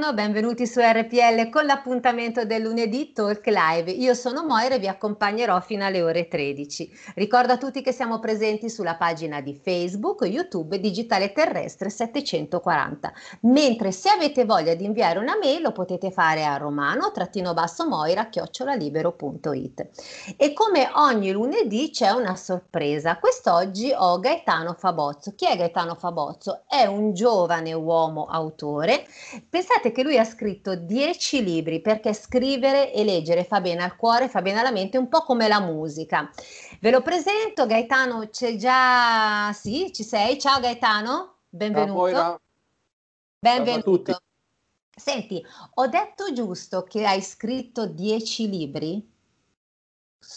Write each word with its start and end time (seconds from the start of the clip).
Buongiorno, 0.00 0.32
benvenuti 0.32 0.66
su 0.66 0.80
RPL 0.80 1.50
con 1.50 1.66
l'appuntamento 1.66 2.46
del 2.46 2.62
lunedì 2.62 3.12
Talk 3.12 3.46
Live. 3.46 3.90
Io 3.90 4.14
sono 4.14 4.46
Moira 4.46 4.76
e 4.76 4.78
vi 4.78 4.88
accompagnerò 4.88 5.60
fino 5.60 5.84
alle 5.84 6.00
ore 6.00 6.26
13. 6.26 6.90
Ricordo 7.16 7.52
a 7.52 7.58
tutti 7.58 7.82
che 7.82 7.92
siamo 7.92 8.18
presenti 8.18 8.70
sulla 8.70 8.94
pagina 8.94 9.42
di 9.42 9.54
Facebook, 9.62 10.22
YouTube 10.22 10.80
Digitale 10.80 11.32
Terrestre 11.32 11.90
740. 11.90 13.12
Mentre 13.42 13.92
se 13.92 14.08
avete 14.08 14.46
voglia 14.46 14.72
di 14.72 14.86
inviare 14.86 15.18
una 15.18 15.36
mail 15.36 15.60
lo 15.60 15.72
potete 15.72 16.10
fare 16.10 16.46
a 16.46 16.56
romano-moira 16.56 18.28
chiocciolalibero.it. 18.30 19.88
E 20.38 20.52
come 20.54 20.90
ogni 20.94 21.30
lunedì 21.30 21.90
c'è 21.90 22.08
una 22.08 22.36
sorpresa. 22.36 23.18
Quest'oggi 23.18 23.92
ho 23.94 24.18
Gaetano 24.18 24.72
Fabozzo. 24.72 25.34
Chi 25.36 25.46
è 25.46 25.58
Gaetano 25.58 25.94
Fabozzo? 25.94 26.62
È 26.66 26.86
un 26.86 27.12
giovane 27.12 27.74
uomo 27.74 28.24
autore 28.24 29.04
Pensate 29.48 29.89
che 29.92 30.02
lui 30.02 30.18
ha 30.18 30.24
scritto 30.24 30.74
10 30.74 31.42
libri 31.42 31.80
perché 31.80 32.12
scrivere 32.12 32.92
e 32.92 33.04
leggere 33.04 33.44
fa 33.44 33.60
bene 33.60 33.82
al 33.82 33.96
cuore, 33.96 34.28
fa 34.28 34.42
bene 34.42 34.60
alla 34.60 34.70
mente, 34.70 34.98
un 34.98 35.08
po' 35.08 35.22
come 35.22 35.48
la 35.48 35.60
musica. 35.60 36.30
Ve 36.80 36.90
lo 36.90 37.02
presento, 37.02 37.66
Gaetano, 37.66 38.28
c'è 38.28 38.56
già... 38.56 39.52
Sì, 39.52 39.92
ci 39.92 40.02
sei? 40.02 40.38
Ciao 40.38 40.60
Gaetano, 40.60 41.36
benvenuto. 41.48 41.92
Moira. 41.92 42.40
Benvenuto. 43.38 43.90
tutti. 43.90 44.12
Senti, 44.94 45.42
ho 45.74 45.86
detto 45.86 46.32
giusto 46.32 46.82
che 46.82 47.06
hai 47.06 47.22
scritto 47.22 47.86
10 47.86 48.48
libri? 48.50 49.10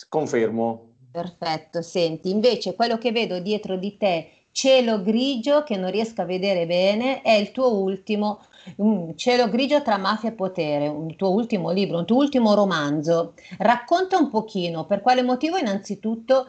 Confermo. 0.08 0.92
Perfetto, 1.12 1.82
senti, 1.82 2.30
invece 2.30 2.74
quello 2.74 2.98
che 2.98 3.12
vedo 3.12 3.40
dietro 3.40 3.76
di 3.76 3.98
te, 3.98 4.46
cielo 4.52 5.02
grigio 5.02 5.64
che 5.64 5.76
non 5.76 5.92
riesco 5.92 6.22
a 6.22 6.26
vedere 6.26 6.66
bene, 6.66 7.22
è 7.22 7.34
il 7.34 7.52
tuo 7.52 7.76
ultimo, 7.76 8.44
un 8.78 9.16
cielo 9.18 9.50
grigio 9.50 9.82
tra 9.82 9.98
mafia 9.98 10.30
e 10.30 10.34
potere, 10.34 10.88
un 10.88 11.16
tuo 11.16 11.32
ultimo 11.32 11.72
libro, 11.72 11.98
un 12.00 12.06
tuo 12.06 12.18
ultimo 12.18 12.54
romanzo. 12.54 13.34
Racconta 13.58 14.18
un 14.18 14.30
pochino 14.30 14.86
per 14.86 15.02
quale 15.02 15.22
motivo 15.22 15.58
innanzitutto 15.58 16.48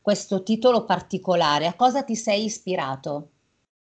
questo 0.00 0.42
titolo 0.42 0.84
particolare, 0.84 1.66
a 1.66 1.74
cosa 1.74 2.02
ti 2.02 2.14
sei 2.14 2.44
ispirato? 2.44 3.30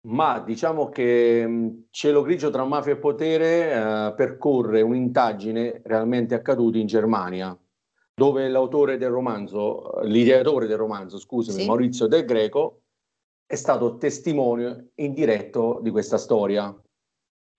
Ma 0.04 0.40
diciamo 0.40 0.90
che 0.90 1.46
mh, 1.46 1.84
Cielo 1.92 2.22
grigio 2.22 2.50
tra 2.50 2.64
mafia 2.64 2.94
e 2.94 2.98
potere 2.98 3.72
eh, 3.72 4.14
percorre 4.14 4.82
un'indagine 4.82 5.82
realmente 5.84 6.34
accaduta 6.36 6.78
in 6.78 6.88
Germania, 6.88 7.56
dove 8.14 8.48
l'autore 8.50 8.98
del 8.98 9.10
romanzo, 9.10 10.00
l'ideatore 10.04 10.68
del 10.68 10.78
romanzo, 10.78 11.20
scusami, 11.20 11.62
Sì. 11.62 11.68
Maurizio 11.68 12.08
Del 12.08 12.26
Greco, 12.26 12.82
è 13.46 13.56
stato 13.56 13.98
testimone 13.98 14.92
indiretto 14.96 15.80
di 15.82 15.90
questa 15.92 16.18
storia. 16.18 16.76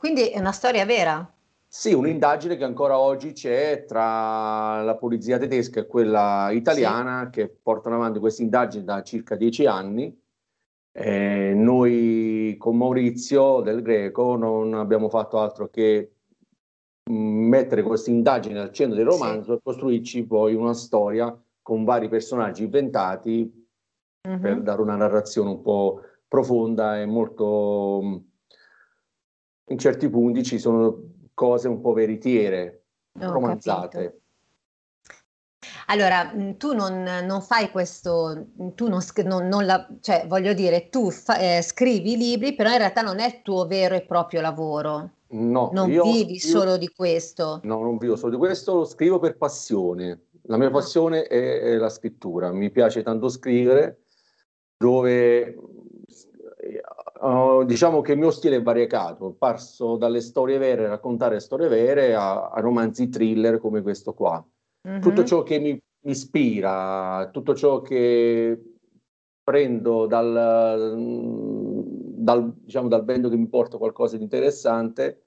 Quindi 0.03 0.31
è 0.31 0.41
una 0.41 0.51
storia 0.51 0.85
vera? 0.85 1.33
Sì, 1.69 1.93
un'indagine 1.93 2.57
che 2.57 2.65
ancora 2.65 2.99
oggi 2.99 3.33
c'è 3.35 3.85
tra 3.87 4.83
la 4.83 4.97
polizia 4.97 5.39
tedesca 5.39 5.79
e 5.79 5.87
quella 5.87 6.49
italiana 6.51 7.31
che 7.31 7.49
portano 7.49 7.95
avanti 7.95 8.19
questa 8.19 8.43
indagine 8.43 8.83
da 8.83 9.05
circa 9.05 9.37
dieci 9.37 9.65
anni. 9.65 10.13
Eh, 10.91 11.53
noi 11.55 12.57
con 12.59 12.77
Maurizio 12.79 13.61
del 13.61 13.81
Greco 13.81 14.35
non 14.35 14.75
abbiamo 14.75 15.09
fatto 15.09 15.39
altro 15.39 15.69
che 15.69 16.15
mh, 17.09 17.15
mettere 17.15 17.85
questa 17.85 18.11
indagine 18.11 18.59
al 18.59 18.73
centro 18.73 18.97
del 18.97 19.07
romanzo 19.07 19.53
e 19.55 19.61
costruirci 19.63 20.27
poi 20.27 20.55
una 20.57 20.75
storia 20.75 21.33
con 21.63 21.85
vari 21.85 22.09
personaggi 22.09 22.65
inventati 22.65 23.69
Mhm. 24.29 24.41
per 24.41 24.61
dare 24.63 24.81
una 24.83 24.97
narrazione 24.97 25.51
un 25.51 25.63
po' 25.63 26.01
profonda 26.27 27.01
e 27.01 27.07
molto 27.07 28.01
mh, 28.03 28.31
in 29.73 29.79
certi 29.79 30.09
punti 30.11 30.43
ci 30.45 30.59
sono 30.59 31.01
cose 31.35 31.67
un 31.67 31.81
po' 31.81 31.93
veritiere, 31.95 32.85
Ho 33.21 33.31
romanzate. 33.33 33.99
capito. 33.99 34.21
Allora, 35.87 36.33
mh, 36.33 36.57
tu 36.59 36.75
non, 36.75 37.03
non 37.03 37.41
fai 37.41 37.71
questo, 37.71 38.49
tu 38.75 38.89
non, 38.89 39.01
non- 39.25 39.49
non 39.49 39.65
la, 39.65 39.87
cioè 40.01 40.27
voglio 40.29 40.53
dire, 40.53 40.89
tu 40.91 41.11
fa- 41.11 41.39
eh, 41.39 41.63
scrivi 41.63 42.13
i 42.13 42.17
libri, 42.17 42.55
però 42.55 42.71
in 42.71 42.79
realtà 42.79 43.01
non 43.01 43.19
è 43.19 43.27
il 43.27 43.43
tuo 43.43 43.67
vero 43.67 43.95
e 43.95 44.03
proprio 44.05 44.41
lavoro, 44.41 45.11
No, 45.29 45.71
non 45.73 45.91
io 45.91 46.03
vivi 46.05 46.39
scrivo- 46.39 46.59
solo 46.59 46.77
di 46.77 46.89
questo. 46.89 47.61
No, 47.63 47.81
non 47.83 47.97
vivo 47.97 48.17
solo 48.17 48.33
di 48.33 48.39
questo, 48.39 48.75
lo 48.75 48.85
scrivo 48.85 49.19
per 49.19 49.37
passione. 49.39 50.27
La 50.47 50.57
mia 50.59 50.69
Ah. 50.69 50.73
passione 50.73 51.23
è, 51.25 51.61
è 51.61 51.77
la 51.77 51.89
scrittura. 51.89 52.53
Mi 52.53 52.71
piace 52.71 53.03
tanto 53.03 53.29
scrivere, 53.31 54.03
dove 54.77 55.57
eh, 57.23 57.65
diciamo 57.67 58.01
che 58.01 58.13
il 58.13 58.19
mio 58.19 58.31
stile 58.31 58.57
è 58.57 58.63
variegato. 58.63 59.35
Passo 59.39 59.97
dalle 59.97 60.21
storie 60.21 60.59
vere, 60.59 60.89
raccontare 60.89 61.41
storie 61.41 61.69
vere, 61.69 62.15
a, 62.15 62.49
a 62.49 62.61
romanzi 62.61 63.09
thriller 63.09 63.59
come 63.59 63.83
questo 63.83 64.13
qua. 64.15 64.45
Tutto 65.01 65.21
Mhm. 65.21 65.27
ciò 65.27 65.43
che 65.43 65.59
mi, 65.61 65.71
mi 65.71 66.11
ispira, 66.11 67.29
tutto 67.33 67.55
ciò 67.55 67.81
che 67.81 68.61
prendo 69.45 70.07
dal, 70.07 70.97
dal, 72.17 72.53
diciamo, 72.55 72.89
dal 72.89 73.05
vento 73.05 73.29
che 73.29 73.37
mi 73.37 73.49
porta 73.49 73.79
qualcosa 73.79 74.17
di 74.17 74.23
interessante, 74.23 75.23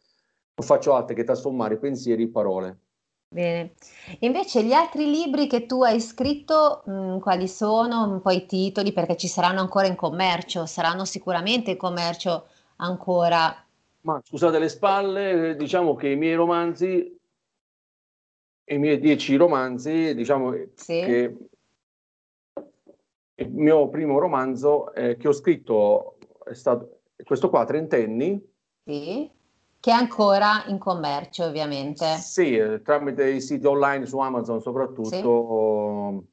non 0.56 0.68
faccio 0.68 0.94
altro 0.94 1.16
che 1.16 1.24
trasformare 1.24 1.78
pensieri 1.78 2.24
in 2.24 2.32
parole. 2.32 2.80
Bene. 3.28 3.74
Invece 4.20 4.64
gli 4.64 4.72
altri 4.72 5.10
libri 5.10 5.48
che 5.48 5.66
tu 5.66 5.84
hai 5.84 6.00
scritto, 6.00 6.84
mh, 6.86 7.20
quali 7.20 7.48
sono? 7.48 8.10
Un 8.10 8.22
po' 8.22 8.32
i 8.32 8.46
titoli, 8.46 8.94
perché 8.94 9.18
ci 9.18 9.28
saranno 9.28 9.60
ancora 9.60 9.88
in 9.88 9.96
commercio, 9.96 10.66
saranno 10.66 11.06
sicuramente 11.06 11.72
in 11.72 11.78
commercio 11.78 12.48
ancora. 12.78 13.66
Ma 14.02 14.22
scusate 14.24 14.60
le 14.60 14.70
spalle, 14.70 15.56
diciamo 15.58 15.96
che 15.96 16.10
i 16.10 16.16
miei 16.16 16.36
romanzi, 16.36 17.20
i 18.68 18.78
miei 18.78 19.00
dieci 19.00 19.36
romanzi, 19.36 20.14
diciamo 20.16 20.54
Sì. 20.76 21.00
che 21.02 21.38
il 23.38 23.50
mio 23.52 23.90
primo 23.90 24.18
romanzo 24.20 24.94
eh, 24.94 25.18
che 25.18 25.28
ho 25.28 25.34
scritto 25.34 26.18
è 26.46 26.54
stato 26.54 27.02
questo 27.24 27.50
qua, 27.50 27.66
Trentenni, 27.66 28.42
Sì, 28.86 29.30
che 29.86 29.92
è 29.92 29.94
ancora 29.94 30.64
in 30.66 30.80
commercio, 30.80 31.44
ovviamente. 31.44 32.16
Sì, 32.16 32.56
eh, 32.58 32.82
tramite 32.82 33.30
i 33.30 33.40
siti 33.40 33.68
online 33.68 34.08
su 34.08 34.18
Amazon 34.18 34.60
soprattutto 34.60 36.24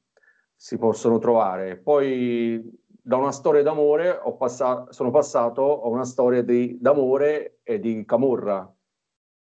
si 0.57 0.79
possono 0.79 1.19
trovare. 1.19 1.77
Poi 1.77 2.63
da 2.89 3.19
una 3.19 3.31
storia 3.31 3.63
d'amore 3.63 4.09
ho 4.23 4.37
passa- 4.39 4.87
sono 4.89 5.11
passato 5.11 5.83
a 5.83 5.89
una 5.89 6.07
storia 6.07 6.43
di- 6.43 6.79
d'amore 6.81 7.59
e 7.63 7.79
di 7.79 8.03
camorra. 8.07 8.67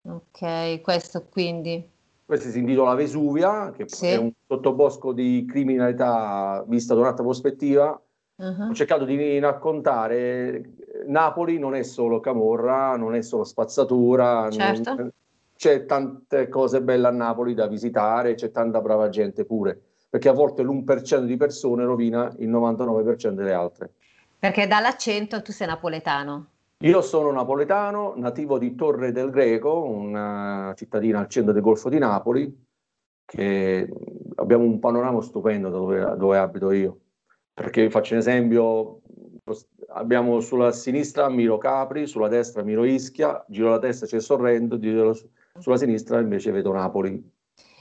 Ok, 0.03 0.81
questo 0.83 1.27
quindi. 1.29 1.91
Questa 2.25 2.49
si 2.49 2.61
intitola 2.61 2.95
Vesuvia, 2.95 3.73
che 3.73 3.89
Sì. 3.89 4.07
è 4.07 4.17
un 4.19 4.31
sottobosco 4.47 5.13
di 5.13 5.45
criminalità 5.49 6.65
vista 6.69 6.95
da 6.95 7.01
un'altra 7.01 7.25
prospettiva. 7.25 8.01
Mhm. 8.39 8.69
Ho 8.69 8.75
cercato 8.75 9.05
di 9.07 9.39
raccontare 9.39 10.19
eh, 10.19 10.65
Napoli 11.07 11.59
non 11.59 11.75
è 11.75 11.83
solo 11.83 12.21
camorra, 12.21 12.95
non 12.97 13.15
è 13.15 13.23
solo 13.23 13.45
spazzatura, 13.45 14.43
non- 14.43 14.51
Certo. 14.53 15.11
c'è 15.57 15.87
tante 15.87 16.49
cose 16.49 16.83
belle 16.83 17.07
a 17.07 17.11
Napoli 17.11 17.55
da 17.55 17.67
visitare, 17.67 18.35
c'è 18.35 18.51
tanta 18.51 18.83
brava 18.83 19.09
gente 19.09 19.47
pure, 19.47 19.81
perché 20.11 20.29
a 20.29 20.33
volte 20.35 20.63
l'1% 20.63 21.25
di 21.25 21.37
persone 21.39 21.85
rovina 21.85 22.31
il 22.39 22.49
99% 22.51 23.37
delle 23.37 23.55
altre. 23.55 23.93
Perché 24.39 24.67
dall'accento 24.67 25.41
tu 25.41 25.53
sei 25.53 25.67
napoletano. 25.69 26.49
Io 26.81 27.01
sono 27.01 27.31
napoletano, 27.33 28.13
nativo 28.17 28.59
di 28.59 28.75
Torre 28.75 29.13
del 29.13 29.31
Greco, 29.31 29.83
una 29.83 30.75
cittadina 30.77 31.21
al 31.21 31.29
centro 31.29 31.55
del 31.55 31.63
Golfo 31.63 31.89
di 31.89 31.99
Napoli, 31.99 32.65
che 33.25 33.91
abbiamo 34.35 34.65
un 34.65 34.79
panorama 34.79 35.23
stupendo 35.23 35.71
da 35.71 35.79
dove, 35.79 36.17
dove 36.19 36.37
abito 36.39 36.71
io. 36.73 36.99
Perché 37.57 37.89
faccio 37.89 38.13
un 38.13 38.19
esempio, 38.19 39.01
abbiamo 39.89 40.41
sulla 40.41 40.73
sinistra 40.73 41.31
Miro 41.31 41.57
Capri, 41.57 42.07
sulla 42.07 42.29
destra 42.29 42.63
Miro 42.63 42.85
Ischia, 42.85 43.43
giro 43.49 43.71
la 43.71 43.79
testa 43.79 44.05
c'è 44.05 44.21
Sorrento, 44.21 44.79
giro 44.79 45.17
sulla 45.59 45.79
sinistra 45.79 46.21
invece 46.21 46.51
vedo 46.51 46.71
Napoli. 46.73 47.33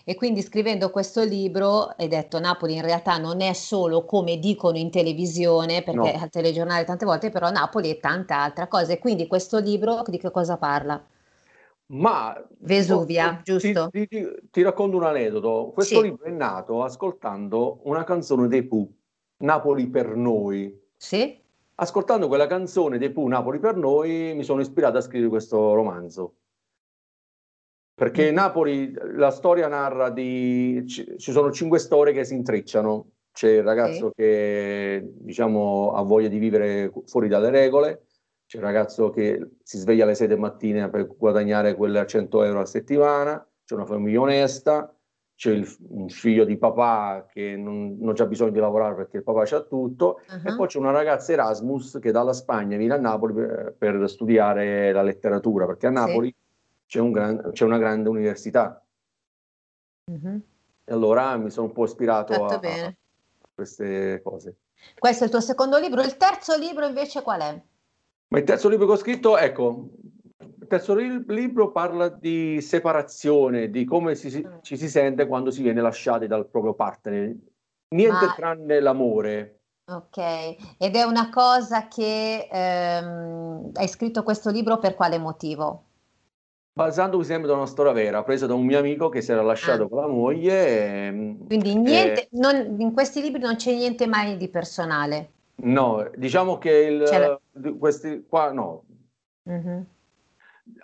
E 0.05 0.15
quindi 0.15 0.41
scrivendo 0.41 0.91
questo 0.91 1.23
libro 1.25 1.87
hai 1.97 2.07
detto 2.07 2.39
Napoli 2.39 2.75
in 2.75 2.83
realtà 2.83 3.17
non 3.17 3.41
è 3.41 3.51
solo 3.51 4.05
come 4.05 4.37
dicono 4.39 4.77
in 4.77 4.89
televisione, 4.89 5.83
perché 5.83 6.13
No. 6.13 6.21
al 6.21 6.29
telegiornale 6.29 6.85
tante 6.85 7.03
volte, 7.03 7.29
però 7.29 7.49
Napoli 7.49 7.89
è 7.89 7.99
tanta 7.99 8.43
altra 8.43 8.69
cosa. 8.69 8.93
E 8.93 8.99
quindi 8.99 9.27
questo 9.27 9.59
libro 9.59 10.03
di 10.07 10.17
che 10.17 10.31
cosa 10.31 10.55
parla? 10.55 11.05
Ma 11.87 12.41
Vesuvia, 12.59 13.41
ti- 13.43 13.51
giusto? 13.51 13.89
Ti, 13.91 14.07
ti- 14.07 14.25
ti 14.49 14.61
racconto 14.61 14.95
un 14.95 15.03
aneddoto. 15.03 15.71
Questo 15.73 15.99
Sì. 15.99 16.03
libro 16.03 16.23
è 16.23 16.31
nato 16.31 16.81
ascoltando 16.81 17.81
una 17.83 18.05
canzone 18.05 18.47
dei 18.47 18.63
Pooh, 18.63 18.89
Napoli 19.37 19.87
per 19.87 20.15
noi. 20.15 20.81
Sì? 20.97 21.37
Ascoltando 21.75 22.27
quella 22.27 22.47
canzone 22.47 22.97
dei 22.97 23.11
Pooh, 23.11 23.27
Napoli 23.27 23.59
per 23.59 23.75
noi, 23.75 24.33
mi 24.33 24.43
sono 24.43 24.61
ispirato 24.61 24.97
a 24.97 25.01
scrivere 25.01 25.29
questo 25.29 25.73
romanzo. 25.73 26.35
Perché 27.93 28.27
Mhm. 28.29 28.35
Napoli, 28.35 28.93
la 29.13 29.31
storia 29.31 29.67
narra 29.67 30.09
di... 30.09 30.83
ci, 30.87 31.17
ci 31.17 31.31
sono 31.31 31.51
cinque 31.51 31.79
storie 31.79 32.13
che 32.13 32.25
si 32.25 32.33
intrecciano. 32.33 33.11
C'è 33.31 33.49
il 33.49 33.63
ragazzo 33.63 34.11
che, 34.15 35.11
diciamo, 35.13 35.91
ha 35.93 36.01
voglia 36.03 36.29
di 36.29 36.37
vivere 36.37 36.89
fuori 37.05 37.27
dalle 37.27 37.49
regole, 37.49 38.05
c'è 38.45 38.57
il 38.59 38.63
ragazzo 38.63 39.09
che 39.09 39.57
si 39.61 39.77
sveglia 39.77 40.05
alle 40.05 40.15
6 40.15 40.27
del 40.27 40.39
mattino 40.39 40.89
per 40.89 41.05
guadagnare 41.07 41.75
quelle 41.75 42.05
100 42.05 42.43
euro 42.43 42.61
a 42.61 42.65
settimana, 42.65 43.45
c'è 43.65 43.75
una 43.75 43.85
famiglia 43.85 44.21
onesta, 44.21 44.94
c'è 45.35 45.51
il- 45.51 45.75
un 45.89 46.07
figlio 46.09 46.45
di 46.45 46.57
papà 46.57 47.27
che 47.29 47.55
non, 47.57 47.97
non 47.99 48.13
c'ha 48.13 48.25
bisogno 48.25 48.51
di 48.51 48.59
lavorare 48.59 48.95
perché 48.95 49.17
il 49.17 49.23
papà 49.23 49.43
c'ha 49.45 49.61
tutto, 49.61 50.19
e 50.19 50.49
Ah, 50.49 50.55
poi 50.55 50.67
c'è 50.67 50.79
una 50.79 50.91
ragazza 50.91 51.33
Erasmus 51.33 51.99
che 52.01 52.11
dalla 52.11 52.33
Spagna 52.33 52.77
viene 52.77 52.93
a 52.93 52.97
Napoli 52.97 53.33
per, 53.33 53.75
per 53.77 54.09
studiare 54.09 54.91
la 54.91 55.01
letteratura, 55.01 55.65
perché 55.65 55.87
a 55.87 55.89
Sì. 55.89 55.95
Napoli 55.95 56.35
c'è, 56.87 56.99
un 56.99 57.11
gran- 57.11 57.51
c'è 57.51 57.65
una 57.65 57.77
grande 57.77 58.09
università. 58.09 58.81
mhm. 60.11 60.41
E 60.87 60.93
allora 60.93 61.35
mi 61.37 61.49
sono 61.49 61.67
un 61.67 61.73
po' 61.73 61.85
ispirato 61.85 62.45
a, 62.45 62.53
a 62.53 62.93
queste 63.55 64.21
cose. 64.23 64.57
Questo 64.99 65.23
è 65.23 65.25
il 65.25 65.31
tuo 65.31 65.41
secondo 65.41 65.79
libro. 65.79 66.01
Il 66.01 66.15
terzo 66.15 66.55
libro 66.57 66.85
invece 66.85 67.23
qual 67.23 67.41
è? 67.41 67.61
Ma 68.27 68.37
il 68.37 68.43
terzo 68.43 68.69
libro 68.69 68.85
che 68.85 68.91
ho 68.91 68.97
scritto, 68.97 69.35
ecco, 69.37 69.89
terzo 70.67 70.93
ri- 70.95 71.23
libro 71.27 71.71
parla 71.71 72.09
di 72.09 72.61
separazione, 72.61 73.69
di 73.69 73.85
come 73.85 74.15
si- 74.15 74.43
Mm. 74.45 74.57
ci 74.61 74.77
si 74.77 74.89
sente 74.89 75.27
quando 75.27 75.51
si 75.51 75.61
viene 75.61 75.81
lasciati 75.81 76.27
dal 76.27 76.47
proprio 76.47 76.73
partner. 76.73 77.35
Niente 77.95 78.25
Ma- 78.25 78.33
tranne 78.35 78.79
l'amore. 78.79 79.59
Ok, 79.91 80.17
ed 80.79 80.95
è 80.95 81.03
una 81.03 81.29
cosa 81.29 81.87
che 81.87 82.47
ehm, 82.51 83.69
hai 83.73 83.87
scritto 83.87 84.23
questo 84.23 84.49
libro 84.49 84.79
per 84.79 84.95
quale 84.95 85.17
motivo? 85.19 85.83
Basandomi 86.73 87.23
sempre 87.23 87.47
da 87.47 87.53
una 87.55 87.67
storia 87.67 87.91
vera, 87.93 88.23
presa 88.23 88.47
da 88.47 88.53
un 88.55 88.65
mio 88.65 88.79
amico 88.79 89.07
che 89.09 89.21
si 89.21 89.31
era 89.31 89.41
lasciato 89.43 89.83
Ah. 89.83 89.87
con 89.87 89.99
la 90.01 90.07
moglie. 90.07 91.07
e- 91.07 91.37
Quindi 91.45 91.71
e- 91.71 91.75
niente, 91.75 92.27
non- 92.31 92.75
in 92.79 92.93
questi 92.93 93.21
libri 93.21 93.39
non 93.41 93.55
c'è 93.55 93.73
niente 93.73 94.07
mai 94.07 94.35
di 94.37 94.49
personale. 94.49 95.29
no, 95.57 96.09
diciamo 96.15 96.57
che 96.57 96.71
il, 96.71 97.39
di 97.51 97.77
questi 97.77 98.25
qua, 98.27 98.51
no. 98.51 98.83
Mhm. 99.43 99.85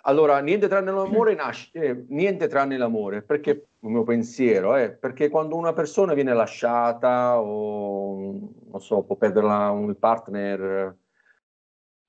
Allora, 0.02 0.38
niente 0.40 0.68
tranne 0.68 0.92
l'amore 0.92 1.34
nasce, 1.34 1.70
eh, 1.72 2.04
niente 2.08 2.46
tranne 2.46 2.76
l'amore, 2.76 3.22
perché 3.22 3.50
il 3.50 3.88
mio 3.88 4.04
pensiero 4.04 4.74
è 4.74 4.90
perché 4.90 5.28
quando 5.28 5.56
una 5.56 5.72
persona 5.72 6.14
viene 6.14 6.32
lasciata 6.32 7.40
o 7.40 8.50
non 8.70 8.80
so, 8.80 9.02
può 9.02 9.16
perdere 9.16 9.46
un 9.46 9.96
partner 9.98 10.96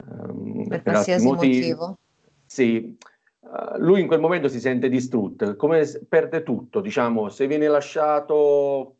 ehm, 0.07 0.67
Per 0.67 0.73
altri 0.75 0.91
qualsiasi 0.91 1.25
motivi, 1.25 1.55
motivo. 1.69 1.97
Sì, 2.45 2.97
eh, 3.44 3.78
lui 3.80 4.01
in 4.01 4.07
quel 4.07 4.19
momento 4.19 4.48
si 4.48 4.60
sente 4.60 4.88
distrutto, 4.90 5.56
come 5.56 5.84
perde 6.07 6.44
tutto, 6.44 6.80
diciamo, 6.80 7.30
se 7.30 7.45
viene 7.45 7.68
lasciato, 7.68 8.95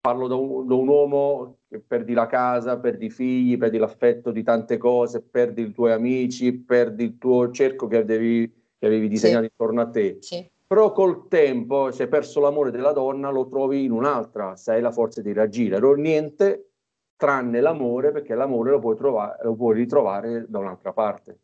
parlo 0.00 0.26
da 0.26 0.34
un, 0.34 0.66
da 0.66 0.74
un 0.74 0.88
uomo 0.88 1.58
che 1.68 1.80
perdi 1.80 2.12
la 2.12 2.26
casa, 2.26 2.78
perdi 2.78 3.06
i 3.06 3.10
figli, 3.10 3.56
perdi 3.56 3.78
l'affetto 3.78 4.30
di 4.30 4.42
tante 4.42 4.76
cose, 4.76 5.22
perdi 5.22 5.62
i 5.62 5.72
tuoi 5.72 5.92
amici, 5.92 6.52
perdi 6.52 7.04
il 7.04 7.18
tuo 7.18 7.50
cerco 7.50 7.86
che 7.86 7.98
avevi, 7.98 8.52
che 8.78 8.86
avevi 8.86 9.08
disegnato 9.08 9.44
intorno 9.44 9.80
a 9.80 9.88
te. 9.88 10.18
Sì. 10.20 10.50
Però 10.66 10.92
col 10.92 11.28
tempo, 11.28 11.92
se 11.92 12.04
hai 12.04 12.08
perso 12.08 12.40
l'amore 12.40 12.70
della 12.70 12.92
donna, 12.92 13.30
lo 13.30 13.46
trovi 13.46 13.84
in 13.84 13.92
un'altra, 13.92 14.56
se 14.56 14.72
hai 14.72 14.80
la 14.80 14.90
forza 14.90 15.22
di 15.22 15.32
reagire. 15.32 15.78
Non 15.78 16.00
niente 16.00 16.70
tranne 17.16 17.60
l'amore, 17.60 18.10
perché 18.10 18.34
l'amore 18.34 18.70
lo 18.70 18.80
puoi 18.80 18.96
trovare, 18.96 19.38
lo 19.44 19.54
puoi 19.54 19.76
ritrovare 19.76 20.46
da 20.48 20.58
un'altra 20.58 20.92
parte. 20.92 21.38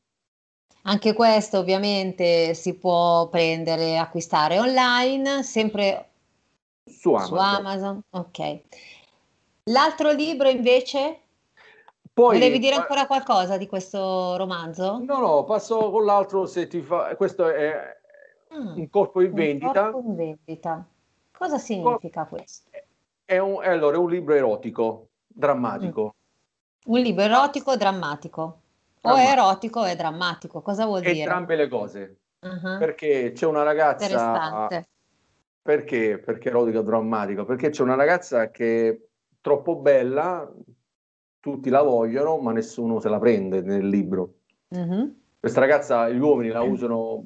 Anche 0.82 1.12
questo 1.12 1.58
ovviamente 1.58 2.54
si 2.54 2.74
può 2.74 3.28
prendere, 3.28 3.98
acquistare 3.98 4.58
online, 4.58 5.42
sempre 5.42 6.08
Su 6.84 7.00
su 7.00 7.14
Amazon. 7.14 7.38
Amazon. 7.38 8.02
Ok. 8.10 8.60
L'altro 9.64 10.10
libro 10.12 10.48
invece? 10.48 11.20
Poi, 12.12 12.34
Volevi 12.38 12.58
dire 12.58 12.74
ancora 12.74 13.06
qualcosa 13.06 13.56
di 13.56 13.66
questo 13.66 14.36
romanzo? 14.36 14.98
No, 15.04 15.18
no, 15.18 15.44
passo 15.44 15.90
con 15.90 16.04
l'altro 16.04 16.46
se 16.46 16.66
ti 16.66 16.80
fa... 16.80 17.14
Questo 17.16 17.48
è 17.48 17.98
Ah, 18.52 18.72
un 18.74 18.90
corpo 18.90 19.20
in 19.20 19.28
Un 19.28 19.34
vendita. 19.34 19.90
corpo 19.92 20.08
in 20.08 20.16
vendita. 20.16 20.84
Cosa 21.30 21.56
significa 21.58 22.24
questo? 22.24 22.68
È 23.24 23.38
un, 23.38 23.62
è 23.62 23.68
allora, 23.68 23.94
è 23.94 23.98
un 24.00 24.10
libro 24.10 24.34
erotico, 24.34 25.06
drammatico. 25.28 26.14
Un 26.86 26.98
libro 26.98 27.22
erotico 27.22 27.76
drammatico? 27.76 28.58
O 29.02 29.16
è 29.16 29.30
erotico 29.30 29.80
o 29.80 29.84
è 29.84 29.96
drammatico? 29.96 30.60
Cosa 30.60 30.84
vuol 30.84 31.00
dire? 31.00 31.20
Entrambe 31.20 31.56
le 31.56 31.68
cose. 31.68 32.20
Ah, 32.40 32.78
Perché 32.78 33.32
c'è 33.32 33.46
una 33.46 33.62
ragazza... 33.62 34.68
Perché? 35.62 36.18
Perché 36.18 36.48
erotico 36.48 36.80
drammatico? 36.80 37.44
Perché 37.44 37.68
c'è 37.68 37.82
una 37.82 37.94
ragazza 37.94 38.50
che 38.50 38.88
è 38.88 38.98
troppo 39.40 39.76
bella, 39.76 40.50
tutti 41.38 41.68
la 41.68 41.82
vogliono, 41.82 42.38
ma 42.38 42.52
nessuno 42.52 42.98
se 42.98 43.08
la 43.08 43.18
prende 43.18 43.60
nel 43.60 43.86
libro. 43.86 44.34
Mhm. 44.68 45.20
Questa 45.38 45.60
ragazza, 45.60 46.08
gli 46.08 46.18
uomini 46.18 46.48
la 46.48 46.62
usano 46.62 47.24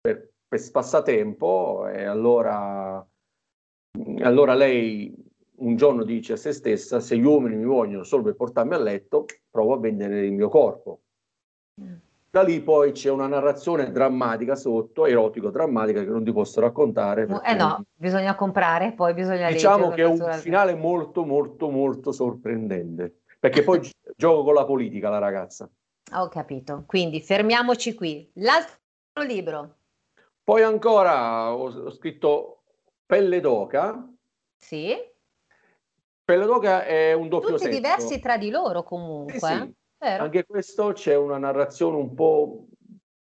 per, 0.00 0.30
per 0.46 0.70
passatempo 0.70 1.88
e 1.88 2.04
allora, 2.04 3.04
allora 4.20 4.54
lei 4.54 5.14
un 5.58 5.76
giorno 5.76 6.04
dice 6.04 6.34
a 6.34 6.36
se 6.36 6.52
stessa, 6.52 7.00
se 7.00 7.16
gli 7.16 7.24
uomini 7.24 7.56
mi 7.56 7.64
vogliono 7.64 8.02
solo 8.02 8.22
per 8.22 8.36
portarmi 8.36 8.74
a 8.74 8.78
letto, 8.78 9.24
provo 9.50 9.74
a 9.74 9.78
vendere 9.78 10.26
il 10.26 10.32
mio 10.32 10.48
corpo. 10.48 11.00
Da 12.36 12.42
lì 12.42 12.60
poi 12.62 12.92
c'è 12.92 13.10
una 13.10 13.26
narrazione 13.26 13.90
drammatica 13.90 14.56
sotto, 14.56 15.06
erotico-drammatica, 15.06 16.02
che 16.02 16.08
non 16.08 16.24
ti 16.24 16.32
posso 16.32 16.60
raccontare. 16.60 17.26
Eh 17.44 17.54
no, 17.54 17.84
bisogna 17.94 18.34
comprare, 18.34 18.92
poi 18.92 19.14
bisogna 19.14 19.50
Diciamo 19.50 19.90
che 19.90 20.02
è 20.02 20.06
un 20.06 20.32
finale 20.32 20.74
molto, 20.74 21.24
molto, 21.24 21.70
molto 21.70 22.12
sorprendente. 22.12 23.20
Perché 23.38 23.62
poi 23.62 23.80
gi- 23.80 23.92
gioco 24.16 24.44
con 24.44 24.54
la 24.54 24.64
politica 24.64 25.08
la 25.08 25.18
ragazza. 25.18 25.68
Ho 26.14 26.28
capito. 26.28 26.84
Quindi 26.86 27.20
fermiamoci 27.20 27.94
qui. 27.94 28.30
L'altro 28.34 28.76
libro, 29.26 29.76
Poi 30.42 30.62
ancora 30.62 31.54
ho, 31.54 31.90
scritto 31.90 32.62
Pelle 33.04 33.40
d'oca. 33.40 34.08
sì, 34.56 34.94
Pelle 36.24 36.44
d'oca 36.44 36.84
è 36.84 37.12
un 37.12 37.28
doppio 37.28 37.50
tutti 37.50 37.62
senso. 37.64 37.76
diversi 37.76 38.18
tra 38.18 38.36
di 38.36 38.50
loro 38.50 38.82
comunque, 38.82 39.38
sì. 39.38 39.74
Vero? 39.98 40.22
Anche 40.24 40.44
questo 40.46 40.92
c'è 40.92 41.16
una 41.16 41.38
narrazione 41.38 41.96
un 41.96 42.14
po', 42.14 42.66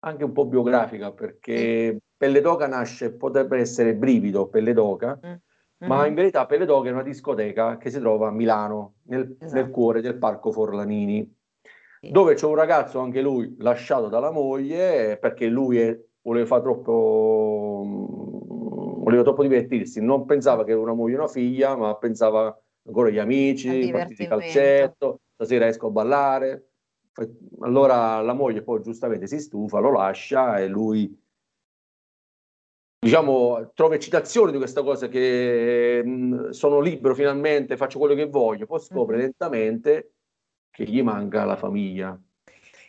anche 0.00 0.24
un 0.24 0.32
po' 0.32 0.46
biografica, 0.46 1.12
perché 1.12 1.98
Pelle 2.16 2.40
d'oca 2.40 2.66
nasce, 2.66 3.12
potrebbe 3.14 3.58
essere 3.58 3.94
Brivido, 3.94 4.48
Pelle 4.48 4.72
d'oca, 4.72 5.18
ma 5.84 6.02
Mhm. 6.02 6.08
in 6.08 6.14
verità 6.14 6.46
Pelle 6.46 6.64
d'oca 6.66 6.88
è 6.88 6.92
una 6.92 7.02
discoteca 7.02 7.76
che 7.78 7.90
si 7.90 7.98
trova 8.00 8.28
a 8.28 8.32
Milano, 8.32 8.96
nel, 9.04 9.36
Esatto. 9.38 9.54
nel 9.60 9.70
cuore 9.70 10.00
del 10.00 10.16
Parco 10.18 10.52
Forlanini. 10.52 11.36
Sì. 12.00 12.12
dove 12.12 12.34
c'è 12.34 12.46
un 12.46 12.54
ragazzo, 12.54 13.00
anche 13.00 13.20
lui, 13.20 13.56
lasciato 13.58 14.06
dalla 14.08 14.30
moglie 14.30 15.18
perché 15.18 15.46
lui 15.48 15.78
è- 15.80 16.00
voleva 16.22 16.46
fare 16.46 16.62
troppo, 16.62 17.82
mm, 17.84 19.02
voleva 19.02 19.22
troppo 19.24 19.42
divertirsi, 19.42 20.00
non 20.00 20.24
pensava 20.24 20.62
che 20.62 20.70
era 20.70 20.80
una 20.80 20.92
moglie 20.94 21.14
e 21.14 21.18
una 21.18 21.26
figlia, 21.26 21.74
ma 21.76 21.96
pensava 21.96 22.56
ancora 22.86 23.08
agli 23.08 23.18
amici, 23.18 23.88
partite 23.90 24.22
di 24.22 24.28
calcetto, 24.28 25.20
stasera 25.38 25.66
esco 25.68 25.86
a 25.86 25.90
ballare. 25.90 26.70
Allora 27.60 28.20
la 28.20 28.32
moglie 28.32 28.62
poi 28.62 28.80
giustamente 28.82 29.26
si 29.28 29.38
stufa, 29.40 29.78
lo 29.78 29.92
lascia 29.92 30.58
e 30.58 30.66
lui 30.68 31.16
diciamo, 33.00 33.70
trova 33.74 33.94
eccitazione 33.94 34.50
di 34.50 34.58
questa 34.58 34.82
cosa 34.82 35.08
che 35.08 36.02
mh, 36.04 36.50
sono 36.50 36.80
libero 36.80 37.14
finalmente, 37.14 37.76
faccio 37.76 37.98
quello 37.98 38.14
che 38.14 38.26
voglio, 38.28 38.66
poi 38.66 38.80
scopre 38.80 39.16
Mhm. 39.16 39.22
lentamente 39.22 40.14
che 40.70 40.84
gli 40.84 41.02
manca 41.02 41.44
la 41.44 41.56
famiglia. 41.56 42.20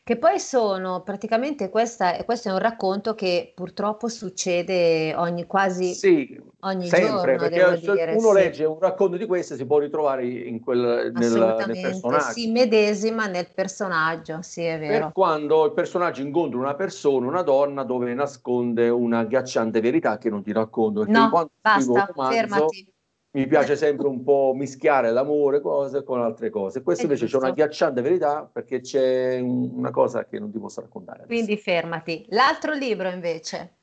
Che 0.10 0.18
poi 0.18 0.40
sono 0.40 1.04
praticamente 1.04 1.70
questa, 1.70 2.24
questo 2.26 2.50
è 2.50 2.52
un 2.52 2.58
racconto 2.58 3.14
che 3.14 3.52
purtroppo 3.54 4.08
succede 4.08 5.14
ogni 5.16 5.46
quasi 5.46 5.94
Sì, 5.94 6.36
ogni 6.62 6.88
sempre, 6.88 7.38
giorno, 7.38 7.38
perché 7.38 7.76
se 7.76 7.92
dire, 7.92 8.16
uno 8.16 8.28
sì. 8.30 8.34
legge 8.34 8.66
un 8.66 8.80
racconto 8.80 9.18
di 9.18 9.28
questo 9.28 9.54
si 9.54 9.68
può 9.68 9.78
ritrovare 9.78 10.26
in 10.26 10.62
quel, 10.62 11.12
nel, 11.14 11.64
nel 11.68 11.80
personaggio. 11.80 12.32
si 12.32 12.50
medesima 12.50 13.28
nel 13.28 13.52
personaggio, 13.54 14.42
sì, 14.42 14.64
è 14.64 14.80
Per 14.80 14.88
vero. 14.88 15.12
quando 15.14 15.66
il 15.66 15.74
personaggio 15.74 16.24
incontra 16.24 16.58
una 16.58 16.74
persona, 16.74 17.28
una 17.28 17.44
donna, 17.44 17.84
dove 17.84 18.12
nasconde 18.16 18.90
una 18.90 19.20
agghiacciante 19.20 19.80
verità 19.80 20.18
che 20.18 20.32
non 20.32 20.42
ti 20.42 20.52
racconto. 20.52 21.06
No, 21.06 21.30
basta, 21.62 22.08
romanzo, 22.08 22.34
fermati. 22.34 22.94
Mi 23.32 23.46
piace 23.46 23.76
sempre 23.76 24.08
un 24.08 24.24
po' 24.24 24.54
mischiare 24.56 25.12
l'amore 25.12 25.62
cose 25.62 26.04
con 26.04 26.20
altre 26.20 26.50
cose. 26.50 26.82
Questo 26.82 27.04
È 27.04 27.06
invece 27.06 27.28
c'è 27.28 27.38
una 27.38 27.50
agghiacciante 27.50 28.02
verità 28.02 28.50
perché 28.52 28.80
c'è 28.80 29.40
un- 29.40 29.70
una 29.76 29.92
cosa 29.92 30.26
che 30.26 30.40
non 30.40 30.52
ti 30.52 30.58
posso 30.60 30.82
raccontare. 30.82 31.24
adesso. 31.24 31.34
Quindi 31.44 31.58
fermati. 31.62 32.26
L'altro 32.30 32.74
libro 32.74 33.10
invece, 33.10 33.74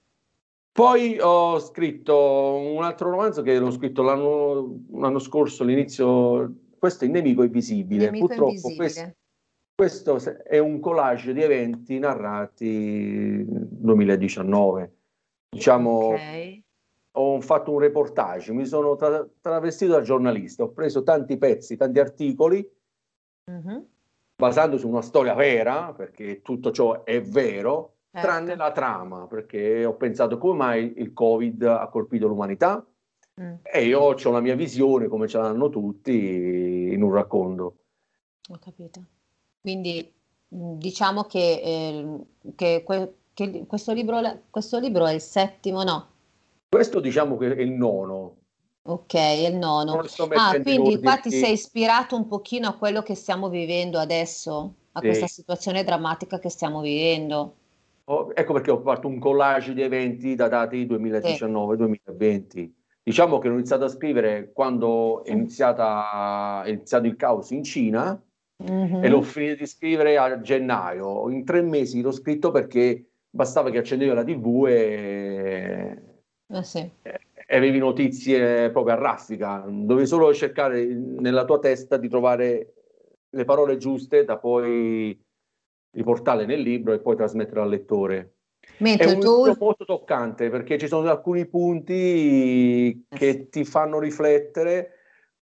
Poi 0.76 1.18
ho 1.18 1.58
scritto 1.58 2.14
un 2.56 2.82
altro 2.84 3.08
romanzo 3.08 3.40
che 3.40 3.58
l'ho 3.58 3.70
scritto 3.70 4.02
l'anno, 4.02 4.80
l'anno 4.92 5.18
scorso, 5.20 5.62
all'inizio. 5.62 6.52
Questo 6.78 7.04
è 7.04 7.06
Il 7.06 7.14
nemico 7.14 7.42
invisibile. 7.44 8.04
Nemico 8.06 8.26
Purtroppo 8.26 8.50
invisibile. 8.50 8.76
questo, 9.74 10.14
questo 10.14 10.42
è 10.44 10.58
un 10.58 10.78
collage 10.80 11.32
di 11.32 11.40
eventi 11.40 11.98
narrati 11.98 12.68
nel 12.68 13.68
2019. 13.70 14.92
Diciamo, 15.48 15.90
Ok. 16.12 16.60
Ho 17.18 17.40
fatto 17.40 17.72
un 17.72 17.78
reportage, 17.78 18.52
mi 18.52 18.66
sono 18.66 18.96
tra- 18.96 19.26
travestito 19.40 19.92
da 19.92 20.02
giornalista, 20.02 20.64
ho 20.64 20.70
preso 20.70 21.02
tanti 21.02 21.36
pezzi, 21.38 21.76
tanti 21.76 21.98
articoli, 21.98 22.68
Mhm, 23.50 23.86
basando 24.36 24.76
su 24.76 24.88
una 24.88 25.02
storia 25.02 25.34
vera, 25.34 25.92
perché 25.94 26.42
tutto 26.42 26.70
ciò 26.72 27.04
è 27.04 27.22
vero, 27.22 27.94
certo. 28.10 28.26
tranne 28.26 28.56
la 28.56 28.72
trama, 28.72 29.26
perché 29.26 29.84
ho 29.84 29.94
pensato 29.94 30.36
come 30.38 30.56
mai 30.56 30.94
il 30.96 31.12
Covid 31.12 31.62
ha 31.62 31.88
colpito 31.88 32.26
l'umanità 32.26 32.84
Mm, 33.38 33.56
e 33.64 33.84
io 33.84 34.00
ho 34.00 34.30
la 34.30 34.40
mia 34.40 34.54
visione, 34.54 35.08
come 35.08 35.28
ce 35.28 35.36
l'hanno 35.36 35.68
tutti, 35.68 36.90
in 36.90 37.02
un 37.02 37.12
racconto. 37.12 37.76
ho 38.48 38.58
capito. 38.58 39.04
Quindi 39.60 40.10
mh, 40.48 40.72
diciamo 40.78 41.24
che, 41.24 41.60
eh, 41.62 42.18
che 42.54 42.82
que- 42.82 43.14
che 43.34 43.66
questo 43.66 43.92
libro, 43.92 44.18
questo 44.48 44.78
libro 44.78 45.06
è 45.06 45.12
il 45.12 45.20
settimo, 45.20 45.82
no? 45.82 46.08
Questo 46.76 47.00
diciamo 47.00 47.38
che 47.38 47.54
è 47.56 47.60
il 47.62 47.70
nono. 47.72 48.36
Ok, 48.82 49.14
è 49.14 49.48
il 49.48 49.56
nono. 49.56 50.02
Ah, 50.34 50.60
quindi 50.60 51.00
qua 51.00 51.16
ti 51.16 51.28
ordine- 51.28 51.42
sei 51.44 51.52
ispirato 51.54 52.14
un 52.16 52.26
pochino 52.28 52.68
a 52.68 52.76
quello 52.76 53.00
che 53.02 53.14
stiamo 53.14 53.48
vivendo 53.48 53.98
adesso, 53.98 54.74
a 54.92 55.00
Sì. 55.00 55.06
questa 55.06 55.26
situazione 55.26 55.82
drammatica 55.84 56.38
che 56.38 56.50
stiamo 56.50 56.82
vivendo. 56.82 57.54
Oh, 58.04 58.30
ecco 58.34 58.52
perché 58.52 58.70
ho 58.70 58.80
fatto 58.82 59.08
un 59.08 59.18
collage 59.18 59.72
di 59.72 59.80
eventi 59.82 60.34
datati 60.34 60.86
2019-2020. 60.86 62.70
Diciamo 63.02 63.38
che 63.38 63.48
ho 63.48 63.52
iniziato 63.52 63.84
a 63.84 63.88
scrivere 63.88 64.52
quando 64.52 65.24
è, 65.24 65.32
iniziata, 65.32 66.62
è 66.62 66.68
iniziato 66.68 67.06
il 67.06 67.16
caos 67.16 67.50
in 67.52 67.64
Cina 67.64 68.20
Mhm. 68.62 69.02
e 69.02 69.08
l'ho 69.08 69.22
finito 69.22 69.54
di 69.56 69.66
scrivere 69.66 70.18
a 70.18 70.40
gennaio. 70.42 71.30
In 71.30 71.42
tre 71.44 71.62
mesi 71.62 72.02
l'ho 72.02 72.12
scritto 72.12 72.50
perché 72.50 73.06
bastava 73.30 73.70
che 73.70 73.78
accendevi 73.78 74.14
la 74.14 74.22
TV 74.24 74.66
e, 74.68 76.02
Eh 76.48 76.62
sì. 76.62 76.88
e 77.02 77.56
avevi 77.56 77.78
notizie 77.78 78.70
proprio 78.70 78.94
a 78.94 78.98
raffica. 78.98 79.64
Dovevi 79.68 80.06
solo 80.06 80.32
cercare 80.34 80.84
nella 80.84 81.44
tua 81.44 81.58
testa 81.58 81.96
di 81.96 82.08
trovare 82.08 82.72
le 83.30 83.44
parole 83.44 83.76
giuste 83.76 84.24
da 84.24 84.38
poi 84.38 85.18
riportarle 85.90 86.46
nel 86.46 86.60
libro 86.60 86.92
e 86.92 87.00
poi 87.00 87.16
trasmettere 87.16 87.60
al 87.60 87.68
lettore. 87.68 88.34
È 88.60 88.82
Mentre 88.82 89.06
un 89.06 89.12
il 89.14 89.20
tuo 89.20 89.46
libro 89.46 89.64
molto 89.64 89.84
toccante 89.84 90.50
perché 90.50 90.78
ci 90.78 90.88
sono 90.88 91.08
alcuni 91.08 91.46
punti 91.46 93.04
Eh 93.08 93.16
che 93.16 93.48
ti 93.48 93.64
fanno 93.64 93.98
riflettere. 93.98 94.90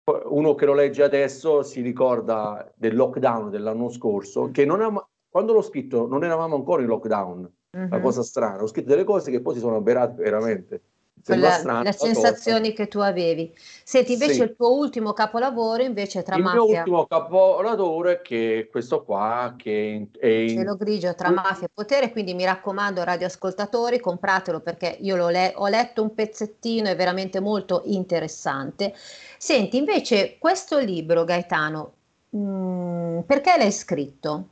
Uno 0.03 0.55
che 0.55 0.65
lo 0.65 0.74
legge 0.74 1.03
adesso 1.03 1.62
si 1.63 1.81
ricorda 1.81 2.72
del 2.75 2.96
lockdown 2.96 3.50
dell'anno 3.51 3.89
scorso, 3.89 4.50
che 4.51 4.65
non 4.65 4.81
ama- 4.81 5.08
quando 5.29 5.53
l'ho 5.53 5.62
scritto 5.62 6.08
non 6.08 6.24
eravamo 6.24 6.55
ancora 6.55 6.81
in 6.81 6.88
lockdown, 6.88 7.41
la 7.72 7.98
Mhm. 7.98 8.01
cosa 8.01 8.24
strana. 8.24 8.62
Ho 8.63 8.67
scritto 8.67 8.89
delle 8.89 9.03
cose 9.03 9.29
che 9.31 9.41
poi 9.41 9.53
si 9.53 9.60
sono 9.60 9.77
avverate 9.77 10.22
veramente. 10.22 10.81
Quella- 11.24 11.51
strana 11.51 11.82
le 11.84 11.92
sensazioni 11.94 12.74
che 12.74 12.88
tu 12.88 13.00
avevi. 13.00 13.54
Senti, 13.84 14.13
invece 14.13 14.34
Sì. 14.34 14.42
il 14.42 14.56
tuo 14.56 14.75
ultimo 14.75 15.13
capolavoro 15.13 15.84
invece 15.84 16.24
tra 16.24 16.36
Il 16.36 16.42
mio 16.44 16.51
mafia, 16.54 16.80
ultimo 16.80 17.06
capolavoro 17.06 18.10
è 18.10 18.22
che 18.22 18.68
questo 18.72 19.04
qua, 19.04 19.56
che 19.58 20.08
è 20.20 20.25
in- 20.28 20.50
cielo 20.50 20.75
grigio, 20.75 21.13
tra 21.16 21.30
mafia 21.30 21.68
e 21.68 21.70
potere, 21.74 22.12
quindi 22.12 22.34
mi 22.34 22.46
raccomando 22.46 23.04
radioascoltatori, 23.04 24.00
compratelo 24.00 24.60
perché 24.60 24.98
io 25.01 25.16
l'ho 25.16 25.30
le- 25.30 25.54
ho 25.56 25.68
letto 25.68 26.01
un 26.01 26.13
pezzettino, 26.13 26.90
è 26.90 26.96
veramente 26.96 27.40
molto 27.40 27.82
interessante. 27.86 28.94
Senti, 29.38 29.78
invece 29.78 30.38
questo 30.40 30.78
libro, 30.80 31.24
Gaetano, 31.24 31.94
mm, 32.36 33.20
perché 33.22 33.56
l'hai 33.58 33.72
scritto? 33.72 34.48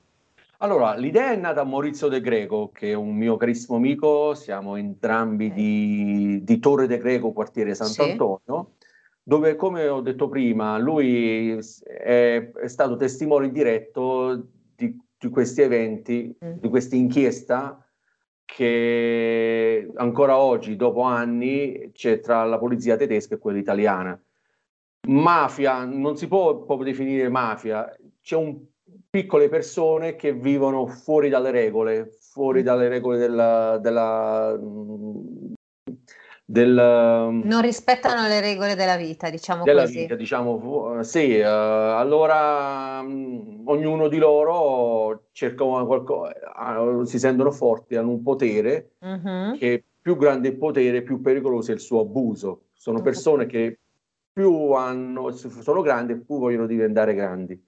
Allora, 0.62 0.94
l'idea 0.96 1.32
è 1.32 1.38
nata 1.38 1.62
a 1.62 1.64
Maurizio 1.64 2.10
De 2.10 2.20
Greco, 2.20 2.70
che 2.74 2.92
è 2.92 2.94
un 2.94 3.16
mio 3.16 3.38
carissimo 3.38 3.78
amico, 3.78 4.34
siamo 4.34 4.76
entrambi 4.76 5.54
di, 5.54 6.42
di 6.44 6.60
Torre 6.60 6.86
De 6.86 6.98
Greco, 6.98 7.32
quartiere 7.32 7.74
Sì. 7.74 7.86
Sant'Antonio, 7.86 8.74
dove, 9.24 9.56
come 9.56 9.88
ho 9.88 10.02
detto 10.02 10.28
prima, 10.28 10.78
lui 10.78 11.52
è, 11.52 12.52
è 12.52 12.68
stato 12.68 12.98
testimone 12.98 13.52
diretto 13.52 14.50
di, 14.76 15.00
di 15.18 15.30
questi 15.30 15.62
eventi, 15.62 16.36
Mm. 16.44 16.58
di 16.60 16.68
questa 16.68 16.96
inchiesta 16.98 17.82
che 18.44 19.90
ancora 19.96 20.38
oggi, 20.40 20.76
dopo 20.76 21.04
anni, 21.04 21.92
c'è 21.94 22.20
tra 22.20 22.44
la 22.44 22.58
polizia 22.58 22.98
tedesca 22.98 23.36
e 23.36 23.38
quella 23.38 23.60
italiana. 23.60 24.22
Mafia, 25.08 25.86
non 25.86 26.18
si 26.18 26.28
può 26.28 26.64
proprio 26.64 26.88
definire 26.92 27.30
mafia, 27.30 27.96
c'è 28.22 28.36
un 28.36 28.60
piccole 29.10 29.50
persone 29.50 30.16
che 30.16 30.34
vivono 30.34 30.86
fuori 30.86 31.30
dalle 31.30 31.50
regole, 31.52 32.12
fuori 32.20 32.62
Mm. 32.62 32.64
dalle 32.64 32.88
regole 32.90 33.18
della, 33.18 33.78
della, 33.82 34.56
mm, 34.60 35.54
del, 36.46 36.74
Non 36.76 37.62
rispettano 37.62 38.28
le 38.28 38.40
regole 38.40 38.76
della 38.76 38.98
vita, 38.98 39.30
diciamo 39.30 39.64
della 39.64 39.82
così. 39.82 40.00
vita, 40.02 40.16
diciamo, 40.16 40.60
fu- 40.60 41.02
sì, 41.02 41.38
eh, 41.38 41.44
allora 41.44 43.02
mm, 43.02 43.68
ognuno 43.68 44.08
di 44.08 44.18
loro 44.18 45.26
cerca 45.32 45.64
una 45.64 45.86
qualco- 45.86 46.26
ah, 46.26 47.04
si 47.06 47.18
sentono 47.20 47.52
forti, 47.52 47.96
hanno 47.96 48.12
un 48.12 48.22
potere 48.24 48.92
Mhm. 49.00 49.58
che 49.58 49.84
più 50.02 50.18
grande 50.18 50.50
il 50.50 50.58
potere, 50.58 51.02
più 51.02 51.20
pericoloso 51.22 51.72
è 51.72 51.74
il 51.74 51.80
suo 51.80 52.02
abuso. 52.02 52.66
Sono 52.74 53.02
persone 53.02 53.46
che 53.46 53.80
più 54.32 54.72
hanno, 54.72 55.32
sono 55.32 55.82
grandi, 55.82 56.16
più 56.16 56.38
vogliono 56.40 56.66
diventare 56.66 57.14
grandi. 57.14 57.62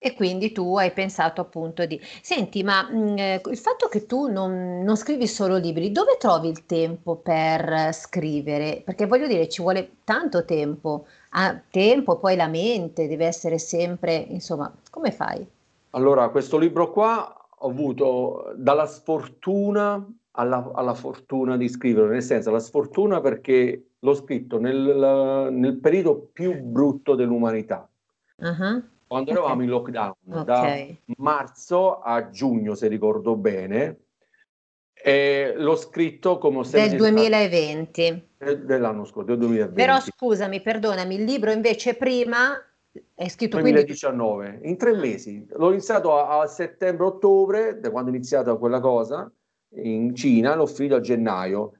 E 0.00 0.14
quindi 0.14 0.52
tu 0.52 0.76
hai 0.76 0.92
pensato 0.92 1.40
appunto 1.40 1.84
di... 1.84 2.00
Senti, 2.22 2.62
ma 2.62 2.88
mh, 2.88 3.18
eh, 3.18 3.40
il 3.50 3.58
fatto 3.58 3.88
che 3.88 4.06
tu 4.06 4.30
non, 4.30 4.82
non 4.84 4.96
scrivi 4.96 5.26
solo 5.26 5.56
libri, 5.56 5.90
dove 5.90 6.16
trovi 6.18 6.48
il 6.48 6.66
tempo 6.66 7.16
per 7.16 7.92
scrivere? 7.92 8.82
Perché 8.84 9.06
voglio 9.06 9.26
dire, 9.26 9.48
ci 9.48 9.60
vuole 9.60 9.96
tanto 10.04 10.44
tempo, 10.44 11.06
ah, 11.30 11.60
tempo, 11.70 12.18
poi 12.18 12.36
la 12.36 12.46
mente 12.46 13.08
deve 13.08 13.26
essere 13.26 13.58
sempre, 13.58 14.14
insomma, 14.14 14.72
come 14.90 15.10
fai? 15.10 15.44
Allora, 15.90 16.28
questo 16.28 16.58
libro 16.58 16.92
qua 16.92 17.34
ho 17.58 17.68
avuto 17.68 18.52
dalla 18.56 18.86
sfortuna 18.86 20.06
alla, 20.32 20.70
alla 20.74 20.94
fortuna 20.94 21.56
di 21.56 21.68
scriverlo, 21.68 22.10
nel 22.10 22.22
senso 22.22 22.52
la 22.52 22.60
sfortuna 22.60 23.20
perché 23.20 23.88
l'ho 23.98 24.14
scritto 24.14 24.60
nel, 24.60 25.48
nel 25.50 25.76
periodo 25.78 26.28
più 26.32 26.54
brutto 26.62 27.16
dell'umanità, 27.16 27.88
Ah, 28.40 28.80
quando 29.08 29.30
eravamo 29.30 29.62
in 29.62 29.70
lockdown, 29.70 30.14
da 30.44 30.60
Ok, 30.60 30.96
marzo 31.16 31.98
a 32.00 32.28
giugno, 32.30 32.74
se 32.74 32.86
ricordo 32.88 33.34
bene, 33.36 34.00
e 34.92 35.54
l'ho 35.56 35.76
scritto 35.76 36.38
come 36.38 36.58
ho 36.58 36.62
del 36.62 36.70
sempre 36.70 36.96
2020. 36.98 38.28
scritto- 38.38 38.64
dell'anno 38.64 39.04
scorso, 39.04 39.28
del 39.28 39.38
2020. 39.38 39.74
Però 39.74 39.98
scusami, 39.98 40.60
perdonami, 40.60 41.14
il 41.14 41.24
libro 41.24 41.50
invece 41.50 41.94
prima 41.94 42.54
è 43.14 43.28
scritto 43.28 43.58
quindi... 43.58 43.84
2019, 43.84 44.60
in 44.62 44.76
tre 44.76 44.94
mesi. 44.94 45.46
L'ho 45.50 45.70
iniziato 45.70 46.16
a, 46.16 46.40
a 46.40 46.46
settembre-ottobre, 46.46 47.80
da 47.80 47.90
quando 47.90 48.10
è 48.10 48.14
iniziata 48.14 48.56
quella 48.56 48.80
cosa, 48.80 49.30
in 49.76 50.14
Cina, 50.14 50.54
l'ho 50.54 50.66
finito 50.66 50.96
a 50.96 51.00
gennaio. 51.00 51.72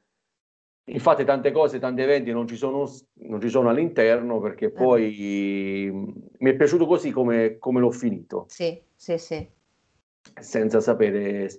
Infatti 0.88 1.25
tante 1.25 1.50
cose, 1.52 1.78
tanti 1.78 2.00
eventi 2.00 2.30
non 2.33 2.47
ci 2.47 2.57
sono, 2.57 2.90
non 3.26 3.40
ci 3.40 3.49
sono 3.50 3.68
all'interno 3.68 4.40
perché 4.40 4.71
poi 4.71 5.90
mh, 5.92 6.12
mi 6.38 6.50
è 6.50 6.57
piaciuto 6.57 6.87
così 6.87 7.11
come, 7.11 7.59
come 7.59 7.80
l'ho 7.80 7.90
finito, 7.90 8.47
Sì, 8.49 8.80
sì, 8.95 9.18
sì. 9.18 9.47
senza 10.40 10.80
sapere 10.80 11.50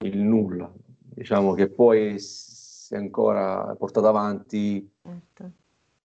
il 0.00 0.18
nulla. 0.18 0.70
Diciamo 0.98 1.54
che 1.54 1.68
poi 1.70 2.18
si 2.18 2.92
è 2.92 2.98
ancora 2.98 3.74
portata 3.78 4.08
avanti 4.08 4.86
certo. 5.02 5.50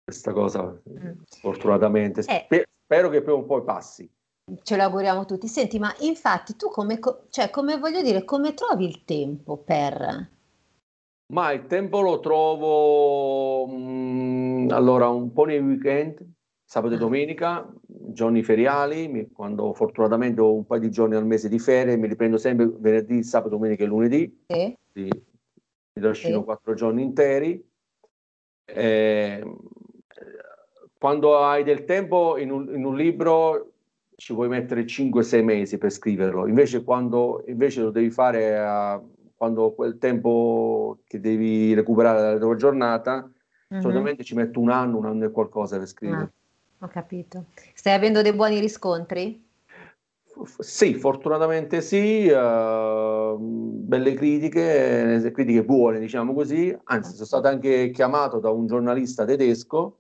questa 0.04 0.34
cosa, 0.34 0.64
Mm. 0.90 1.12
fortunatamente. 1.40 2.20
Eh. 2.22 2.42
Spe- 2.46 2.68
spero 2.84 3.10
che 3.10 3.22
prima 3.22 3.38
o 3.38 3.44
poi 3.46 3.64
passi. 3.64 4.10
Ce 4.64 4.76
lo 4.76 4.84
auguriamo 4.84 5.26
tutti. 5.26 5.48
Senti, 5.48 5.80
ma 5.80 5.94
infatti 6.00 6.58
tu 6.58 6.68
come, 6.70 7.00
co- 7.00 7.28
cioè, 7.30 7.50
come 7.50 7.78
voglio 7.78 8.02
dire, 8.02 8.26
come 8.26 8.54
trovi 8.54 8.86
il 8.86 9.06
tempo 9.06 9.56
per, 9.58 10.30
Ma 11.30 11.52
il 11.52 11.66
tempo 11.68 12.00
lo 12.00 12.20
trovo 12.20 13.68
mm, 13.68 14.70
allora 14.72 15.10
un 15.10 15.34
po' 15.34 15.44
nei 15.44 15.60
weekend, 15.60 16.26
sabato 16.64 16.94
e 16.94 16.96
Ah. 16.96 17.00
domenica, 17.00 17.70
giorni 17.86 18.44
feriali, 18.44 19.30
quando 19.34 19.74
fortunatamente 19.74 20.40
ho 20.40 20.54
un 20.54 20.66
paio 20.66 20.82
di 20.82 20.90
giorni 20.90 21.16
al 21.16 21.26
mese 21.26 21.50
di 21.50 21.60
ferie, 21.60 21.98
mi 21.98 22.08
riprendo 22.08 22.38
sempre 22.38 22.72
venerdì, 22.80 23.24
sabato, 23.24 23.50
domenica 23.50 23.84
e 23.84 23.88
lunedì, 23.88 24.46
Sì. 24.48 24.78
mi 25.04 26.02
trascino 26.02 26.40
Sì. 26.40 26.46
quattro 26.46 26.74
giorni 26.76 27.02
interi. 27.04 27.62
Eh, 28.70 29.44
quando 30.98 31.38
hai 31.40 31.64
del 31.64 31.84
tempo 31.84 32.38
in 32.38 32.52
un, 32.52 32.74
in 32.74 32.86
un 32.86 32.96
libro 32.96 33.74
ci 34.16 34.34
puoi 34.34 34.48
mettere 34.48 34.86
5-6 34.88 35.44
mesi 35.44 35.78
per 35.78 35.92
scriverlo, 35.92 36.48
invece 36.48 36.84
quando 36.86 37.44
invece 37.48 37.82
lo 37.82 37.92
devi 37.92 38.10
fare 38.10 38.58
a- 38.58 39.02
quando 39.38 39.72
quel 39.74 40.00
tempo 40.00 40.98
che 41.06 41.20
devi 41.20 41.74
recuperare 41.76 42.20
dalla 42.20 42.40
tua 42.40 42.56
giornata, 42.56 43.30
Mhm. 43.70 43.80
solitamente 43.82 44.24
ci 44.24 44.34
metto 44.34 44.60
un 44.60 44.72
anno, 44.72 44.98
un 44.98 45.06
anno 45.06 45.26
e 45.26 45.32
qualcosa 45.32 45.78
per 45.78 45.88
scrivere. 45.88 46.22
Ah, 46.80 46.86
ho 46.86 46.88
capito. 46.88 47.46
Stai 47.76 47.94
avendo 47.94 48.22
dei 48.24 48.34
buoni 48.34 48.60
riscontri? 48.60 49.46
F- 50.44 50.62
Sì, 50.62 50.96
fortunatamente 50.96 51.82
sì, 51.82 52.26
eh, 52.28 53.36
belle 53.40 54.14
critiche, 54.16 55.24
eh, 55.24 55.32
critiche 55.32 55.64
buone, 55.64 56.00
diciamo 56.00 56.34
così. 56.34 56.76
Anzi, 56.86 57.14
sono 57.14 57.26
stato 57.26 57.48
anche 57.48 57.92
chiamato 57.92 58.40
da 58.40 58.50
un 58.50 58.66
giornalista 58.66 59.24
tedesco 59.26 60.00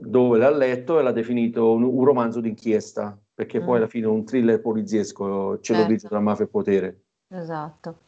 dove 0.00 0.38
l'ha 0.38 0.50
letto 0.50 1.00
e 1.00 1.02
l'ha 1.02 1.10
definito 1.12 1.72
un, 1.72 1.82
un 1.82 2.04
romanzo 2.04 2.40
d'inchiesta, 2.40 3.18
perché 3.34 3.60
poi 3.60 3.74
Mm. 3.74 3.76
alla 3.78 3.88
fine 3.88 4.06
è 4.06 4.08
un 4.08 4.24
thriller 4.24 4.60
poliziesco, 4.60 5.58
cielo 5.60 5.80
Certo. 5.80 5.86
grigio 5.86 6.08
tra 6.08 6.20
mafia 6.20 6.44
e 6.44 6.48
potere. 6.48 7.00
Esatto. 7.28 8.06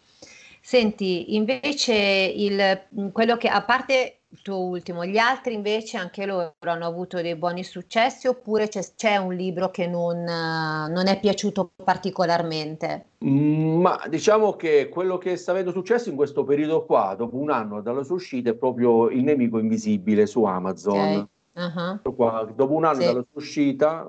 Senti, 0.70 1.34
invece 1.34 1.92
il, 1.92 3.10
quello 3.10 3.36
che, 3.36 3.48
a 3.48 3.60
parte 3.64 4.20
il 4.28 4.40
tuo 4.40 4.60
ultimo, 4.60 5.04
gli 5.04 5.18
altri 5.18 5.54
invece 5.54 5.96
anche 5.96 6.24
loro 6.26 6.54
hanno 6.60 6.86
avuto 6.86 7.20
dei 7.20 7.34
buoni 7.34 7.64
successi 7.64 8.28
oppure 8.28 8.68
c'è, 8.68 8.80
c'è 8.94 9.16
un 9.16 9.34
libro 9.34 9.72
che 9.72 9.88
non, 9.88 10.18
eh, 10.18 10.88
non 10.88 11.08
è 11.08 11.18
piaciuto 11.18 11.72
particolarmente? 11.74 13.06
Mm, 13.24 13.80
Ma 13.80 14.00
diciamo 14.08 14.52
che 14.52 14.88
quello 14.88 15.18
che 15.18 15.34
sta 15.34 15.50
avendo 15.50 15.72
successo 15.72 16.08
in 16.08 16.14
questo 16.14 16.44
periodo 16.44 16.84
qua, 16.84 17.16
dopo 17.18 17.34
un 17.34 17.50
anno 17.50 17.80
dalla 17.80 18.04
sua 18.04 18.14
uscita, 18.14 18.50
è 18.50 18.54
proprio 18.54 19.10
Il 19.10 19.24
nemico 19.24 19.58
invisibile 19.58 20.24
su 20.26 20.44
Amazon. 20.44 21.16
Ok. 21.16 21.28
Ah, 21.54 21.94
Ecco 21.96 22.14
qua, 22.14 22.48
dopo 22.54 22.74
un 22.74 22.84
anno 22.84 23.00
Sì. 23.00 23.04
dalla 23.06 23.24
sua 23.28 23.40
uscita 23.40 24.08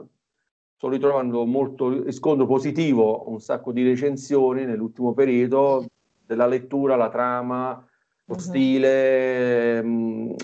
sto 0.78 0.90
ritrovando 0.90 1.44
molto 1.44 2.04
riscontro 2.04 2.46
positivo, 2.46 3.28
un 3.32 3.40
sacco 3.40 3.72
di 3.72 3.82
recensioni 3.82 4.64
nell'ultimo 4.64 5.16
periodo 5.16 5.86
della 6.32 6.48
lettura, 6.48 6.96
la 6.96 7.10
trama, 7.10 7.86
lo 8.26 8.34
Mhm. 8.36 8.40
stile, 8.40 9.82
mh, 9.84 10.36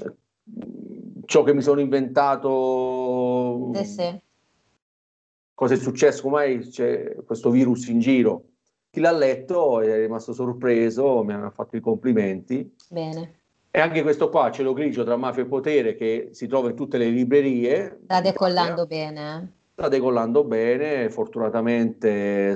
ciò 1.26 1.44
che 1.44 1.54
mi 1.54 1.62
sono 1.62 1.80
inventato, 1.80 3.72
Sì, 3.74 3.86
sì. 3.86 4.22
cosa 5.54 5.74
è 5.74 5.78
successo, 5.78 6.22
come 6.24 6.60
c'è 6.60 7.16
questo 7.26 7.50
virus 7.50 7.88
in 7.88 8.00
giro. 8.00 8.44
Chi 8.90 9.00
l'ha 9.00 9.12
letto 9.14 9.80
è 9.82 9.98
rimasto 10.02 10.34
sorpreso, 10.34 11.24
mi 11.24 11.32
hanno 11.34 11.50
fatto 11.52 11.78
i 11.78 11.82
complimenti. 11.82 12.70
Bene. 12.90 13.36
E 13.72 13.80
anche 13.80 14.02
questo 14.02 14.30
qua, 14.30 14.52
Cielo 14.52 14.74
Grigio 14.74 15.04
tra 15.06 15.16
mafia 15.16 15.44
e 15.44 15.48
potere, 15.48 15.96
che 15.96 16.30
si 16.32 16.48
trova 16.48 16.70
in 16.70 16.76
tutte 16.76 16.98
le 16.98 17.08
librerie. 17.10 18.00
Sta 18.04 18.20
decollando 18.22 18.86
bene. 18.88 19.38
eh? 19.38 19.48
Sta 19.74 19.88
decollando 19.88 20.44
bene, 20.44 21.10
fortunatamente 21.10 22.56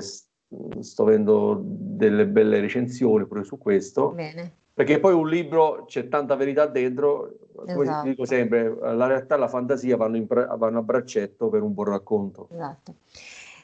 sto 0.80 1.02
avendo 1.02 1.60
delle 1.64 2.26
belle 2.26 2.60
recensioni 2.60 3.26
pure 3.26 3.44
su 3.44 3.58
questo, 3.58 4.10
Bene. 4.10 4.52
perché 4.74 4.98
poi 5.00 5.14
un 5.14 5.28
libro 5.28 5.84
c'è 5.86 6.08
tanta 6.08 6.34
verità 6.36 6.66
dentro, 6.66 7.34
come 7.54 7.82
Esatto. 7.84 8.08
dico 8.08 8.24
sempre, 8.24 8.74
la 8.80 9.06
realtà 9.06 9.36
e 9.36 9.38
la 9.38 9.48
fantasia 9.48 9.96
vanno, 9.96 10.20
bra- 10.20 10.54
vanno 10.56 10.78
a 10.78 10.82
braccetto 10.82 11.48
per 11.48 11.62
un 11.62 11.72
buon 11.74 11.88
racconto. 11.88 12.48
Esatto. 12.52 12.94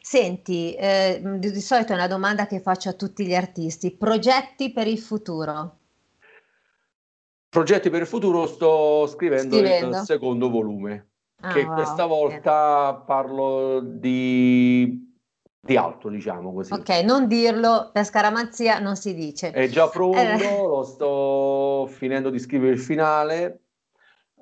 Senti, 0.01 0.75
eh, 0.75 1.21
di, 1.23 1.51
di 1.51 1.61
solito 1.61 1.93
è 1.93 1.95
una 1.97 2.07
domanda 2.07 2.47
che 2.47 2.61
faccio 2.61 2.89
a 2.89 2.95
tutti 2.95 3.27
gli 3.27 3.35
artisti. 3.35 3.91
Progetti 3.91 4.73
per 4.73 4.87
il 4.87 4.99
futuro? 4.99 5.77
Progetti 7.51 7.91
per 7.91 8.03
il 8.03 8.07
futuro, 8.07 8.47
sto 8.47 9.07
scrivendo, 9.07 9.57
Scrivendo. 9.57 9.97
il 9.99 10.05
secondo 10.05 10.51
volume, 10.51 11.07
Ah, 11.41 11.53
che 11.53 11.63
wow, 11.65 11.75
questa 11.75 12.07
bene. 12.07 12.09
volta 12.09 13.03
parlo 13.07 13.81
di, 13.81 15.08
di 15.69 15.77
altro, 15.77 16.09
diciamo 16.09 16.53
così. 16.55 16.73
Ok, 16.73 16.89
non 17.05 17.29
dirlo, 17.29 17.91
per 17.93 18.07
scaramanzia 18.07 18.79
non 18.79 18.97
si 18.97 19.15
dice. 19.15 19.51
È 19.51 19.69
già 19.69 19.87
pronto, 19.89 20.19
Eh. 20.19 20.67
lo 20.67 20.83
sto 20.83 21.87
finendo 21.91 22.31
di 22.31 22.39
scrivere 22.39 22.73
il 22.73 22.79
finale, 22.81 23.65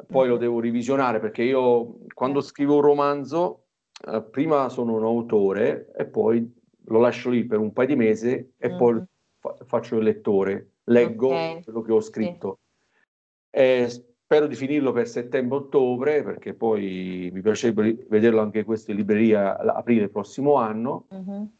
poi 0.06 0.28
lo 0.28 0.36
devo 0.36 0.60
revisionare 0.60 1.18
perché 1.18 1.42
io 1.42 1.98
quando 2.14 2.40
Certo. 2.40 2.54
scrivo 2.54 2.74
un 2.76 2.80
romanzo, 2.82 3.64
eh, 4.06 4.22
prima 4.22 4.68
sono 4.68 4.94
un 4.94 5.02
autore 5.02 5.90
e 5.96 6.06
poi 6.06 6.48
lo 6.88 7.00
lascio 7.00 7.30
lì 7.30 7.44
per 7.44 7.58
un 7.58 7.72
paio 7.72 7.88
di 7.88 7.96
mesi 7.96 8.52
e 8.56 8.70
poi 8.70 8.92
Mhm. 8.94 9.04
fa- 9.40 9.56
faccio 9.66 9.96
il 9.96 10.04
lettore, 10.04 10.74
leggo 10.84 11.28
Ok. 11.28 11.64
quello 11.64 11.82
che 11.82 11.92
ho 11.92 12.00
scritto. 12.00 12.60
E 13.50 14.15
spero 14.26 14.48
di 14.48 14.56
finirlo 14.56 14.90
per 14.90 15.06
settembre-ottobre 15.06 16.24
perché 16.24 16.52
poi 16.52 17.30
mi 17.32 17.40
piacerebbe 17.40 18.06
vederlo 18.08 18.40
anche 18.40 18.64
questo 18.64 18.90
in 18.90 18.96
libreria 18.96 19.56
aprile 19.56 20.08
prossimo 20.08 20.56
anno 20.56 21.06
Mhm. 21.10 21.50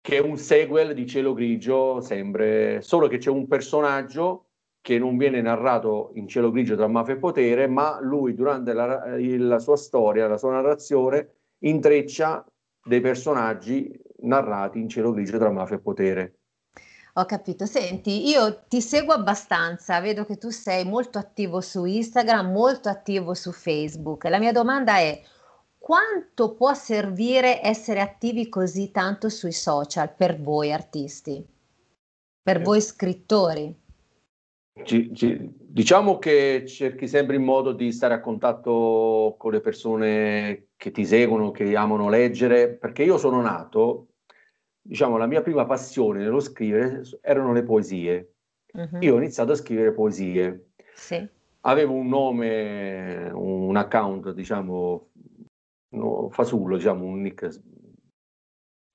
che 0.00 0.16
è 0.16 0.20
un 0.20 0.36
sequel 0.36 0.94
di 0.94 1.06
Cielo 1.06 1.32
Grigio, 1.32 2.00
sempre, 2.00 2.80
solo 2.82 3.08
che 3.08 3.18
c'è 3.18 3.30
un 3.30 3.48
personaggio 3.48 4.46
che 4.80 4.98
non 4.98 5.16
viene 5.16 5.40
narrato 5.40 6.10
in 6.14 6.26
Cielo 6.28 6.50
Grigio 6.52 6.76
tra 6.76 6.86
mafia 6.88 7.14
e 7.14 7.18
potere, 7.18 7.66
ma 7.66 8.00
lui 8.00 8.34
durante 8.34 8.72
la, 8.72 9.16
la 9.16 9.58
sua 9.60 9.76
storia, 9.76 10.26
la 10.26 10.38
sua 10.38 10.52
narrazione, 10.52 11.34
intreccia 11.58 12.44
dei 12.84 13.00
personaggi 13.00 13.92
narrati 14.22 14.80
in 14.80 14.88
Cielo 14.88 15.12
Grigio 15.12 15.38
tra 15.38 15.50
mafia 15.50 15.76
e 15.76 15.80
potere. 15.80 16.34
Ho 17.14 17.26
capito. 17.26 17.66
Senti, 17.66 18.26
io 18.28 18.62
ti 18.68 18.80
seguo 18.80 19.12
abbastanza, 19.12 20.00
vedo 20.00 20.24
che 20.24 20.38
tu 20.38 20.48
sei 20.48 20.84
molto 20.84 21.18
attivo 21.18 21.60
su 21.60 21.84
Instagram, 21.84 22.50
molto 22.50 22.88
attivo 22.88 23.34
su 23.34 23.52
Facebook. 23.52 24.24
La 24.24 24.38
mia 24.38 24.52
domanda 24.52 24.96
è: 24.96 25.20
quanto 25.76 26.54
può 26.54 26.72
servire 26.72 27.60
essere 27.62 28.00
attivi 28.00 28.48
così 28.48 28.90
tanto 28.90 29.28
sui 29.28 29.52
social 29.52 30.14
per 30.14 30.40
voi 30.40 30.72
artisti, 30.72 31.44
per 32.42 32.60
Eh. 32.60 32.62
voi 32.62 32.80
scrittori? 32.80 33.80
Ci- 34.84 35.14
ci- 35.14 35.50
diciamo 35.54 36.18
che 36.18 36.64
cerchi 36.66 37.06
sempre 37.06 37.36
il 37.36 37.42
modo 37.42 37.72
di 37.72 37.92
stare 37.92 38.14
a 38.14 38.20
contatto 38.20 39.34
con 39.36 39.52
le 39.52 39.60
persone 39.60 40.68
che 40.78 40.90
ti 40.90 41.04
seguono, 41.04 41.50
che 41.50 41.76
amano 41.76 42.08
leggere, 42.08 42.68
perché 42.70 43.02
io 43.02 43.18
sono 43.18 43.42
nato, 43.42 44.06
diciamo, 44.82 45.16
la 45.16 45.26
mia 45.26 45.42
prima 45.42 45.64
passione 45.64 46.20
nello 46.20 46.40
scrivere 46.40 47.02
erano 47.20 47.52
le 47.52 47.62
poesie. 47.62 48.34
Mhm. 48.74 48.98
Io 49.02 49.14
ho 49.14 49.18
iniziato 49.18 49.52
a 49.52 49.56
scrivere 49.56 49.92
poesie. 49.92 50.70
Sì. 50.94 51.26
Avevo 51.60 51.94
un 51.94 52.08
nome, 52.08 53.30
un 53.32 53.76
account, 53.76 54.32
diciamo, 54.32 55.10
no, 55.94 56.28
fasullo, 56.30 56.76
diciamo, 56.76 57.04
un 57.04 57.20
nick, 57.20 57.60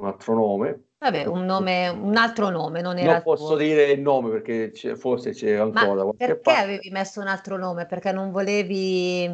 un 0.02 0.08
altro 0.08 0.34
nome. 0.34 0.82
Vabbè, 1.00 1.26
un 1.26 1.46
nome, 1.46 1.88
un 1.90 2.16
altro 2.18 2.50
nome, 2.50 2.82
non 2.82 2.98
era 2.98 3.14
Non 3.14 3.22
posso 3.22 3.48
tuo. 3.50 3.56
dire 3.58 3.92
il 3.92 4.02
nome 4.02 4.32
perché 4.32 4.72
c'è- 4.72 4.96
forse 4.96 5.30
c'è 5.32 5.54
ancora 5.54 6.04
Ma 6.04 6.12
perché 6.14 6.38
parte. 6.40 6.60
avevi 6.60 6.90
messo 6.90 7.22
un 7.22 7.28
altro 7.28 7.56
nome? 7.56 7.86
Perché 7.86 8.12
non 8.12 8.32
volevi 8.32 9.26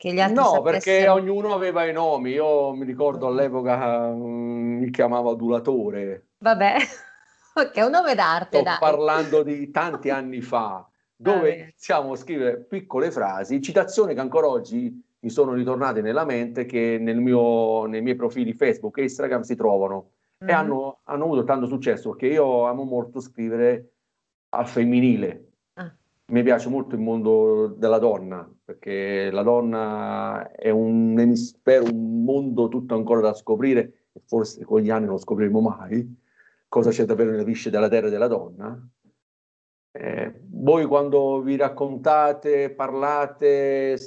che 0.00 0.14
gli 0.14 0.20
altri 0.20 0.34
No, 0.36 0.62
perché 0.62 1.00
sapessero? 1.02 1.12
ognuno 1.12 1.52
aveva 1.52 1.84
i 1.84 1.92
nomi. 1.92 2.30
Io 2.30 2.72
mi 2.74 2.86
ricordo 2.86 3.26
Mm. 3.26 3.28
all'epoca 3.28 4.08
mm, 4.08 4.78
mi 4.78 4.90
chiamavo 4.90 5.30
Adulatore. 5.32 6.28
Vabbè, 6.38 6.76
ok, 7.54 7.76
un 7.84 7.90
nome 7.90 8.14
d'arte, 8.14 8.56
Sto 8.56 8.62
dai. 8.62 8.76
parlando 8.80 9.42
di 9.42 9.70
tanti 9.70 10.08
anni 10.08 10.40
fa, 10.40 10.88
dove 11.14 11.38
Vabbè. 11.50 11.56
iniziamo 11.58 12.12
a 12.12 12.16
scrivere 12.16 12.64
piccole 12.64 13.10
frasi, 13.10 13.60
citazioni 13.60 14.14
che 14.14 14.20
ancora 14.20 14.48
oggi 14.48 15.02
mi 15.22 15.28
sono 15.28 15.52
ritornate 15.52 16.00
nella 16.00 16.24
mente, 16.24 16.64
che 16.64 16.96
nel 16.98 17.18
mio, 17.20 17.84
nei 17.84 18.00
miei 18.00 18.16
profili 18.16 18.54
Facebook 18.54 18.96
e 18.96 19.02
Instagram 19.02 19.42
si 19.42 19.54
trovano 19.54 20.12
e 20.38 20.44
Mhm. 20.46 20.50
hanno, 20.58 21.00
hanno 21.04 21.24
avuto 21.24 21.44
tanto 21.44 21.66
successo 21.66 22.12
perché 22.12 22.28
io 22.28 22.64
amo 22.64 22.84
molto 22.84 23.20
scrivere 23.20 23.90
al 24.54 24.66
femminile. 24.66 25.49
Mi 26.30 26.44
piace 26.44 26.68
molto 26.68 26.94
il 26.94 27.00
mondo 27.00 27.66
della 27.66 27.98
donna, 27.98 28.48
perché 28.64 29.30
la 29.32 29.42
donna 29.42 30.52
è 30.52 30.70
un 30.70 31.18
emisfero, 31.18 31.84
un 31.92 32.22
mondo 32.22 32.68
tutto 32.68 32.94
ancora 32.94 33.20
da 33.20 33.34
scoprire, 33.34 34.06
e 34.12 34.20
forse 34.24 34.64
con 34.64 34.80
gli 34.80 34.90
anni 34.90 35.06
non 35.06 35.14
lo 35.14 35.20
scopriremo 35.20 35.60
mai, 35.60 36.16
cosa 36.68 36.90
c'è 36.90 37.04
davvero 37.04 37.32
nelle 37.32 37.42
visce 37.42 37.70
della 37.70 37.88
terra 37.88 38.06
e 38.06 38.10
della 38.10 38.28
donna. 38.28 38.80
Eh, 39.90 40.40
voi 40.50 40.86
quando 40.86 41.40
vi 41.42 41.56
raccontate, 41.56 42.70
parlate, 42.70 43.98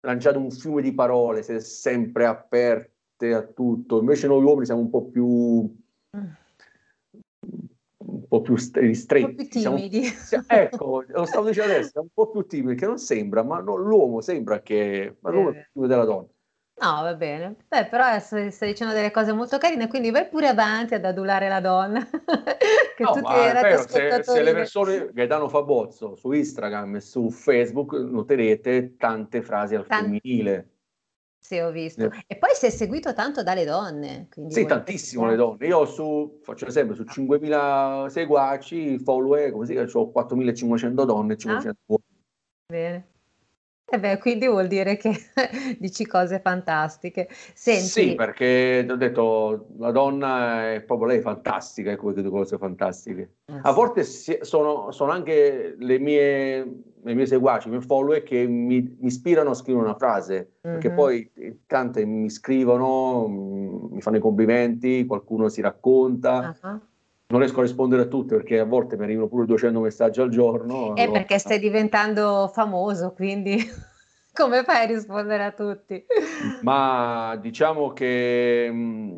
lanciate 0.00 0.36
un 0.36 0.50
fiume 0.50 0.82
di 0.82 0.92
parole, 0.92 1.42
siete 1.42 1.60
sempre 1.60 2.26
aperte 2.26 3.32
a 3.32 3.42
tutto, 3.42 3.98
invece 3.98 4.26
noi 4.26 4.44
uomini 4.44 4.66
siamo 4.66 4.82
un 4.82 4.90
po' 4.90 5.06
più 5.06 5.74
Mm. 6.14 6.28
Po' 8.32 8.40
più 8.40 8.56
st- 8.56 8.76
Un 8.76 8.82
ristretti. 8.82 9.34
po' 9.34 9.44
più 9.48 9.60
siamo- 9.60 9.76
timidi. 9.76 10.04
sia- 10.04 10.44
ecco, 10.46 11.04
lo 11.06 11.24
stavo 11.26 11.48
dicendo 11.48 11.72
adesso, 11.74 12.00
un 12.00 12.08
po' 12.14 12.30
più 12.30 12.46
timido, 12.46 12.74
che 12.80 12.86
non 12.86 12.98
sembra, 12.98 13.42
ma 13.42 13.60
no, 13.60 13.76
l'uomo 13.76 14.20
sembra 14.22 14.60
che... 14.62 15.16
Ma 15.20 15.30
l'uomo 15.30 15.50
è 15.50 15.52
più 15.52 15.62
timido 15.74 15.92
della 15.92 16.04
donna. 16.06 16.26
No, 16.80 17.02
va 17.02 17.14
bene. 17.14 17.56
Beh, 17.68 17.86
però 17.86 18.04
adesso 18.04 18.50
stai 18.50 18.70
dicendo 18.70 18.94
delle 18.94 19.10
cose 19.10 19.32
molto 19.32 19.58
carine, 19.58 19.86
quindi 19.86 20.10
vai 20.10 20.26
pure 20.28 20.48
avanti 20.48 20.94
ad 20.94 21.04
adulare 21.04 21.46
la 21.48 21.60
donna. 21.60 22.00
che 22.96 23.02
No, 23.02 23.12
tutti 23.12 23.30
i 23.30 23.34
vero, 23.34 23.82
se, 23.86 24.22
se 24.22 24.38
le 24.42 24.50
ne- 24.52 24.56
persone, 24.58 25.10
Gaetano 25.12 25.48
Fabozzo, 25.48 26.16
su 26.16 26.32
Instagram 26.32 26.96
e 26.96 27.00
su 27.00 27.28
Facebook, 27.30 27.92
noterete 27.92 28.96
tante 28.96 29.42
frasi 29.42 29.74
al 29.74 29.86
Tan- 29.86 30.04
femminile. 30.18 30.70
Sì, 31.42 31.58
ho 31.58 31.72
visto. 31.72 32.04
Eh. 32.04 32.24
E 32.28 32.36
poi 32.36 32.50
sei 32.54 32.70
seguito 32.70 33.12
tanto 33.14 33.42
dalle 33.42 33.64
donne. 33.64 34.28
Quindi 34.32 34.54
Sì, 34.54 34.60
dire 34.60 34.72
tantissimo 34.74 35.26
le 35.26 35.34
donne. 35.34 35.66
Io 35.66 35.84
su, 35.86 36.38
faccio 36.40 36.66
esempio, 36.66 36.94
su 36.94 37.02
5.000 37.02 38.06
seguaci, 38.08 38.96
follower, 39.00 39.50
come 39.50 39.66
si 39.66 39.72
chiama, 39.72 39.90
ho 39.92 40.10
4.500 40.12 41.04
donne 41.04 41.32
e 41.32 41.36
500 41.36 41.80
uomini. 41.86 42.08
Bene. 42.72 43.06
E 43.84 43.98
beh, 43.98 44.18
quindi 44.18 44.46
vuol 44.46 44.68
dire 44.68 44.96
che 44.96 45.10
dici 45.80 46.06
cose 46.06 46.38
fantastiche. 46.40 47.28
Senti, 47.54 47.80
Sì, 47.80 48.14
perché 48.14 48.84
ti 48.86 48.92
ho 48.92 48.96
detto, 48.96 49.66
la 49.78 49.90
donna 49.90 50.72
è 50.72 50.80
proprio 50.82 51.08
lei 51.08 51.20
fantastica, 51.20 51.90
ecco 51.90 52.12
dico 52.12 52.30
cose 52.30 52.56
fantastiche. 52.56 53.34
eh, 53.46 53.58
A 53.62 53.72
volte 53.72 54.04
si- 54.04 54.38
sono, 54.42 54.92
sono 54.92 55.10
anche 55.10 55.74
le 55.76 55.98
mie, 55.98 56.82
le 57.04 57.14
mie 57.14 57.26
seguaci, 57.26 57.66
i 57.68 57.70
miei 57.70 57.82
follower 57.82 58.22
che 58.22 58.46
mi, 58.46 58.80
mi 59.00 59.06
ispirano 59.06 59.50
a 59.50 59.54
scrivere 59.54 59.84
una 59.86 59.96
frase, 59.96 60.52
perché 60.60 60.88
Mhm. 60.88 60.94
poi 60.94 61.30
eh, 61.34 61.58
tante 61.66 62.04
mi 62.04 62.30
scrivono, 62.30 63.26
mm, 63.28 63.84
mi 63.94 64.00
fanno 64.00 64.16
i 64.16 64.20
complimenti, 64.20 65.04
qualcuno 65.06 65.48
si 65.48 65.60
racconta. 65.60 66.54
ah, 66.60 66.80
Non 67.28 67.40
riesco 67.40 67.60
a 67.60 67.62
rispondere 67.62 68.02
a 68.02 68.06
tutte 68.06 68.36
perché 68.36 68.58
a 68.58 68.64
volte 68.66 68.96
mi 68.96 69.04
arrivano 69.04 69.26
pure 69.28 69.46
200 69.46 69.80
messaggi 69.80 70.20
al 70.20 70.28
giorno. 70.28 70.94
È 70.94 71.02
allora- 71.02 71.18
perché 71.18 71.38
stai 71.38 71.58
diventando 71.58 72.50
famoso, 72.52 73.12
quindi 73.14 73.56
come 74.32 74.62
fai 74.64 74.82
a 74.82 74.86
rispondere 74.86 75.44
a 75.44 75.50
tutti? 75.52 76.04
Ma 76.62 77.36
diciamo 77.40 77.92
che 77.92 78.68
mm, 78.70 79.16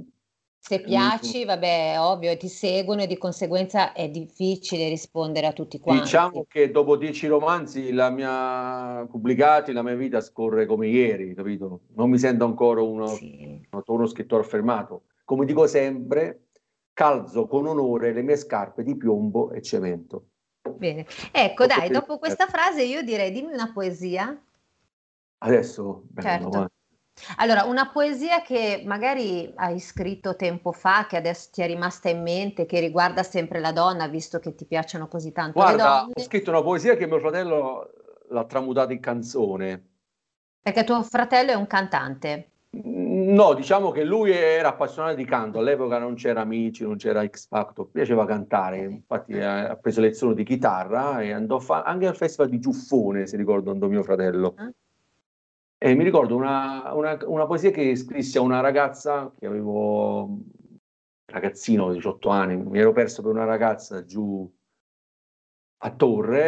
Se 0.67 0.81
piaci, 0.81 1.45
vabbè, 1.45 1.93
è 1.93 2.01
ovvio, 2.01 2.35
ti 2.39 2.49
seguono 2.49 3.03
e 3.03 3.07
di 3.07 3.19
conseguenza 3.19 3.93
è 3.93 4.09
difficile 4.09 4.89
rispondere 4.89 5.47
a 5.47 5.53
tutti 5.53 5.79
quanti. 5.79 6.05
Diciamo 6.05 6.47
che 6.49 6.71
dopo 6.71 6.97
dieci 6.97 7.27
romanzi 7.27 7.93
la 7.93 8.09
mia, 8.09 9.07
pubblicati, 9.07 9.73
la 9.73 9.83
mia 9.83 9.95
vita 9.95 10.23
scorre 10.23 10.65
come 10.65 10.87
ieri, 10.87 11.35
capito? 11.35 11.81
Non 11.97 12.09
mi 12.09 12.17
sento 12.17 12.47
ancora 12.47 12.81
uno, 12.81 13.09
Sì. 13.09 13.61
uno 13.85 14.07
scrittore 14.07 14.43
affermato. 14.43 15.03
Come 15.27 15.45
dico 15.45 15.67
sempre, 15.67 16.47
calzo 16.95 17.47
con 17.47 17.67
onore 17.67 18.15
le 18.15 18.23
mie 18.23 18.39
scarpe 18.39 18.83
di 18.83 18.97
piombo 18.97 19.51
e 19.53 19.61
cemento. 19.61 20.29
Bene. 20.63 21.05
Ecco, 21.31 21.67
dai, 21.67 21.89
Posso 21.89 21.93
dopo 21.93 22.17
questa 22.19 22.47
frase 22.47 22.85
io 22.85 23.03
direi 23.03 23.31
dimmi 23.33 23.53
una 23.53 23.71
poesia. 23.71 24.43
Adesso, 25.41 26.05
bello, 26.09 26.27
Certo. 26.27 26.49
ma- 26.49 26.71
Allora, 27.37 27.65
una 27.65 27.91
poesia 27.91 28.43
che 28.43 28.83
magari 28.85 29.53
hai 29.57 29.79
scritto 29.79 30.37
tempo 30.37 30.73
fa, 30.73 31.07
che 31.09 31.17
adesso 31.17 31.49
ti 31.53 31.63
è 31.63 31.67
rimasta 31.67 32.09
in 32.09 32.23
mente, 32.23 32.67
che 32.67 32.81
riguarda 32.81 33.23
sempre 33.23 33.61
la 33.61 33.73
donna, 33.73 34.09
visto 34.09 34.39
che 34.39 34.55
ti 34.55 34.67
piacciono 34.67 35.07
così 35.09 35.33
tanto 35.33 35.59
le 35.59 35.65
Guarda, 35.65 36.01
donne, 36.01 36.13
ho 36.15 36.21
scritto 36.21 36.51
una 36.51 36.63
poesia 36.63 36.97
che 36.97 37.07
mio 37.07 37.21
fratello 37.21 37.91
l'ha 38.29 38.45
tramutata 38.45 38.93
in 38.93 39.01
canzone. 39.01 39.89
perché 40.61 40.85
tuo 40.85 41.03
fratello 41.03 41.51
è 41.53 41.55
un 41.55 41.67
cantante. 41.67 42.49
No, 42.77 43.55
diciamo 43.55 43.91
che 43.93 44.03
lui 44.03 44.33
era 44.33 44.71
appassionato 44.71 45.15
di 45.15 45.25
canto, 45.25 45.59
all'epoca 45.61 45.99
non 45.99 46.15
c'era 46.17 46.41
Amici, 46.41 46.83
non 46.83 46.97
c'era 46.97 47.25
X 47.25 47.47
Factor, 47.47 47.89
piaceva 47.91 48.27
cantare, 48.27 48.79
infatti 48.79 49.39
ha 49.39 49.69
ha 49.69 49.77
preso 49.77 50.01
lezioni 50.01 50.35
di 50.35 50.43
chitarra 50.45 51.21
e 51.21 51.33
andò 51.33 51.61
fa- 51.61 51.83
anche 51.83 52.07
al 52.09 52.17
festival 52.17 52.49
di 52.51 52.59
Giuffone, 52.59 53.27
si 53.27 53.37
ricorda, 53.37 53.71
andò 53.71 53.87
mio 53.87 54.03
fratello. 54.03 54.57
Eh? 54.59 54.73
E 55.87 55.95
mi 55.95 56.03
ricordo 56.05 56.35
una, 56.35 56.93
una- 56.95 57.19
una 57.27 57.47
poesia 57.47 57.71
che 57.71 57.95
scrissi 57.97 58.39
a 58.39 58.41
una 58.41 58.61
ragazza 58.61 59.33
che 59.39 59.47
avevo, 59.47 60.39
ragazzino, 61.27 61.93
18 61.93 62.29
anni, 62.31 62.57
mi 62.57 62.79
ero 62.79 62.93
perso 62.93 63.21
per 63.23 63.33
una 63.33 63.45
ragazza 63.45 64.03
giù 64.05 64.51
a 65.79 65.91
Torre 65.95 66.45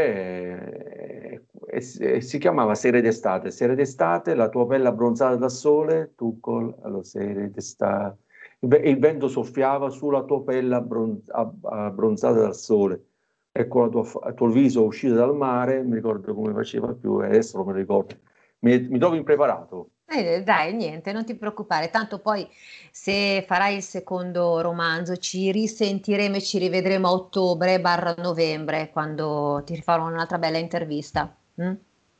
e, 1.28 1.44
e 1.68 2.16
e 2.16 2.20
si 2.22 2.38
chiamava 2.38 2.74
Sere 2.74 3.00
d'estate. 3.02 3.50
Sere 3.50 3.74
d'estate, 3.74 4.34
la 4.34 4.48
tua 4.48 4.66
pelle 4.66 4.88
abbronzata 4.88 5.36
dal 5.36 5.50
sole, 5.50 6.14
tu 6.16 6.40
col 6.40 6.74
allo 6.82 7.02
sere 7.02 7.50
d'estate. 7.50 8.18
Il, 8.60 8.68
ve- 8.68 8.78
il 8.78 8.98
vento 8.98 9.28
soffiava 9.28 9.90
sulla 9.90 10.24
tua 10.24 10.42
pelle 10.42 10.74
abbron- 10.74 11.20
ab- 11.28 11.64
abbronzata 11.66 12.40
dal 12.40 12.54
sole. 12.56 13.04
Ecco 13.52 13.88
tua 13.88 14.02
il 14.28 14.34
tuo 14.34 14.48
viso 14.48 14.84
uscito 14.84 15.14
dal 15.14 15.34
mare, 15.36 15.82
mi 15.82 15.94
ricordo 15.94 16.34
come 16.34 16.52
faceva 16.54 16.92
più, 16.94 17.14
adesso 17.16 17.56
non 17.58 17.66
me 17.66 17.72
lo 17.72 17.78
ricordo. 17.78 18.16
Mi, 18.60 18.78
mi 18.88 18.98
trovo 18.98 19.14
impreparato. 19.14 19.90
Eh, 20.08 20.42
dai, 20.44 20.72
niente, 20.72 21.12
non 21.12 21.24
ti 21.24 21.34
preoccupare, 21.34 21.90
tanto 21.90 22.20
poi 22.20 22.48
se 22.92 23.44
farai 23.46 23.76
il 23.76 23.82
secondo 23.82 24.60
romanzo 24.60 25.16
ci 25.16 25.50
risentiremo 25.50 26.36
e 26.36 26.42
ci 26.42 26.58
rivedremo 26.58 27.08
a 27.08 27.12
ottobre 27.12 27.80
barra 27.80 28.14
novembre 28.18 28.90
quando 28.90 29.62
ti 29.64 29.80
farò 29.82 30.06
un'altra 30.06 30.38
bella 30.38 30.58
intervista. 30.58 31.36
mm? 31.60 31.72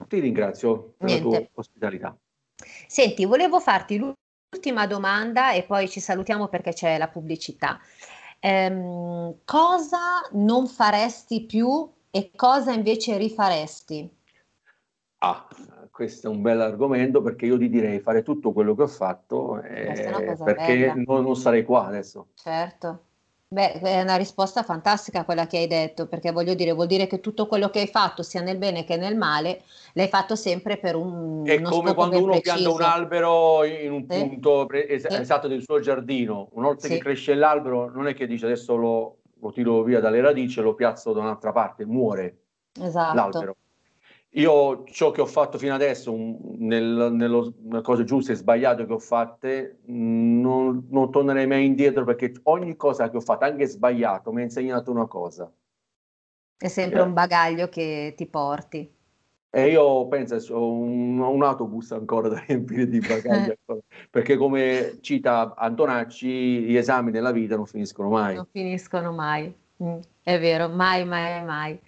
Ti 0.09 0.19
ringrazio 0.19 0.95
per 0.99 1.09
Niente. 1.09 1.29
la 1.29 1.39
tua 1.39 1.49
ospitalità. 1.55 2.17
Senti, 2.89 3.25
volevo 3.25 3.61
farti 3.61 3.99
l'ultima 3.99 4.87
domanda 4.87 5.53
e 5.53 5.63
poi 5.63 5.89
ci 5.89 6.01
salutiamo 6.01 6.49
perché 6.49 6.73
c'è 6.73 6.99
la 6.99 7.09
pubblicità. 7.09 7.79
Ehm, 8.41 9.39
cosa 9.45 10.23
non 10.33 10.67
faresti 10.67 11.45
più 11.45 11.89
e 12.11 12.31
cosa 12.35 12.73
invece 12.73 13.17
rifaresti? 13.17 14.11
Ah, 15.19 15.47
questo 15.97 16.27
è 16.27 16.31
un 16.31 16.43
bel 16.43 16.61
argomento 16.61 17.23
perché 17.23 17.47
io 17.47 17.57
ti 17.57 17.71
direi 17.71 18.01
fare 18.01 18.23
tutto 18.23 18.53
quello 18.53 18.75
che 18.75 18.83
ho 18.83 18.87
fatto 18.87 19.63
eh, 19.63 20.13
cosa 20.27 20.45
perché 20.45 20.93
non, 20.95 21.23
non 21.23 21.35
sarei 21.37 21.65
qua 21.65 21.87
adesso. 21.87 22.27
Certo. 22.35 23.01
Beh, 23.49 23.81
è 23.81 24.03
una 24.03 24.17
risposta 24.17 24.63
fantastica 24.63 25.25
quella 25.25 25.47
che 25.47 25.57
hai 25.57 25.67
detto, 25.67 26.07
perché 26.07 26.33
voglio 26.33 26.53
dire, 26.53 26.73
vuol 26.73 26.87
dire 26.87 27.07
che 27.07 27.21
tutto 27.21 27.47
quello 27.47 27.71
che 27.71 27.81
hai 27.81 27.87
fatto, 27.87 28.23
sia 28.23 28.43
nel 28.43 28.59
bene 28.59 28.85
che 28.85 28.99
nel 28.99 29.17
male, 29.17 29.63
l'hai 29.95 30.09
fatto 30.09 30.37
sempre 30.37 30.77
per 30.77 30.97
un, 30.97 31.45
È 31.47 31.57
uno 31.57 31.71
come 31.71 31.95
quando 31.95 32.19
uno 32.19 32.39
pianta 32.41 32.51
preciso. 32.53 32.75
un 32.75 32.83
albero 32.83 33.65
in 33.65 33.93
un 33.93 34.05
Sì. 34.07 34.19
punto 34.21 34.67
pre- 34.67 34.87
es- 34.87 35.07
Sì. 35.07 35.17
esatto 35.19 35.49
del 35.49 35.63
suo 35.63 35.81
giardino. 35.81 36.49
Una 36.53 36.67
volta 36.67 36.89
Sì. 36.89 36.95
che 36.95 36.99
cresce 36.99 37.35
l'albero, 37.35 37.89
non 37.91 38.07
è 38.07 38.13
che 38.13 38.27
dice 38.27 38.45
adesso 38.45 38.77
lo, 38.77 39.17
lo 39.41 39.51
tiro 39.51 39.83
via 39.83 40.01
dalle 40.01 40.21
radici 40.21 40.59
e 40.59 40.63
lo 40.63 40.75
piazzo 40.75 41.15
da 41.15 41.21
un'altra 41.21 41.53
parte, 41.53 41.87
muore 41.87 42.37
Esatto. 42.79 43.15
l'albero. 43.15 43.57
Io 44.37 44.85
ciò 44.85 45.13
che 45.13 45.23
ho 45.23 45.27
fatto 45.27 45.57
fino 45.57 45.75
adesso, 45.75 46.15
nel- 46.15 47.11
nello- 47.13 47.55
nelle 47.63 47.81
cose 47.83 48.05
giuste 48.05 48.33
e 48.33 48.35
sbagliate 48.35 48.85
che 48.85 48.93
ho 48.93 48.99
fatte, 48.99 49.79
non, 49.87 50.87
non 50.91 51.11
tornerei 51.11 51.47
mai 51.47 51.65
indietro 51.65 52.05
perché 52.05 52.33
ogni 52.45 52.77
cosa 52.77 53.09
che 53.09 53.17
ho 53.17 53.21
fatto, 53.21 53.45
anche 53.47 53.67
sbagliato, 53.67 54.33
mi 54.33 54.43
ha 54.43 54.45
insegnato 54.45 54.91
una 54.91 55.07
cosa. 55.07 55.51
È 56.59 56.69
sempre 56.69 57.01
un 57.01 57.15
bagaglio 57.15 57.69
che 57.69 58.13
ti 58.15 58.27
porti. 58.27 58.93
E 59.49 59.71
io 59.71 60.07
penso 60.09 60.37
ho 60.55 60.71
un, 60.71 61.19
un 61.19 61.43
autobus 61.43 61.93
ancora 61.93 62.29
da 62.29 62.45
riempire 62.47 62.87
di 62.87 62.99
bagagli, 62.99 63.49
ancora. 63.57 63.81
perché 64.11 64.37
come 64.37 64.99
cita 65.01 65.55
Antonacci, 65.55 66.61
gli 66.61 66.77
esami 66.77 67.11
nella 67.11 67.33
vita 67.33 67.57
non 67.57 67.65
finiscono 67.65 68.11
mai. 68.11 68.35
Non 68.35 68.47
finiscono 68.53 69.13
mai. 69.13 69.55
Mm, 69.83 69.99
è 70.23 70.39
vero, 70.39 70.69
mai, 70.69 71.07
mai, 71.07 71.43
mai. 71.43 71.81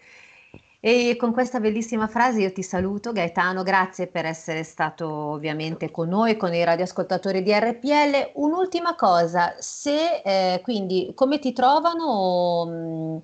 E 0.89 1.17
con 1.17 1.35
questa 1.35 1.61
bellissima 1.61 2.07
frase 2.09 2.41
io 2.41 2.51
ti 2.51 2.63
saluto, 2.63 3.13
Gaetano, 3.13 3.63
grazie 3.63 4.07
per 4.07 4.25
essere 4.25 4.63
stato 4.63 5.07
ovviamente 5.07 5.91
con 5.91 6.09
noi, 6.09 6.39
con 6.39 6.55
i 6.55 6.65
radioascoltatori 6.65 7.43
di 7.43 7.53
RPL. 7.53 8.31
Un'ultima 8.37 8.95
cosa, 8.95 9.55
se 9.59 10.23
eh, 10.25 10.63
quindi 10.63 11.13
come 11.15 11.41
ti 11.41 11.53
trovano, 11.53 12.65
mm, 12.67 13.17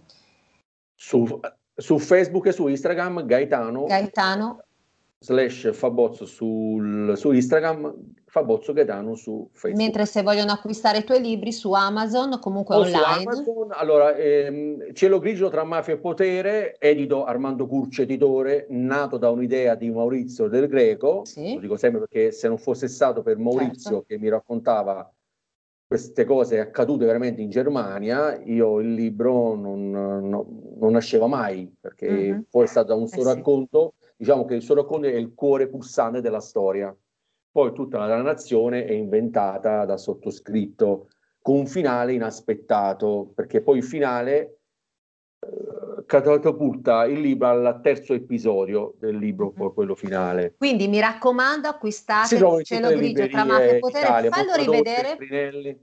Su, 0.95 1.41
su 1.75 1.99
Facebook 1.99 2.49
e 2.49 2.53
su 2.53 2.67
Instagram, 2.69 3.25
Gaetano 3.25 3.87
Gaetano? 3.87 4.65
Slash 5.25 5.73
Fabozzo 5.73 6.27
sul, 6.27 7.17
su 7.17 7.33
Instagram, 7.33 7.95
Fabozzo 8.27 8.73
Gaetano 8.73 9.15
su 9.15 9.49
Facebook. 9.53 9.81
Mentre 9.83 10.07
se 10.07 10.23
vogliono 10.23 10.53
acquistare 10.53 10.99
i 10.99 11.05
tuoi 11.05 11.21
libri 11.23 11.51
su 11.53 11.73
Amazon, 11.73 12.39
comunque 12.41 12.75
O 12.75 12.81
online. 12.81 13.23
Amazon, 13.23 13.69
allora, 13.71 14.15
ehm, 14.17 14.93
Cielo 14.93 15.19
grigio 15.21 15.49
tra 15.49 15.65
mafia 15.65 15.95
e 15.95 15.99
potere, 15.99 16.77
edito 16.79 17.25
Armando 17.25 17.67
Curci, 17.67 18.03
editore, 18.03 18.67
nato 18.71 19.17
da 19.17 19.31
un'idea 19.31 19.75
di 19.77 19.91
Maurizio 19.91 20.49
Del 20.49 20.67
Greco, 20.69 21.25
Sì. 21.25 21.55
lo 21.55 21.61
dico 21.61 21.77
sempre 21.77 22.01
perché 22.01 22.31
se 22.33 22.49
non 22.49 22.59
fosse 22.59 22.89
stato 22.89 23.23
per 23.23 23.39
Maurizio 23.39 23.91
Certo. 23.91 24.05
che 24.07 24.19
mi 24.19 24.29
raccontava 24.29 25.11
queste 25.87 26.25
cose 26.25 26.59
accadute 26.59 27.05
veramente 27.07 27.41
in 27.41 27.51
Germania, 27.51 28.43
io 28.43 28.81
il 28.81 28.93
libro 28.95 29.55
non, 29.55 29.91
no- 29.91 30.47
non 30.81 30.93
nasceva 30.93 31.29
mai, 31.29 31.73
perché 31.81 32.11
Mhm. 32.11 32.45
poi 32.51 32.65
è 32.65 32.67
stato 32.67 32.97
un 32.97 33.07
suo 33.07 33.23
Eh 33.23 33.25
sì. 33.27 33.31
Diciamo 34.17 34.45
che 34.45 34.55
il 34.55 34.63
suo 34.63 34.75
racconto 34.75 35.07
è 35.07 35.15
il 35.15 35.35
cuore 35.35 35.69
pulsante 35.69 36.21
della 36.21 36.41
storia. 36.41 36.95
Poi 37.51 37.73
tutta 37.73 37.99
la 37.99 38.07
narrazione 38.07 38.85
è 38.85 38.93
inventata 38.93 39.85
da 39.85 39.97
sottoscritto 39.97 41.09
con 41.41 41.57
un 41.57 41.67
finale 41.67 42.13
inaspettato, 42.13 43.31
perché 43.35 43.63
poi 43.63 43.79
il 43.79 43.85
finale 43.85 44.59
catapulta 46.07 47.05
il 47.05 47.21
libro 47.21 47.49
al 47.49 47.81
terzo 47.83 48.15
episodio 48.15 48.95
del 48.99 49.17
libro, 49.17 49.53
poi 49.53 49.73
quello 49.73 49.95
finale. 49.95 50.55
Quindi 50.57 50.89
mi 50.89 51.01
raccomando, 51.01 51.69
acquistate 51.69 52.35
il 52.35 52.65
cielo 52.65 52.89
grigio 52.89 53.29
tra 53.29 53.45
mafia 53.45 53.73
e 53.73 53.79
potere. 53.79 54.07
Italia, 54.07 54.31
Fallo 54.31 54.55
rivedere. 54.55 55.79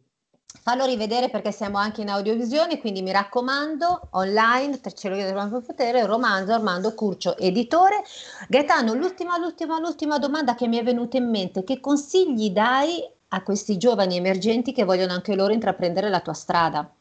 Fallo 0.59 0.85
rivedere 0.85 1.29
perché 1.29 1.51
siamo 1.51 1.77
anche 1.77 2.01
in 2.01 2.09
audiovisione, 2.09 2.79
quindi 2.79 3.01
mi 3.01 3.11
raccomando, 3.11 4.09
online, 4.11 4.79
tra 4.79 4.91
cielo 4.91 5.15
grigio 5.15 5.31
tra 5.31 5.43
mafia 5.43 5.57
e 5.57 5.61
potere, 5.61 6.05
romanzo 6.05 6.51
Armando 6.51 6.93
Curcio, 6.93 7.37
editore. 7.37 8.03
Gaetano, 8.47 8.93
l'ultima, 8.93 9.39
l'ultima, 9.39 9.79
l'ultima 9.79 10.19
domanda 10.19 10.53
che 10.53 10.67
mi 10.67 10.77
è 10.77 10.83
venuta 10.83 11.17
in 11.17 11.29
mente, 11.29 11.63
che 11.63 11.79
consigli 11.79 12.51
dai 12.51 13.01
a 13.29 13.41
questi 13.43 13.77
giovani 13.77 14.17
emergenti 14.17 14.73
che 14.73 14.83
vogliono 14.83 15.13
anche 15.13 15.35
loro 15.35 15.53
intraprendere 15.53 16.09
la 16.09 16.19
tua 16.19 16.33
strada? 16.33 16.93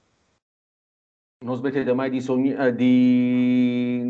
Non 1.45 1.57
smettete 1.57 1.93
mai 1.93 2.09
di 2.09 2.21
sognare, 2.21 2.75
di 2.75 4.01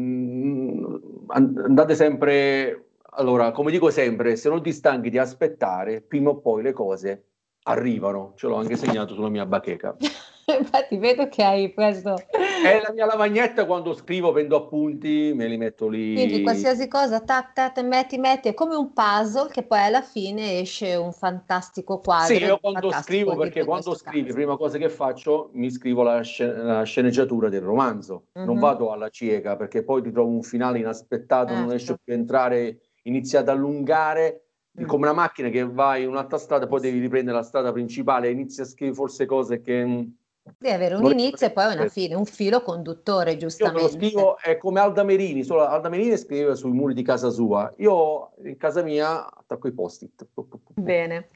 and- 1.29 1.59
andate 1.59 1.95
sempre, 1.95 2.91
allora, 3.13 3.51
come 3.53 3.71
dico 3.71 3.91
sempre, 3.91 4.37
se 4.37 4.49
non 4.49 4.63
ti 4.63 4.73
stanchi 4.73 5.11
di 5.11 5.19
aspettare, 5.19 6.03
prima 6.03 6.31
o 6.31 6.37
poi 6.37 6.63
le 6.63 6.73
cose 6.73 7.25
arrivano. 7.65 8.33
Ce 8.37 8.47
l'ho 8.47 8.57
anche 8.57 8.77
segnato 8.77 9.15
sulla 9.15 9.29
mia 9.29 9.47
bacheca. 9.47 9.97
Infatti 10.59 10.97
vedo 10.97 11.29
che 11.29 11.45
hai 11.45 11.73
questo... 11.73 12.15
È 12.63 12.81
la 12.85 12.93
mia 12.93 13.07
lavagnetta 13.07 13.65
quando 13.65 13.95
scrivo, 13.95 14.33
prendo 14.33 14.57
appunti, 14.57 15.33
me 15.35 15.47
li 15.47 15.57
metto 15.57 15.89
lì. 15.89 16.13
Quindi 16.13 16.43
qualsiasi 16.43 16.89
cosa, 16.89 17.21
tac, 17.21 17.53
tac, 17.55 17.79
metti, 17.83 18.19
metti, 18.19 18.49
è 18.49 18.55
come 18.55 18.75
un 18.75 18.93
puzzle 18.93 19.49
che 19.51 19.63
poi 19.63 19.79
alla 19.79 20.03
fine 20.03 20.59
esce 20.59 20.95
un 20.97 21.13
fantastico 21.13 22.01
quadro. 22.01 22.35
Sì, 22.35 22.43
io 22.43 22.59
quando 22.59 22.91
scrivo, 22.91 23.37
perché 23.37 23.65
quando 23.65 23.95
scrivi, 23.95 24.25
caso. 24.25 24.35
prima 24.35 24.57
cosa 24.57 24.77
che 24.77 24.91
faccio, 24.91 25.51
mi 25.55 25.71
scrivo 25.71 26.03
la, 26.03 26.21
scen- 26.21 26.67
la 26.67 26.83
sceneggiatura 26.83 27.49
del 27.49 27.63
romanzo. 27.63 28.27
Non 28.33 28.57
Mhm. 28.57 28.61
vado 28.61 28.93
alla 28.93 29.09
cieca, 29.09 29.57
perché 29.57 29.83
poi 29.83 30.03
ti 30.03 30.11
trovo 30.11 30.29
un 30.29 30.43
finale 30.43 30.81
inaspettato, 30.81 31.53
non 31.53 31.69
Certo. 31.69 31.71
riesci 31.71 31.95
più 32.03 32.13
a 32.13 32.17
entrare, 32.17 32.81
inizi 33.05 33.37
ad 33.39 33.49
allungare, 33.49 34.50
Mm. 34.79 34.87
come 34.87 35.07
una 35.07 35.15
macchina 35.15 35.49
che 35.49 35.67
vai 35.67 36.03
in 36.03 36.09
un'altra 36.09 36.39
strada, 36.39 36.67
poi 36.67 36.81
devi 36.81 37.01
riprendere 37.01 37.37
la 37.37 37.43
strada 37.43 37.73
principale, 37.73 38.29
e 38.29 38.31
inizi 38.31 38.61
a 38.61 38.65
scrivere 38.65 38.97
forse 38.97 39.27
cose 39.27 39.61
che... 39.61 39.85
mh, 39.85 40.15
Devi 40.59 40.75
avere 40.75 40.95
un 40.95 41.05
inizio 41.11 41.47
e 41.47 41.51
poi 41.51 41.75
una 41.75 41.89
fine, 41.89 42.15
un 42.15 42.25
filo 42.25 42.63
conduttore, 42.63 43.33
Io 43.33 43.37
me 43.37 43.43
lo 43.43 43.49
giustamente. 43.49 43.91
scrivo, 43.91 44.39
è 44.39 44.57
come 44.57 44.81
Alda 44.81 45.03
Merini, 45.03 45.45
solo 45.45 45.67
Alda 45.67 45.89
Merini 45.89 46.17
scriveva 46.17 46.55
sui 46.55 46.73
muri 46.73 46.95
di 46.95 47.03
casa 47.03 47.31
sua. 47.31 47.73
Io 47.77 48.33
in 48.45 48.57
casa 48.57 48.83
mia 48.83 49.27
attacco 49.27 49.69
i 49.69 49.73
post-it. 49.73 50.27
Bene. 50.75 51.29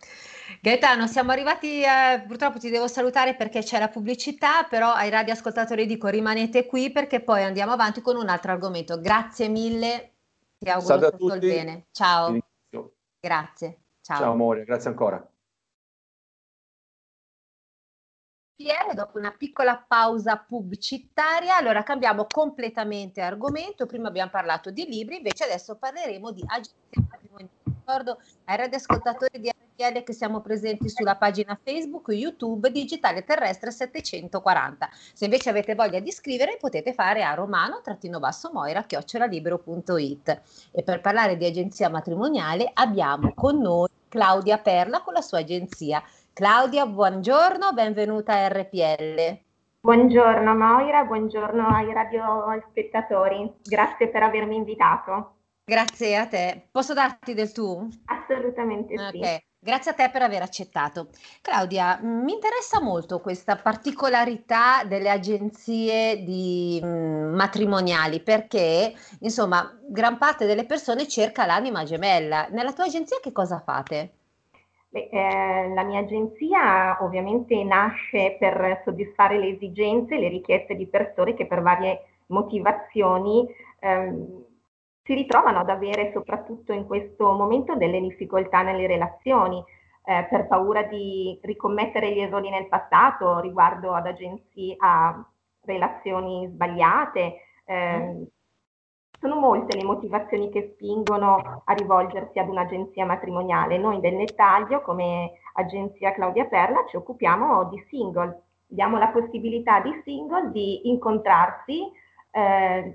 Gaetano, 0.61 1.07
siamo 1.07 1.33
arrivati, 1.33 1.83
eh, 1.83 2.25
purtroppo 2.27 2.59
ti 2.59 2.71
devo 2.71 2.89
salutare 2.89 3.37
perché 3.37 3.61
c'è 3.61 3.79
la 3.79 3.89
pubblicità, 3.89 4.65
però 4.69 4.93
ai 4.93 5.11
radioascoltatori 5.11 5.87
dico 5.87 6.09
rimanete 6.09 6.67
qui 6.67 6.91
perché 6.91 7.21
poi 7.21 7.43
andiamo 7.43 7.73
avanti 7.73 8.01
con 8.01 8.17
un 8.17 8.29
altro 8.29 8.53
argomento. 8.53 8.99
Grazie 9.01 9.49
mille, 9.49 10.13
ti 10.59 10.71
auguro 10.71 10.87
Salve 10.87 11.11
tutto 11.11 11.35
il 11.35 11.41
bene. 11.41 11.87
Ciao. 11.93 12.39
Grazie. 13.25 13.79
Ciao. 14.03 14.19
Ciao 14.19 14.33
amore, 14.33 14.65
grazie 14.65 14.91
ancora. 14.91 15.29
Piero, 18.55 18.95
dopo 18.95 19.19
una 19.19 19.33
piccola 19.33 19.77
pausa 19.79 20.37
pubblicitaria, 20.37 21.57
allora 21.57 21.83
cambiamo 21.83 22.27
completamente 22.27 23.21
argomento. 23.21 23.87
Prima 23.87 24.09
abbiamo 24.09 24.31
parlato 24.31 24.71
di 24.71 24.87
libri, 24.87 25.17
invece 25.17 25.45
adesso 25.45 25.77
parleremo 25.77 26.31
di 26.31 26.45
agenzie 26.47 27.03
matrimoniali. 27.09 27.64
Ricordo 27.87 28.19
ai 28.47 28.57
radioascoltatori 28.57 29.39
di 29.39 29.51
RPL 29.51 30.05
che 30.05 30.15
siamo 30.15 30.41
presenti 30.41 30.89
sulla 30.89 31.17
pagina 31.17 31.59
Facebook, 31.63 32.09
YouTube, 32.09 32.71
Digitale 32.71 33.25
Terrestre 33.25 33.71
740. 33.71 34.89
Se 35.13 35.27
invece 35.27 35.51
avete 35.51 35.75
voglia 35.75 36.01
di 36.01 36.11
scrivere 36.11 36.57
potete 36.59 36.95
fare 36.95 37.23
a 37.23 37.35
romano-moira 37.35 38.85
chiocciolalibero.it. 38.85 40.41
E 40.73 40.83
per 40.83 41.03
parlare 41.03 41.37
di 41.37 41.45
agenzia 41.45 41.91
matrimoniale 41.91 42.71
abbiamo 42.73 43.35
con 43.35 43.61
noi 43.61 43.89
Claudia 44.09 44.57
Perla 44.57 45.03
con 45.03 45.13
la 45.13 45.21
sua 45.21 45.41
agenzia. 45.41 46.03
Claudia, 46.33 46.87
buongiorno, 46.87 47.75
benvenuta 47.75 48.33
a 48.33 48.49
RPL. 48.49 49.39
Buongiorno 49.81 50.55
Moira, 50.57 51.05
buongiorno 51.05 51.67
ai 51.67 51.93
radiospettatori, 51.93 53.57
grazie 53.63 54.09
per 54.09 54.23
avermi 54.23 54.57
invitato. 54.57 55.34
Grazie 55.67 56.17
a 56.17 56.27
te. 56.27 56.69
Posso 56.71 56.93
darti 56.93 57.33
del 57.33 57.51
tu? 57.53 57.89
Assolutamente 58.05 59.07
sì. 59.11 59.19
Ok, 59.19 59.39
grazie 59.59 59.93
a 59.93 59.95
te 59.95 60.11
per 60.11 60.21
aver 60.21 60.43
accettato. 60.43 61.09
Claudia, 61.41 61.99
mh, 62.03 62.23
mi 62.23 62.35
interessa 62.35 62.83
molto 62.83 63.21
questa 63.21 63.57
particolarità 63.57 64.85
delle 64.85 65.09
agenzie 65.09 66.23
di, 66.23 66.79
mh, 66.83 66.87
matrimoniali 67.35 68.21
perché, 68.21 68.93
insomma, 69.21 69.75
gran 69.89 70.19
parte 70.19 70.45
delle 70.45 70.67
persone 70.67 71.09
cerca 71.09 71.47
l'anima 71.47 71.85
gemella. 71.85 72.47
Nella 72.51 72.75
tua 72.75 72.85
agenzia 72.85 73.19
che 73.23 73.33
cosa 73.33 73.59
fate? 73.61 74.13
Beh, 74.91 75.09
eh, 75.11 75.73
la 75.75 75.83
mia 75.83 76.01
agenzia 76.01 77.03
ovviamente 77.03 77.65
nasce 77.65 78.37
per 78.39 78.83
soddisfare 78.85 79.39
le 79.39 79.49
esigenze, 79.49 80.19
le 80.19 80.29
richieste 80.29 80.75
di 80.77 80.87
persone 80.87 81.35
che 81.35 81.47
per 81.47 81.63
varie 81.63 82.05
motivazioni 82.27 83.47
ehm, 83.81 84.45
si 85.05 85.15
ritrovano 85.15 85.59
ad 85.61 85.69
avere 85.69 86.11
soprattutto 86.13 86.73
in 86.73 86.87
questo 86.87 87.33
momento 87.33 87.77
delle 87.77 88.01
difficoltà 88.01 88.63
nelle 88.63 88.87
relazioni, 88.87 89.63
eh, 90.07 90.27
per 90.29 90.47
paura 90.47 90.83
di 90.83 91.39
ricommettere 91.43 92.13
gli 92.13 92.21
errori 92.21 92.51
nel 92.51 92.69
passato 92.69 93.39
riguardo 93.41 93.93
ad 93.93 94.07
agenzie, 94.07 94.75
a 94.79 95.23
relazioni 95.65 96.49
sbagliate. 96.49 97.37
ehm, 97.67 98.27
sono 99.21 99.37
molte 99.41 99.77
le 99.77 99.85
motivazioni 99.85 100.51
che 100.51 100.73
spingono 100.75 101.63
a 101.65 101.73
rivolgersi 101.73 102.39
ad 102.39 102.49
un'agenzia 102.49 103.07
matrimoniale. 103.07 103.79
Noi 103.79 104.01
del 104.01 104.17
dettaglio, 104.17 104.83
come 104.83 105.33
agenzia 105.55 106.13
Claudia 106.13 106.45
Perla, 106.45 106.85
ci 106.89 106.97
occupiamo 106.97 107.65
di 107.71 107.83
single. 107.89 108.43
Diamo 108.67 108.99
la 108.99 109.09
possibilità 109.09 109.81
di 109.81 109.99
single 110.05 110.51
di 110.51 110.89
incontrarsi. 110.91 111.91
eh, 112.33 112.95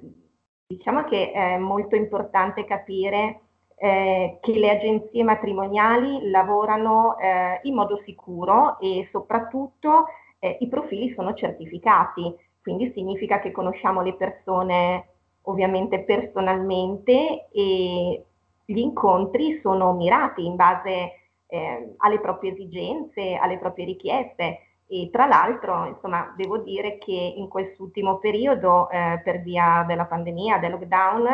diciamo 0.72 1.04
che 1.06 1.32
è 1.32 1.58
molto 1.58 1.96
importante 1.96 2.64
capire 2.64 3.40
eh, 3.76 4.38
che 4.40 4.52
le 4.52 4.70
agenzie 4.70 5.24
matrimoniali 5.24 6.30
lavorano 6.30 7.18
eh, 7.18 7.60
in 7.64 7.74
modo 7.74 8.00
sicuro 8.06 8.80
e 8.80 9.10
soprattutto 9.12 10.06
eh, 10.38 10.58
i 10.60 10.68
profili 10.68 11.12
sono 11.16 11.34
certificati, 11.34 12.36
quindi 12.62 12.92
significa 12.94 13.40
che 13.40 13.52
conosciamo 13.52 14.04
le 14.04 14.14
persone 14.14 15.08
ovviamente 15.44 16.04
personalmente 16.04 17.48
e 17.52 18.26
gli 18.64 18.78
incontri 18.78 19.60
sono 19.64 19.94
mirati 19.94 20.46
in 20.46 20.56
base 20.56 21.32
eh, 21.48 21.96
alle 21.98 22.20
proprie 22.20 22.52
esigenze, 22.52 23.34
alle 23.42 23.58
proprie 23.58 23.86
richieste 23.86 24.69
e 24.92 25.10
tra 25.12 25.28
l'altro, 25.28 25.86
insomma, 25.86 26.34
devo 26.36 26.58
dire 26.58 26.98
che 26.98 27.12
in 27.14 27.48
quest'ultimo 27.48 28.18
periodo, 28.18 28.90
eh, 28.90 29.22
per 29.24 29.42
via 29.42 29.84
della 29.88 30.06
pandemia, 30.06 30.58
del 30.58 30.72
lockdown, 30.72 31.28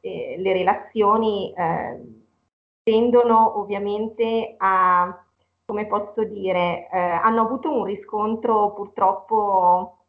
eh, 0.00 0.36
le 0.38 0.52
relazioni 0.54 1.52
eh, 1.52 2.00
tendono 2.82 3.58
ovviamente 3.58 4.54
a, 4.56 5.24
come 5.66 5.86
posso 5.86 6.24
dire, 6.24 6.88
eh, 6.90 6.98
hanno 6.98 7.42
avuto 7.42 7.70
un 7.70 7.84
riscontro 7.84 8.72
purtroppo 8.72 10.01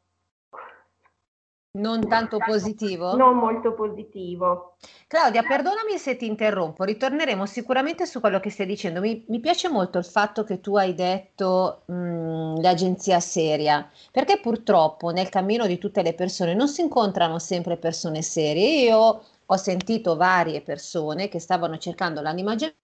Non 1.78 2.08
tanto 2.08 2.40
positivo? 2.40 3.10
non 3.18 3.38
molto 3.38 3.74
positivo. 3.74 4.78
Claudia, 5.08 5.44
perdonami 5.44 5.98
se 5.98 6.18
ti 6.18 6.26
interrompo, 6.26 6.84
ritorneremo 6.84 7.46
sicuramente 7.46 8.06
su 8.06 8.20
quello 8.20 8.40
che 8.40 8.50
stai 8.50 8.66
dicendo. 8.66 9.00
Mi, 9.00 9.24
mi 9.30 9.40
piace 9.40 9.70
molto 9.70 9.98
il 9.98 10.04
fatto 10.06 10.44
che 10.44 10.60
tu 10.60 10.76
hai 10.76 10.94
detto 10.94 11.84
mh, 11.86 12.60
l'agenzia 12.62 13.20
seria, 13.20 13.90
perché 14.12 14.40
purtroppo 14.40 15.12
nel 15.12 15.30
cammino 15.30 15.68
di 15.68 15.78
tutte 15.78 16.02
le 16.02 16.14
persone 16.14 16.54
non 16.54 16.68
si 16.68 16.82
incontrano 16.82 17.40
sempre 17.40 17.78
persone 17.78 18.22
serie. 18.22 18.84
Io 18.86 19.24
ho 19.46 19.58
sentito 19.58 20.16
varie 20.16 20.62
persone 20.62 21.28
che 21.30 21.40
stavano 21.40 21.78
cercando 21.78 22.22
l'anima 22.22 22.56
gemella, 22.56 22.76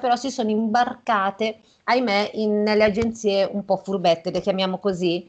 però 0.00 0.16
si 0.16 0.30
sono 0.30 0.50
imbarcate, 0.50 1.60
ahimè, 1.84 2.30
in- 2.34 2.62
nelle 2.62 2.84
agenzie 2.84 3.44
un 3.50 3.64
po' 3.64 3.76
furbette, 3.76 4.30
le 4.30 4.40
chiamiamo 4.40 4.78
così. 4.78 5.28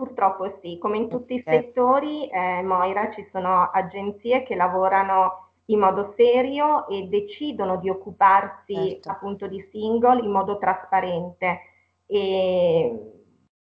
Purtroppo 0.00 0.50
sì, 0.62 0.78
come 0.78 0.96
in 0.96 1.10
tutti 1.10 1.34
i 1.34 1.42
settori, 1.44 2.26
eh, 2.30 2.62
Moira, 2.62 3.10
ci 3.12 3.28
sono 3.30 3.68
agenzie 3.70 4.44
che 4.44 4.54
lavorano 4.54 5.48
in 5.66 5.78
modo 5.78 6.14
serio 6.16 6.88
e 6.88 7.02
decidono 7.02 7.76
di 7.76 7.90
occuparsi 7.90 8.74
Certo. 8.74 9.10
appunto 9.10 9.46
di 9.46 9.62
single 9.70 10.22
in 10.22 10.30
modo 10.30 10.56
trasparente. 10.56 11.60
E 12.06 12.98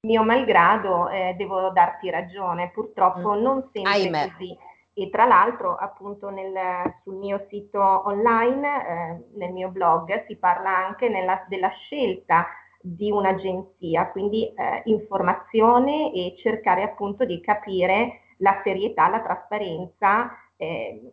mio 0.01 0.23
malgrado, 0.25 1.11
eh, 1.11 1.35
devo 1.37 1.69
darti 1.69 2.09
ragione, 2.09 2.71
purtroppo 2.71 3.35
non 3.35 3.69
sempre 3.71 3.93
Ahimè. 3.93 4.31
così. 4.31 4.57
E 4.95 5.11
tra 5.11 5.27
l'altro, 5.27 5.75
appunto, 5.75 6.31
nel- 6.31 6.95
sul 7.03 7.17
mio 7.17 7.45
sito 7.51 7.79
online, 8.09 8.87
eh, 8.89 9.37
nel 9.37 9.53
mio 9.53 9.69
blog, 9.69 10.25
si 10.27 10.37
parla 10.37 10.75
anche 10.75 11.11
nella- 11.11 11.45
della 11.47 11.69
scelta 11.69 12.47
di 12.83 13.11
un'agenzia, 13.11 14.11
quindi 14.11 14.47
eh, 14.47 14.83
informazione 14.87 16.13
e 16.13 16.35
cercare 16.37 16.83
appunto 16.83 17.25
di 17.25 17.41
capire 17.41 18.21
la 18.39 18.61
serietà, 18.65 19.09
la 19.09 19.23
trasparenza 19.23 20.31
eh, 20.57 21.13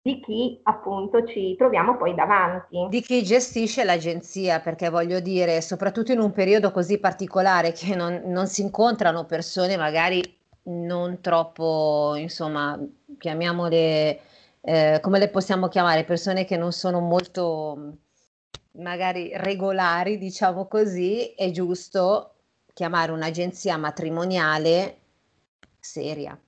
di 0.00 0.20
chi 0.20 0.60
appunto 0.64 1.24
ci 1.24 1.56
troviamo 1.56 1.96
poi 1.96 2.14
davanti. 2.14 2.86
Di 2.88 3.00
chi 3.00 3.22
gestisce 3.22 3.84
l'agenzia, 3.84 4.60
perché 4.60 4.90
voglio 4.90 5.18
dire, 5.20 5.60
soprattutto 5.60 6.12
in 6.12 6.20
un 6.20 6.30
periodo 6.30 6.70
così 6.72 6.98
particolare 6.98 7.72
che 7.72 7.96
non, 7.96 8.22
non 8.26 8.46
si 8.46 8.60
incontrano 8.60 9.24
persone 9.24 9.76
magari 9.76 10.22
non 10.64 11.20
troppo, 11.20 12.14
insomma, 12.16 12.78
chiamiamole, 13.18 14.20
eh, 14.60 14.98
come 15.00 15.18
le 15.18 15.28
possiamo 15.28 15.68
chiamare, 15.68 16.04
persone 16.04 16.44
che 16.44 16.56
non 16.56 16.72
sono 16.72 17.00
molto 17.00 17.96
magari 18.76 19.30
regolari, 19.34 20.18
diciamo 20.18 20.66
così, 20.66 21.34
è 21.34 21.50
giusto 21.50 22.34
chiamare 22.72 23.12
un'agenzia 23.12 23.76
matrimoniale 23.76 24.98
seria. 25.78 26.38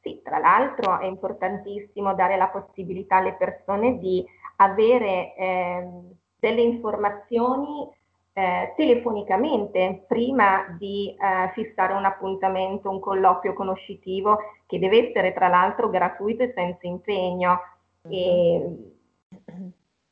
Sì, 0.00 0.20
tra 0.24 0.38
l'altro 0.38 0.98
è 0.98 1.06
importantissimo 1.06 2.14
dare 2.14 2.36
la 2.36 2.48
possibilità 2.48 3.16
alle 3.16 3.34
persone 3.34 3.98
di 3.98 4.24
avere 4.56 5.34
ehm, 5.36 6.10
delle 6.40 6.62
informazioni 6.62 7.88
eh, 8.32 8.72
telefonicamente 8.76 10.04
prima 10.08 10.74
di 10.76 11.10
eh, 11.10 11.52
fissare 11.54 11.92
un 11.92 12.04
appuntamento, 12.04 12.90
un 12.90 12.98
colloquio 12.98 13.52
conoscitivo 13.52 14.38
che 14.66 14.80
deve 14.80 15.08
essere 15.08 15.32
tra 15.32 15.46
l'altro 15.46 15.88
gratuito 15.88 16.42
e 16.42 16.52
senza 16.54 16.86
impegno. 16.86 17.60
E 18.08 18.94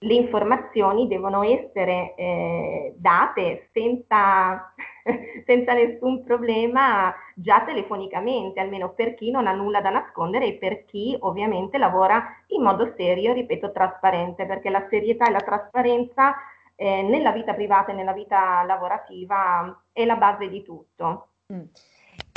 le 0.03 0.15
informazioni 0.15 1.07
devono 1.09 1.43
essere 1.43 2.15
eh, 2.17 2.95
date 2.97 3.69
senza, 3.73 4.73
senza 5.45 5.73
nessun 5.75 6.25
problema 6.25 7.15
già 7.35 7.63
telefonicamente, 7.65 8.61
almeno 8.61 8.93
per 8.93 9.15
chi 9.15 9.31
non 9.31 9.47
ha 9.47 9.53
nulla 9.53 9.83
da 9.83 9.91
nascondere 9.91 10.47
e 10.47 10.55
per 10.55 10.87
chi 10.87 11.17
ovviamente 11.21 11.77
lavora 11.77 12.25
in 12.49 12.63
modo 12.63 12.95
serio, 12.97 13.35
ripeto, 13.35 13.73
trasparente, 13.73 14.47
perché 14.47 14.71
la 14.71 14.87
serietà 14.89 15.27
e 15.27 15.33
la 15.33 15.41
trasparenza 15.41 16.35
eh, 16.77 17.03
nella 17.03 17.33
vita 17.33 17.53
privata 17.53 17.93
e 17.93 17.95
nella 17.95 18.15
vita 18.15 18.63
lavorativa 18.63 19.83
è 19.93 20.07
la 20.07 20.17
base 20.17 20.49
di 20.49 20.63
tutto. 20.63 21.29
Mm. 21.53 21.65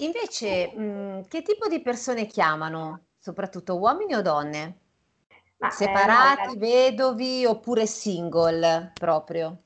Invece, 0.01 0.67
mh, 0.75 1.27
che 1.29 1.41
tipo 1.43 1.69
di 1.69 1.81
persone 1.81 2.25
chiamano? 2.25 3.05
Soprattutto 3.17 3.77
uomini 3.77 4.15
o 4.15 4.21
donne? 4.21 4.79
Ma, 5.63 5.69
eh, 5.69 5.71
Separati, 5.71 6.53
no, 6.53 6.59
vedovi 6.59 7.45
oppure 7.45 7.85
single 7.85 8.91
proprio? 8.99 9.57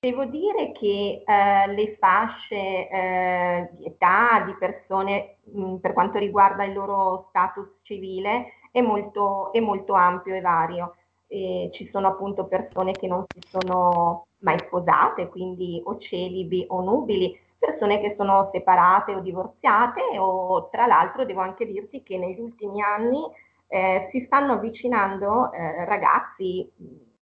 Devo 0.00 0.24
dire 0.24 0.72
che 0.72 1.22
eh, 1.24 1.66
le 1.72 1.96
fasce 2.00 2.88
eh, 2.88 3.68
di 3.72 3.86
età 3.86 4.42
di 4.44 4.54
persone 4.54 5.36
mh, 5.44 5.76
per 5.76 5.92
quanto 5.92 6.18
riguarda 6.18 6.64
il 6.64 6.72
loro 6.72 7.26
status 7.28 7.68
civile 7.82 8.54
è 8.72 8.80
molto, 8.80 9.52
è 9.52 9.60
molto 9.60 9.92
ampio 9.92 10.34
e 10.34 10.40
vario. 10.40 10.96
E 11.28 11.70
ci 11.72 11.88
sono 11.92 12.08
appunto 12.08 12.46
persone 12.46 12.92
che 12.92 13.06
non 13.06 13.24
si 13.28 13.40
sono 13.48 14.26
mai 14.38 14.58
sposate, 14.58 15.28
quindi 15.28 15.80
o 15.84 15.98
celibi 15.98 16.64
o 16.68 16.80
nubili, 16.80 17.38
persone 17.58 18.00
che 18.00 18.14
sono 18.16 18.48
separate 18.52 19.14
o 19.14 19.20
divorziate 19.20 20.00
o 20.18 20.68
tra 20.70 20.86
l'altro 20.86 21.24
devo 21.24 21.40
anche 21.40 21.66
dirti 21.66 22.02
che 22.02 22.16
negli 22.16 22.40
ultimi 22.40 22.80
anni 22.80 23.20
eh, 23.68 24.08
si 24.10 24.24
stanno 24.26 24.54
avvicinando 24.54 25.52
eh, 25.52 25.84
ragazzi 25.84 26.70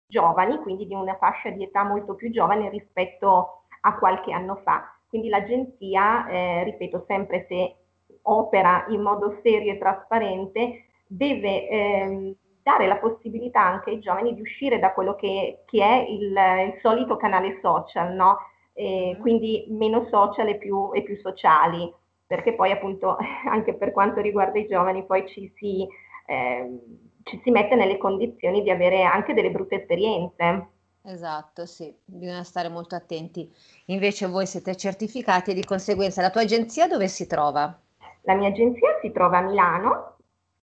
giovani, 0.07 0.57
quindi 0.59 0.87
di 0.87 0.93
una 0.93 1.17
fascia 1.17 1.49
di 1.49 1.63
età 1.63 1.83
molto 1.83 2.15
più 2.15 2.31
giovane 2.31 2.69
rispetto 2.69 3.63
a 3.81 3.97
qualche 3.97 4.31
anno 4.31 4.61
fa. 4.63 4.91
Quindi 5.07 5.29
l'agenzia, 5.29 6.27
eh, 6.27 6.63
ripeto 6.63 7.03
sempre, 7.07 7.45
se 7.49 7.75
opera 8.23 8.85
in 8.89 9.01
modo 9.01 9.39
serio 9.41 9.73
e 9.73 9.77
trasparente, 9.77 10.85
deve 11.07 11.67
ehm, 11.67 12.35
dare 12.61 12.87
la 12.87 12.97
possibilità 12.97 13.61
anche 13.61 13.91
ai 13.91 13.99
giovani 13.99 14.33
di 14.33 14.41
uscire 14.41 14.79
da 14.79 14.91
quello 14.91 15.15
che, 15.15 15.63
che 15.65 15.81
è 15.81 16.05
il, 16.09 16.31
il, 16.31 16.79
solito 16.81 17.15
canale 17.15 17.59
social, 17.61 18.13
no? 18.13 18.37
E 18.73 19.17
quindi 19.21 19.65
meno 19.69 20.05
social 20.09 20.49
e 20.49 20.57
più, 20.57 20.91
e 20.93 21.01
più 21.01 21.17
sociali, 21.17 21.91
perché 22.25 22.53
poi 22.53 22.71
appunto 22.71 23.17
anche 23.47 23.73
per 23.73 23.91
quanto 23.91 24.19
riguarda 24.19 24.59
i 24.59 24.67
giovani 24.67 25.05
poi 25.05 25.27
ci 25.29 25.51
si 25.55 25.87
eh, 26.27 26.79
ci 27.23 27.39
si 27.43 27.51
mette 27.51 27.75
nelle 27.75 27.97
condizioni 27.97 28.61
di 28.61 28.69
avere 28.69 29.03
anche 29.03 29.33
delle 29.33 29.51
brutte 29.51 29.75
esperienze. 29.75 30.67
Esatto, 31.03 31.65
sì, 31.65 31.93
bisogna 32.03 32.43
stare 32.43 32.67
molto 32.69 32.95
attenti. 32.95 33.49
Invece 33.85 34.27
voi 34.27 34.45
siete 34.45 34.75
certificati 34.75 35.51
e 35.51 35.53
di 35.53 35.63
conseguenza 35.63 36.21
la 36.21 36.29
tua 36.29 36.41
agenzia 36.41 36.87
dove 36.87 37.07
si 37.07 37.25
trova? 37.27 37.79
La 38.23 38.33
mia 38.35 38.49
agenzia 38.49 38.97
si 39.01 39.11
trova 39.11 39.37
a 39.37 39.41
Milano, 39.41 40.17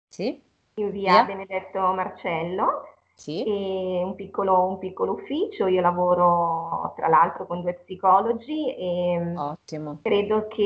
sì. 0.08 0.40
in 0.74 0.90
via 0.90 1.24
Via? 1.24 1.24
Benedetto 1.24 1.80
Marcello, 1.92 2.88
Sì. 3.14 3.44
un 3.46 4.14
piccolo, 4.14 4.64
un 4.64 4.78
piccolo 4.78 5.12
ufficio. 5.12 5.66
Io 5.66 5.80
lavoro 5.82 6.94
tra 6.96 7.08
l'altro 7.08 7.46
con 7.46 7.60
due 7.60 7.74
psicologi 7.74 8.74
e 8.74 9.34
Ottimo. 9.36 9.98
credo 10.02 10.48
che 10.48 10.62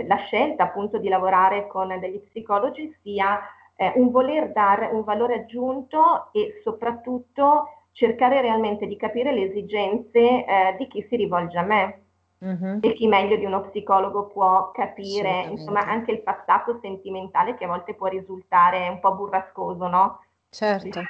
eh, 0.00 0.06
la 0.06 0.16
scelta 0.16 0.64
appunto 0.64 0.98
di 0.98 1.08
lavorare 1.08 1.66
con 1.66 1.98
degli 1.98 2.20
psicologi 2.20 2.94
sia 3.02 3.40
eh, 3.80 3.92
un 3.94 4.10
voler 4.10 4.50
dare 4.52 4.88
un 4.92 5.04
valore 5.04 5.34
aggiunto 5.36 6.30
e 6.32 6.60
soprattutto 6.64 7.68
cercare 7.92 8.40
realmente 8.40 8.86
di 8.86 8.96
capire 8.96 9.32
le 9.32 9.48
esigenze 9.48 10.18
eh, 10.18 10.74
di 10.78 10.88
chi 10.88 11.06
si 11.08 11.16
rivolge 11.16 11.58
a 11.58 11.62
me 11.62 12.02
Mhm. 12.40 12.78
e 12.82 12.92
chi 12.94 13.08
meglio 13.08 13.36
di 13.36 13.44
uno 13.44 13.62
psicologo 13.62 14.26
può 14.26 14.70
capire 14.70 15.46
insomma 15.50 15.84
anche 15.84 16.12
il 16.12 16.22
passato 16.22 16.78
sentimentale 16.80 17.56
che 17.56 17.64
a 17.64 17.68
volte 17.68 17.94
può 17.94 18.06
risultare 18.06 18.88
un 18.88 19.00
po' 19.00 19.14
burrascoso, 19.14 19.88
no? 19.88 20.20
Certo. 20.48 21.00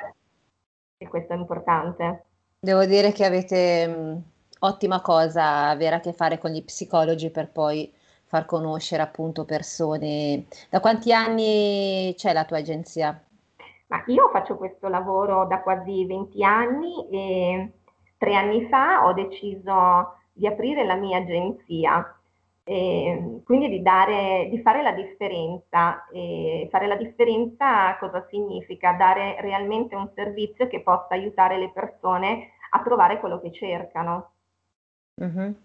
E 0.97 1.07
questo 1.07 1.35
è 1.35 1.37
importante. 1.37 2.25
Devo 2.61 2.87
dire 2.87 3.13
che 3.13 3.25
avete 3.27 3.87
mh, 3.87 4.23
ottima 4.61 5.03
cosa 5.03 5.69
avere 5.69 5.97
a 5.97 6.01
che 6.01 6.15
fare 6.15 6.39
con 6.39 6.51
gli 6.51 6.65
psicologi 6.65 7.31
per 7.31 7.51
poi 7.51 7.93
far 8.29 8.45
conoscere 8.45 9.03
appunto 9.03 9.45
persone. 9.45 10.45
Da 10.71 10.81
quanti 10.81 11.13
anni 11.13 12.15
c'è 12.17 12.33
la 12.33 12.45
tua 12.45 12.59
agenzia? 12.59 13.21
Ma 13.89 14.03
io 14.07 14.29
faccio 14.31 14.57
questo 14.57 14.89
lavoro 14.89 15.47
da 15.47 15.61
quasi 15.61 16.05
20 16.05 16.45
anni 16.45 17.09
e 17.11 17.71
tre 18.19 18.35
anni 18.35 18.67
fa 18.69 19.07
ho 19.07 19.15
deciso 19.15 20.15
di 20.33 20.47
aprire 20.47 20.85
la 20.85 20.95
mia 20.95 21.19
agenzia, 21.19 22.15
e 22.65 23.41
quindi 23.45 23.71
di 23.71 23.81
dare, 23.81 24.49
di 24.51 24.61
fare 24.61 24.83
la 24.83 24.93
differenza. 24.93 26.07
E 26.13 26.69
fare 26.71 26.87
la 26.87 26.97
differenza 26.97 27.97
cosa 27.97 28.27
significa? 28.29 28.93
Dare 28.93 29.41
realmente 29.41 29.97
un 29.97 30.11
servizio 30.15 30.69
che 30.69 30.83
possa 30.83 31.15
aiutare 31.15 31.57
le 31.57 31.71
persone 31.71 32.51
a 32.71 32.83
trovare 32.83 33.19
quello 33.21 33.41
che 33.41 33.53
cercano. 33.53 34.33
Mhm. 35.15 35.57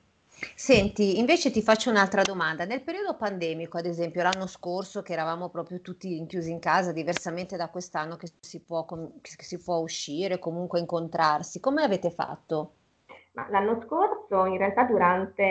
Senti, 0.56 1.20
invece 1.20 1.52
ti 1.52 1.62
faccio 1.62 1.90
un'altra 1.90 2.22
domanda. 2.22 2.66
Nel 2.66 2.84
periodo 2.84 3.16
pandemico, 3.16 3.78
ad 3.78 3.86
esempio, 3.86 4.24
l'anno 4.24 4.48
scorso 4.48 5.02
che 5.02 5.14
eravamo 5.14 5.50
proprio 5.50 5.82
tutti 5.82 6.26
chiusi 6.28 6.52
in 6.52 6.60
casa, 6.60 6.92
diversamente 6.92 7.56
da 7.56 7.70
quest'anno 7.70 8.16
che 8.16 8.28
si 8.40 8.62
può, 8.62 8.86
com- 8.86 9.20
che 9.22 9.44
si 9.44 9.62
può 9.62 9.78
uscire, 9.78 10.40
comunque 10.40 10.80
incontrarsi, 10.80 11.60
come 11.60 11.84
avete 11.84 12.12
fatto? 12.12 12.74
Ma 13.34 13.48
l'anno 13.50 13.82
scorso, 13.86 14.46
in 14.46 14.58
realtà, 14.58 14.84
durante 14.84 15.44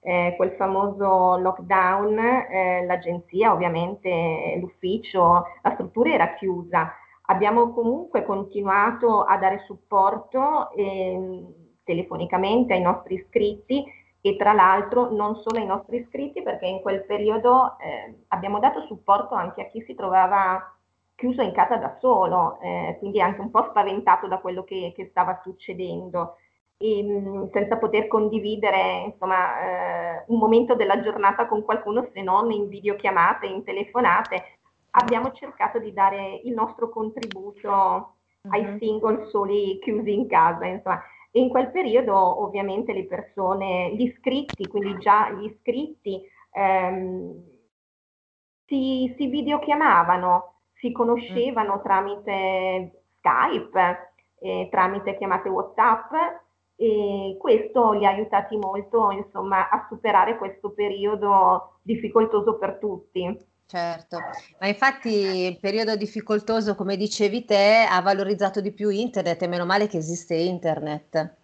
eh, 0.00 0.34
quel 0.36 0.52
famoso 0.52 1.36
lockdown, 1.38 2.18
eh, 2.18 2.84
l'agenzia, 2.86 3.52
ovviamente, 3.52 4.58
l'ufficio, 4.60 5.44
la 5.62 5.72
struttura 5.74 6.12
era 6.12 6.34
chiusa. 6.34 6.92
Abbiamo 7.26 7.72
comunque 7.72 8.24
continuato 8.24 9.22
a 9.22 9.36
dare 9.38 9.62
supporto 9.66 10.70
ehm, 10.72 11.61
telefonicamente 11.84 12.72
ai 12.74 12.80
nostri 12.82 13.14
iscritti 13.14 13.84
e 14.20 14.36
tra 14.36 14.52
l'altro 14.52 15.10
non 15.10 15.36
solo 15.36 15.58
ai 15.58 15.66
nostri 15.66 15.96
iscritti 15.98 16.42
perché 16.42 16.66
in 16.66 16.80
quel 16.80 17.04
periodo 17.04 17.76
eh, 17.80 18.24
abbiamo 18.28 18.58
dato 18.60 18.82
supporto 18.86 19.34
anche 19.34 19.62
a 19.62 19.66
chi 19.66 19.82
si 19.82 19.94
trovava 19.94 20.76
chiuso 21.14 21.42
in 21.42 21.52
casa 21.52 21.76
da 21.76 21.96
solo, 22.00 22.58
eh, 22.60 22.96
quindi 22.98 23.20
anche 23.20 23.40
un 23.40 23.50
po' 23.50 23.66
spaventato 23.70 24.26
da 24.28 24.38
quello 24.38 24.64
che, 24.64 24.92
che 24.94 25.06
stava 25.10 25.40
succedendo 25.42 26.36
e, 26.78 27.02
mh, 27.02 27.50
senza 27.52 27.76
poter 27.76 28.08
condividere 28.08 29.02
insomma, 29.06 29.60
eh, 30.20 30.24
un 30.28 30.38
momento 30.38 30.74
della 30.74 31.00
giornata 31.00 31.46
con 31.46 31.62
qualcuno 31.64 32.08
se 32.12 32.22
non 32.22 32.50
in 32.50 32.68
videochiamate, 32.68 33.46
in 33.46 33.62
telefonate. 33.64 34.58
Abbiamo 34.92 35.32
cercato 35.32 35.78
di 35.78 35.92
dare 35.92 36.40
il 36.44 36.52
nostro 36.52 36.88
contributo 36.88 38.16
ai 38.48 38.62
Mhm. 38.62 38.78
single 38.78 39.26
soli 39.30 39.78
chiusi 39.80 40.12
in 40.12 40.26
casa, 40.28 40.66
insomma. 40.66 41.00
E 41.34 41.40
in 41.40 41.48
quel 41.48 41.70
periodo 41.70 42.14
ovviamente 42.42 42.92
le 42.92 43.06
persone, 43.06 43.94
gli 43.94 44.02
iscritti, 44.02 44.66
quindi 44.68 44.98
già 44.98 45.30
gli 45.30 45.44
iscritti, 45.46 46.20
ehm, 46.52 47.42
si, 48.66 49.14
si 49.16 49.26
videochiamavano, 49.28 50.54
si 50.74 50.92
conoscevano 50.92 51.80
tramite 51.82 53.04
Skype, 53.18 54.14
eh, 54.40 54.68
tramite 54.70 55.16
chiamate 55.16 55.48
WhatsApp 55.48 56.12
e 56.76 57.36
questo 57.38 57.92
li 57.92 58.04
ha 58.04 58.10
aiutati 58.10 58.56
molto, 58.56 59.10
insomma, 59.10 59.68
a 59.70 59.86
superare 59.88 60.36
questo 60.36 60.72
periodo 60.72 61.78
difficoltoso 61.82 62.58
per 62.58 62.78
tutti. 62.78 63.50
Certo, 63.66 64.18
ma 64.60 64.66
infatti 64.66 65.46
il 65.46 65.58
periodo 65.58 65.96
difficoltoso, 65.96 66.74
come 66.74 66.96
dicevi 66.96 67.44
te, 67.44 67.86
ha 67.88 68.02
valorizzato 68.02 68.60
di 68.60 68.72
più 68.72 68.90
internet 68.90 69.40
e 69.42 69.46
meno 69.46 69.64
male 69.64 69.86
che 69.86 69.96
esiste 69.96 70.34
internet. 70.34 71.36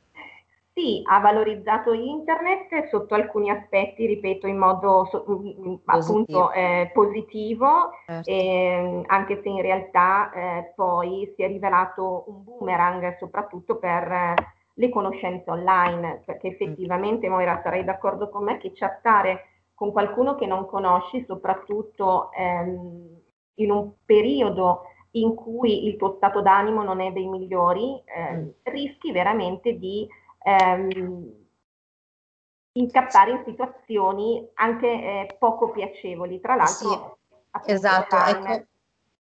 Sì, 0.79 1.03
ha 1.09 1.19
valorizzato 1.19 1.93
internet 1.93 2.89
sotto 2.89 3.17
alcuni 3.17 3.51
aspetti, 3.51 4.07
ripeto, 4.07 4.47
in 4.47 4.59
modo 4.59 5.11
mm, 5.29 5.71
mm, 5.71 5.75
appunto 5.87 6.53
eh, 6.53 6.89
positivo, 6.95 7.91
Certo. 8.07 8.31
ehm, 8.31 9.03
anche 9.07 9.41
se 9.43 9.49
in 9.49 9.61
realtà 9.61 10.31
eh, 10.31 10.73
poi 10.77 11.33
si 11.35 11.43
è 11.43 11.49
rivelato 11.49 12.25
un 12.29 12.45
boomerang 12.45 13.17
soprattutto 13.19 13.79
per 13.79 14.13
eh, 14.13 14.35
le 14.75 14.89
conoscenze 14.89 15.51
online, 15.51 16.23
perché 16.25 16.47
effettivamente, 16.47 17.29
Moira, 17.29 17.61
sarai 17.65 17.83
d'accordo 17.83 18.29
con 18.29 18.45
me 18.45 18.59
che 18.59 18.71
chattare 18.73 19.48
con 19.79 19.93
qualcuno 19.93 20.35
che 20.35 20.45
non 20.45 20.67
conosci, 20.67 21.25
soprattutto 21.25 22.33
ehm, 22.33 23.21
in 23.55 23.71
un 23.71 23.93
periodo 24.05 24.87
in 25.13 25.37
cui 25.37 25.87
il 25.87 25.97
tuo 25.97 26.15
stato 26.17 26.43
d'animo 26.43 26.83
non 26.83 27.01
è 27.01 27.13
dei 27.13 27.29
migliori, 27.29 28.03
eh, 28.05 28.33
Mm. 28.33 28.49
rischi 28.65 29.13
veramente 29.13 29.79
di 29.79 30.05
ehm, 30.43 31.33
incappare 32.73 33.31
in 33.31 33.43
situazioni 33.45 34.49
anche 34.55 34.89
eh, 34.89 35.37
poco 35.39 35.71
piacevoli. 35.71 36.41
Tra 36.41 36.57
l'altro, 36.57 37.19
Sì, 37.63 37.71
esatto, 37.71 38.17
online- 38.17 38.55
ecco, 38.55 38.67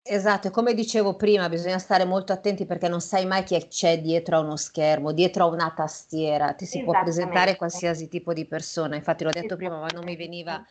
esatto, 0.02 0.48
e 0.48 0.50
come 0.50 0.74
dicevo 0.74 1.14
prima, 1.14 1.48
bisogna 1.48 1.78
stare 1.78 2.04
molto 2.04 2.32
attenti 2.32 2.66
perché 2.66 2.88
non 2.88 3.00
sai 3.00 3.26
mai 3.26 3.44
chi 3.44 3.66
c'è 3.68 4.00
dietro 4.00 4.36
a 4.36 4.40
uno 4.40 4.56
schermo, 4.56 5.12
dietro 5.12 5.44
a 5.44 5.46
una 5.46 5.72
tastiera, 5.74 6.52
ti 6.54 6.66
si 6.66 6.82
può 6.82 6.92
presentare 6.92 7.56
qualsiasi 7.56 8.08
tipo 8.08 8.32
di 8.32 8.44
persona, 8.46 8.96
infatti 8.96 9.24
l'ho 9.24 9.30
detto 9.30 9.56
prima, 9.56 9.78
ma 9.78 9.88
non 9.94 10.04
mi 10.04 10.16
veniva 10.16 10.64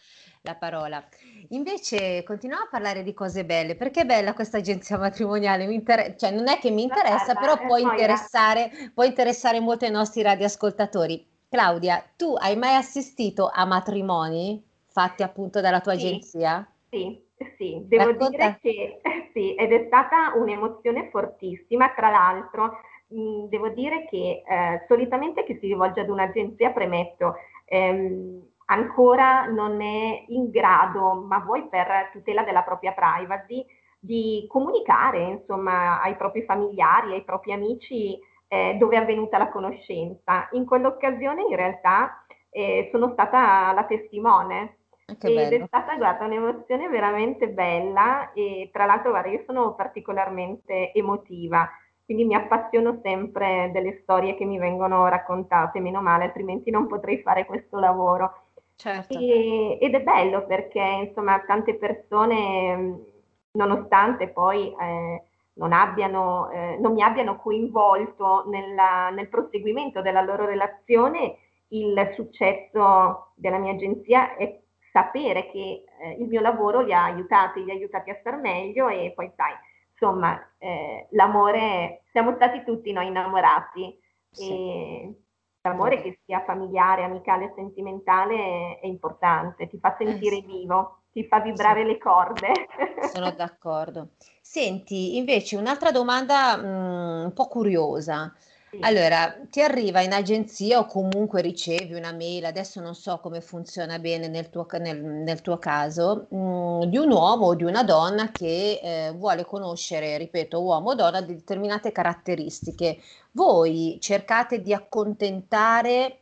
la 0.44 0.56
parola. 0.56 1.04
Invece 1.50 2.24
continuiamo 2.24 2.66
a 2.66 2.70
parlare 2.70 3.04
di 3.04 3.14
cose 3.14 3.46
belle, 3.46 3.76
perché 3.76 4.02
è 4.02 4.06
bella 4.06 4.34
questa 4.34 4.58
agenzia 4.58 4.98
matrimoniale, 4.98 5.64
inter- 5.66 6.16
cioè 6.16 6.32
non 6.32 6.48
è 6.48 6.58
che 6.60 6.72
mi 6.72 6.84
interessa, 6.84 7.36
però 7.36 7.54
eh, 7.54 7.66
può 7.66 7.78
interessare, 7.78 8.92
può 8.94 9.04
interessare 9.04 9.60
molto 9.60 9.86
ai 9.86 9.92
nostri 9.92 10.22
radioascoltatori. 10.22 11.28
Claudia, 11.50 12.04
tu 12.16 12.34
hai 12.38 12.56
mai 12.56 12.76
assistito 12.76 13.50
a 13.54 13.66
matrimoni 13.66 14.64
fatti 14.88 15.24
appunto 15.24 15.62
dalla 15.62 15.82
tua 15.82 15.96
Sì. 15.98 16.08
agenzia? 16.08 16.66
Sì, 16.90 17.22
sì, 17.58 17.82
devo 17.86 18.12
Racconta. 18.12 18.28
dire 18.28 18.58
che 18.62 19.02
sì, 19.34 19.56
ed 19.56 19.72
è 19.72 19.86
stata 19.88 20.34
un'emozione 20.36 21.10
fortissima. 21.10 21.90
Tra 21.94 22.10
l'altro, 22.10 22.80
mh, 23.08 23.46
devo 23.50 23.70
dire 23.70 24.06
che 24.08 24.44
eh, 24.48 24.86
solitamente 24.88 25.44
chi 25.46 25.58
si 25.60 25.68
rivolge 25.68 26.02
ad 26.02 26.10
un'agenzia, 26.10 26.72
premetto, 26.72 27.36
ehm, 27.66 28.42
ancora 28.66 29.46
non 29.46 29.82
è 29.82 30.24
in 30.28 30.50
grado, 30.50 31.14
ma 31.16 31.40
vuoi 31.40 31.68
per 31.70 32.10
tutela 32.14 32.44
della 32.44 32.64
propria 32.64 32.94
privacy, 32.94 33.66
di 34.00 34.46
comunicare, 34.48 35.22
insomma, 35.24 36.02
ai 36.02 36.16
propri 36.16 36.44
familiari, 36.44 37.14
ai 37.14 37.24
propri 37.24 37.54
amici, 37.54 38.18
eh, 38.48 38.76
dove 38.80 38.96
è 38.96 39.00
avvenuta 39.00 39.38
la 39.38 39.50
conoscenza. 39.50 40.48
In 40.52 40.66
quell'occasione, 40.66 41.44
in 41.44 41.56
realtà, 41.56 42.26
eh, 42.50 42.90
sono 42.92 43.12
stata 43.14 43.72
la 43.74 43.84
testimone. 43.86 44.78
Che 45.20 45.30
Ed 45.30 45.54
è 45.54 45.60
bello. 45.60 45.68
stata, 45.68 45.96
guarda, 45.98 46.26
un'emozione 46.26 46.88
veramente 46.90 47.48
bella 47.50 48.32
e 48.34 48.70
tra 48.74 48.86
l'altro, 48.86 49.12
guarda, 49.12 49.30
io 49.30 49.44
sono 49.46 49.76
particolarmente 49.76 50.92
emotiva, 50.94 51.70
quindi 52.06 52.26
mi 52.26 52.36
appassiono 52.36 53.00
sempre 53.04 53.70
delle 53.72 54.00
storie 54.04 54.36
che 54.36 54.46
mi 54.46 54.58
vengono 54.58 55.08
raccontate, 55.08 55.80
meno 55.80 56.02
male, 56.02 56.26
altrimenti 56.26 56.72
non 56.72 56.88
potrei 56.88 57.20
fare 57.22 57.46
questo 57.46 57.80
lavoro. 57.80 58.46
Certo. 58.76 59.18
E- 59.18 59.78
ed 59.82 59.94
è 59.96 60.02
bello 60.02 60.46
perché, 60.46 60.80
insomma, 60.82 61.40
tante 61.42 61.76
persone, 61.76 62.76
mh, 62.76 63.06
nonostante 63.54 64.30
poi 64.30 64.74
eh, 64.80 65.24
non 65.54 65.74
abbiano, 65.74 66.50
eh, 66.52 66.78
non 66.80 66.94
mi 66.94 67.02
abbiano 67.04 67.38
coinvolto 67.38 68.46
nella- 68.48 69.10
nel 69.10 69.28
proseguimento 69.30 70.02
della 70.02 70.22
loro 70.22 70.46
relazione, 70.46 71.38
il 71.70 72.12
successo 72.16 73.32
della 73.36 73.58
mia 73.58 73.74
agenzia 73.74 74.36
è 74.36 74.61
sapere 74.92 75.50
che 75.52 75.84
eh, 76.02 76.12
il 76.20 76.28
mio 76.28 76.42
lavoro 76.42 76.82
li 76.82 76.94
ha 76.94 77.06
aiutati, 77.06 77.64
li 77.64 77.72
ha 77.72 77.74
aiutati 77.74 78.10
a 78.10 78.18
star 78.20 78.38
meglio 78.38 78.88
e 78.90 79.12
poi 79.16 79.32
sai, 79.36 79.54
insomma, 79.92 80.40
eh, 80.58 81.08
l'amore, 81.12 82.04
siamo 82.12 82.34
stati 82.36 82.64
tutti 82.64 82.92
noi 82.92 83.08
innamorati 83.08 84.00
Sì. 84.30 84.50
e 84.50 85.14
l'amore 85.62 86.02
che 86.02 86.20
sia 86.26 86.44
familiare, 86.44 87.04
amicale, 87.04 87.52
sentimentale 87.56 88.80
è 88.80 88.86
importante, 88.88 89.68
ti 89.68 89.78
fa 89.80 89.96
sentire 89.98 90.38
Eh, 90.38 90.40
sì. 90.42 90.46
vivo, 90.46 91.04
ti 91.12 91.26
fa 91.26 91.40
vibrare 91.40 91.82
Sì. 91.82 91.88
le 91.88 91.98
corde. 91.98 92.52
Sono 93.00 93.32
d'accordo. 93.36 94.10
Senti, 94.42 95.18
invece 95.18 95.56
un'altra 95.58 95.92
domanda 95.92 96.58
mm, 96.58 97.24
un 97.26 97.34
po' 97.34 97.48
curiosa. 97.48 98.34
Allora, 98.80 99.36
ti 99.50 99.62
arriva 99.62 100.02
in 100.02 100.12
agenzia 100.12 100.80
o 100.80 100.86
comunque 100.86 101.42
ricevi 101.42 101.94
una 101.94 102.12
mail, 102.14 102.46
adesso 102.46 102.82
non 102.82 102.96
so 102.96 103.20
come 103.20 103.40
funziona 103.40 104.00
bene 104.00 104.28
nel 104.28 104.50
tuo, 104.50 104.66
nel- 104.80 105.00
nel 105.04 105.42
tuo 105.42 105.60
caso, 105.60 106.28
mm, 106.34 106.84
di 106.86 106.98
un 106.98 107.12
uomo 107.12 107.46
o 107.48 107.56
di 107.56 107.64
una 107.64 107.84
donna 107.84 108.32
che 108.32 108.80
eh, 108.82 109.12
vuole 109.12 109.46
conoscere, 109.46 110.18
ripeto, 110.18 110.60
uomo 110.64 110.90
o 110.92 110.96
donna 110.96 111.22
di 111.22 111.36
determinate 111.36 111.92
caratteristiche. 111.92 112.98
Voi 113.34 113.98
cercate 114.02 114.62
di 114.62 114.74
accontentare 114.74 116.21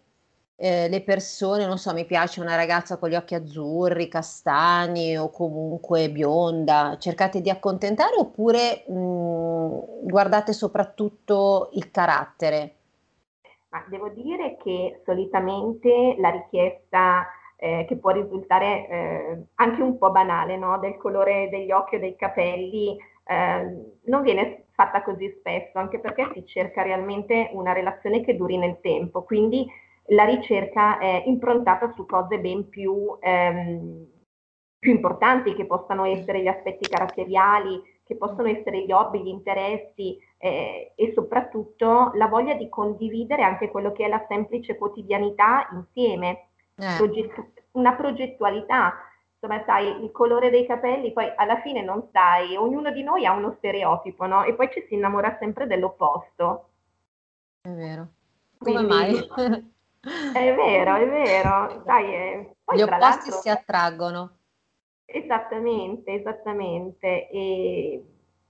eh, 0.62 0.90
le 0.90 1.02
persone, 1.02 1.66
non 1.66 1.78
so, 1.78 1.94
mi 1.94 2.06
piace 2.06 2.42
una 2.42 2.58
ragazza 2.58 2.98
con 2.98 3.10
gli 3.10 3.16
occhi 3.16 3.34
azzurri, 3.34 4.10
castani 4.10 5.18
o 5.18 5.30
comunque 5.30 6.10
bionda, 6.10 6.98
cercate 7.00 7.40
di 7.40 7.50
accontentare 7.50 8.16
oppure 8.18 8.84
mh, 8.86 10.08
guardate 10.10 10.52
soprattutto 10.52 11.70
il 11.74 11.90
carattere? 11.92 12.76
Ma 13.70 13.86
devo 13.88 14.10
dire 14.10 14.58
che 14.62 15.02
solitamente 15.06 16.16
la 16.18 16.30
richiesta 16.30 17.26
eh, 17.56 17.86
che 17.88 17.96
può 17.96 18.12
risultare 18.12 18.88
eh, 18.90 19.44
anche 19.56 19.82
un 19.82 19.98
po' 19.98 20.12
banale, 20.12 20.58
no? 20.58 20.78
Del 20.80 20.98
colore 20.98 21.48
degli 21.50 21.72
occhi 21.72 21.96
o 21.96 22.00
dei 22.00 22.18
capelli, 22.18 22.98
eh, 23.24 23.76
non 24.06 24.22
viene 24.24 24.66
fatta 24.72 25.04
così 25.04 25.34
spesso, 25.40 25.78
anche 25.78 26.00
perché 26.00 26.30
si 26.34 26.46
cerca 26.46 26.82
realmente 26.82 27.50
una 27.54 27.72
relazione 27.72 28.22
che 28.26 28.36
duri 28.36 28.58
nel 28.58 28.80
tempo, 28.82 29.24
quindi 29.24 29.66
la 30.10 30.26
ricerca 30.26 30.98
è 30.98 31.24
improntata 31.26 31.92
su 31.96 32.06
cose 32.06 32.40
ben 32.40 32.70
più, 32.70 33.18
ehm, 33.20 34.08
più 34.80 34.92
importanti, 34.92 35.54
che 35.56 35.66
possano 35.66 36.06
essere 36.06 36.42
gli 36.42 36.48
aspetti 36.48 36.88
caratteriali, 36.88 37.82
che 38.04 38.16
possono 38.16 38.48
essere 38.48 38.84
gli 38.86 38.92
hobby, 38.92 39.22
gli 39.22 39.28
interessi, 39.28 40.18
eh, 40.38 40.94
e 40.96 41.12
soprattutto 41.14 42.12
la 42.16 42.28
voglia 42.28 42.56
di 42.56 42.70
condividere 42.70 43.44
anche 43.44 43.70
quello 43.70 43.92
che 43.92 44.06
è 44.06 44.08
la 44.08 44.26
semplice 44.28 44.78
quotidianità 44.78 45.68
insieme, 45.74 46.46
Eh, 46.78 46.86
Progettu- 46.96 47.64
una 47.72 47.94
progettualità. 47.96 48.94
Insomma, 49.40 49.64
sai, 49.66 50.04
il 50.04 50.12
colore 50.12 50.50
dei 50.50 50.66
capelli, 50.66 51.14
poi 51.14 51.32
alla 51.36 51.62
fine 51.62 51.82
non 51.82 52.10
sai, 52.12 52.56
ognuno 52.58 52.92
di 52.92 53.04
noi 53.04 53.26
ha 53.26 53.32
uno 53.34 53.54
stereotipo, 53.58 54.26
no? 54.26 54.44
E 54.44 54.54
poi 54.54 54.70
ci 54.72 54.84
si 54.88 54.96
innamora 54.96 55.38
sempre 55.40 55.66
dell'opposto. 55.68 56.70
è 57.62 57.70
vero. 57.74 58.08
Come 58.58 58.84
Quindi 58.86 58.88
mai? 58.88 59.14
è 60.02 60.56
vero, 60.56 60.96
è 60.96 61.08
vero. 61.08 61.84
Sai, 61.86 62.14
eh, 62.14 62.56
poi 62.64 62.78
Gli 62.78 62.82
opposti 62.82 63.32
si 63.32 63.50
attraggono. 63.50 64.38
Esattamente, 65.06 66.14
esattamente. 66.14 67.30
E, 67.30 68.04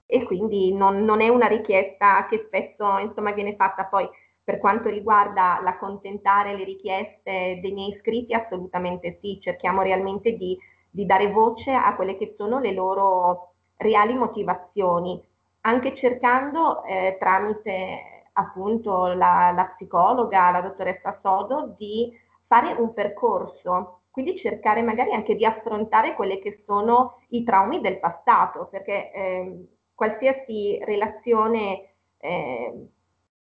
e 0.06 0.24
quindi 0.24 0.72
non, 0.72 1.04
non 1.04 1.20
è 1.20 1.28
una 1.28 1.46
richiesta 1.46 2.26
che 2.26 2.44
spesso 2.46 2.98
insomma, 2.98 3.32
viene 3.32 3.56
fatta 3.56 3.84
poi 3.84 4.08
per 4.42 4.58
quanto 4.58 4.88
riguarda 4.88 5.60
l'accontentare 5.62 6.56
le 6.56 6.64
richieste 6.64 7.60
dei 7.60 7.72
miei 7.72 7.90
iscritti, 7.90 8.34
assolutamente 8.34 9.18
sì, 9.20 9.38
cerchiamo 9.40 9.82
realmente 9.82 10.32
di, 10.32 10.58
di 10.90 11.06
dare 11.06 11.30
voce 11.30 11.70
a 11.70 11.94
quelle 11.94 12.16
che 12.16 12.34
sono 12.36 12.58
le 12.58 12.72
loro 12.72 13.52
reali 13.76 14.14
motivazioni, 14.14 15.22
anche 15.62 15.94
cercando 15.94 16.82
eh, 16.84 17.16
tramite 17.20 18.19
appunto 18.40 19.06
la, 19.06 19.52
la 19.54 19.72
psicologa, 19.74 20.50
la 20.50 20.60
dottoressa 20.60 21.18
Sodo, 21.22 21.74
di 21.76 22.10
fare 22.46 22.72
un 22.72 22.92
percorso, 22.92 24.00
quindi 24.10 24.36
cercare 24.38 24.82
magari 24.82 25.12
anche 25.12 25.36
di 25.36 25.44
affrontare 25.44 26.14
quelli 26.14 26.40
che 26.40 26.62
sono 26.66 27.20
i 27.28 27.44
traumi 27.44 27.80
del 27.80 28.00
passato, 28.00 28.66
perché 28.70 29.12
eh, 29.12 29.66
qualsiasi 29.94 30.78
relazione 30.84 31.94
eh, 32.18 32.88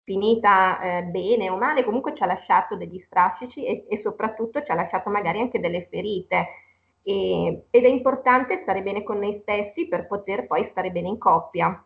finita 0.05 0.81
eh, 0.81 1.03
bene 1.05 1.51
o 1.51 1.57
male 1.57 1.85
comunque 1.85 2.15
ci 2.15 2.23
ha 2.23 2.27
lasciato 2.27 2.77
degli 2.77 3.01
strascici 3.07 3.65
e, 3.65 3.87
e 3.89 4.01
soprattutto 4.03 4.63
ci 4.63 4.71
ha 4.71 4.75
lasciato 4.75 5.11
magari 5.11 5.41
anche 5.41 5.61
delle 5.61 5.87
ferite. 5.91 6.47
E, 7.03 7.65
ed 7.71 7.85
è 7.85 7.89
importante 7.89 8.61
stare 8.63 8.83
bene 8.83 9.03
con 9.03 9.19
noi 9.19 9.41
stessi 9.43 9.89
per 9.89 10.07
poter 10.07 10.47
poi 10.47 10.69
stare 10.71 10.91
bene 10.91 11.09
in 11.09 11.19
coppia. 11.19 11.85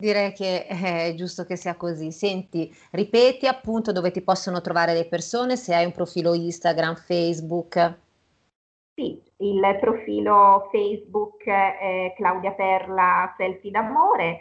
Direi 0.00 0.32
che 0.32 0.66
è 0.66 1.12
giusto 1.14 1.44
che 1.44 1.56
sia 1.56 1.76
così. 1.76 2.10
Senti, 2.10 2.74
ripeti 2.92 3.46
appunto 3.46 3.92
dove 3.92 4.10
ti 4.10 4.22
possono 4.22 4.62
trovare 4.62 4.94
le 4.94 5.04
persone, 5.04 5.56
se 5.56 5.74
hai 5.74 5.84
un 5.84 5.92
profilo 5.92 6.32
Instagram, 6.32 6.94
Facebook. 6.94 7.98
Sì, 8.94 9.22
il 9.36 9.76
profilo 9.78 10.70
Facebook 10.72 11.44
è 11.44 12.14
Claudia 12.16 12.52
Perla 12.52 13.34
Selfie 13.36 13.70
d'amore 13.70 14.40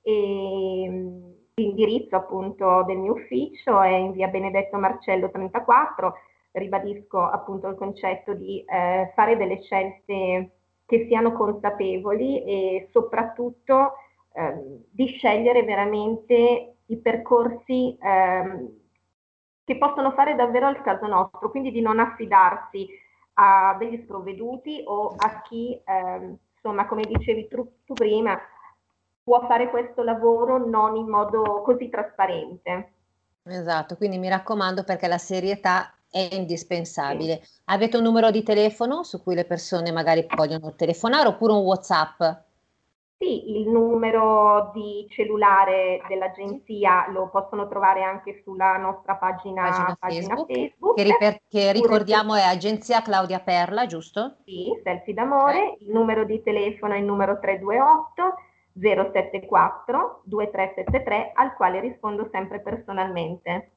e 0.00 0.86
mm, 0.88 1.30
l'indirizzo 1.54 2.14
appunto 2.14 2.84
del 2.86 2.98
mio 2.98 3.14
ufficio 3.14 3.80
è 3.80 3.90
in 3.90 4.12
via 4.12 4.28
Benedetto 4.28 4.78
Marcello 4.78 5.28
34. 5.28 6.14
Ribadisco 6.52 7.20
appunto 7.20 7.66
il 7.66 7.74
concetto 7.74 8.32
di 8.34 8.64
eh, 8.64 9.10
fare 9.16 9.36
delle 9.36 9.60
scelte 9.60 10.50
che 10.86 11.06
siano 11.08 11.32
consapevoli 11.32 12.44
e 12.44 12.88
soprattutto 12.92 13.94
ehm, 14.32 14.84
di 14.90 15.06
scegliere 15.06 15.62
veramente 15.62 16.76
i 16.86 16.96
percorsi 16.96 17.96
ehm, 18.00 18.68
che 19.64 19.78
possono 19.78 20.12
fare 20.12 20.34
davvero 20.34 20.66
al 20.66 20.82
caso 20.82 21.06
nostro, 21.06 21.50
quindi 21.50 21.70
di 21.70 21.80
non 21.80 22.00
affidarsi 22.00 22.88
a 23.34 23.76
degli 23.78 24.00
sprovveduti 24.02 24.82
o 24.84 25.14
a 25.16 25.42
chi, 25.42 25.80
ehm, 25.84 26.36
insomma, 26.54 26.86
come 26.86 27.02
dicevi 27.02 27.48
tu, 27.48 27.66
tu 27.84 27.94
prima, 27.94 28.38
può 29.22 29.46
fare 29.46 29.70
questo 29.70 30.02
lavoro 30.02 30.58
non 30.58 30.96
in 30.96 31.08
modo 31.08 31.62
così 31.62 31.88
trasparente. 31.88 32.92
Esatto, 33.44 33.96
quindi 33.96 34.18
mi 34.18 34.28
raccomando 34.28 34.84
perché 34.84 35.06
la 35.06 35.18
serietà 35.18 35.94
è 36.10 36.28
indispensabile. 36.32 37.40
Avete 37.66 37.96
un 37.96 38.02
numero 38.02 38.30
di 38.30 38.42
telefono 38.42 39.04
su 39.04 39.22
cui 39.22 39.34
le 39.34 39.44
persone 39.44 39.92
magari 39.92 40.26
vogliono 40.34 40.74
telefonare 40.74 41.28
oppure 41.28 41.52
un 41.52 41.60
WhatsApp? 41.60 42.22
Sì, 43.22 43.58
il 43.58 43.68
numero 43.68 44.70
di 44.72 45.06
cellulare 45.10 46.00
dell'agenzia 46.08 47.06
lo 47.10 47.28
possono 47.28 47.68
trovare 47.68 48.02
anche 48.02 48.40
sulla 48.42 48.78
nostra 48.78 49.16
pagina, 49.16 49.68
Pagina 49.68 49.96
pagina 50.00 50.26
Facebook, 50.36 50.52
Facebook. 50.54 50.96
Che, 50.96 51.02
riper- 51.02 51.42
che 51.46 51.72
ricordiamo 51.72 52.34
è 52.34 52.40
Agenzia 52.40 53.02
Claudia 53.02 53.40
Perla, 53.40 53.84
giusto? 53.84 54.36
Sì, 54.46 54.70
selfie 54.82 55.12
d'amore, 55.12 55.76
il 55.80 55.90
numero 55.90 56.24
di 56.24 56.42
telefono 56.42 56.94
è 56.94 56.96
il 56.96 57.04
numero 57.04 57.38
328 57.38 58.34
074 58.72 60.22
2373 60.24 61.32
al 61.34 61.54
quale 61.56 61.80
rispondo 61.80 62.26
sempre 62.32 62.60
personalmente. 62.60 63.72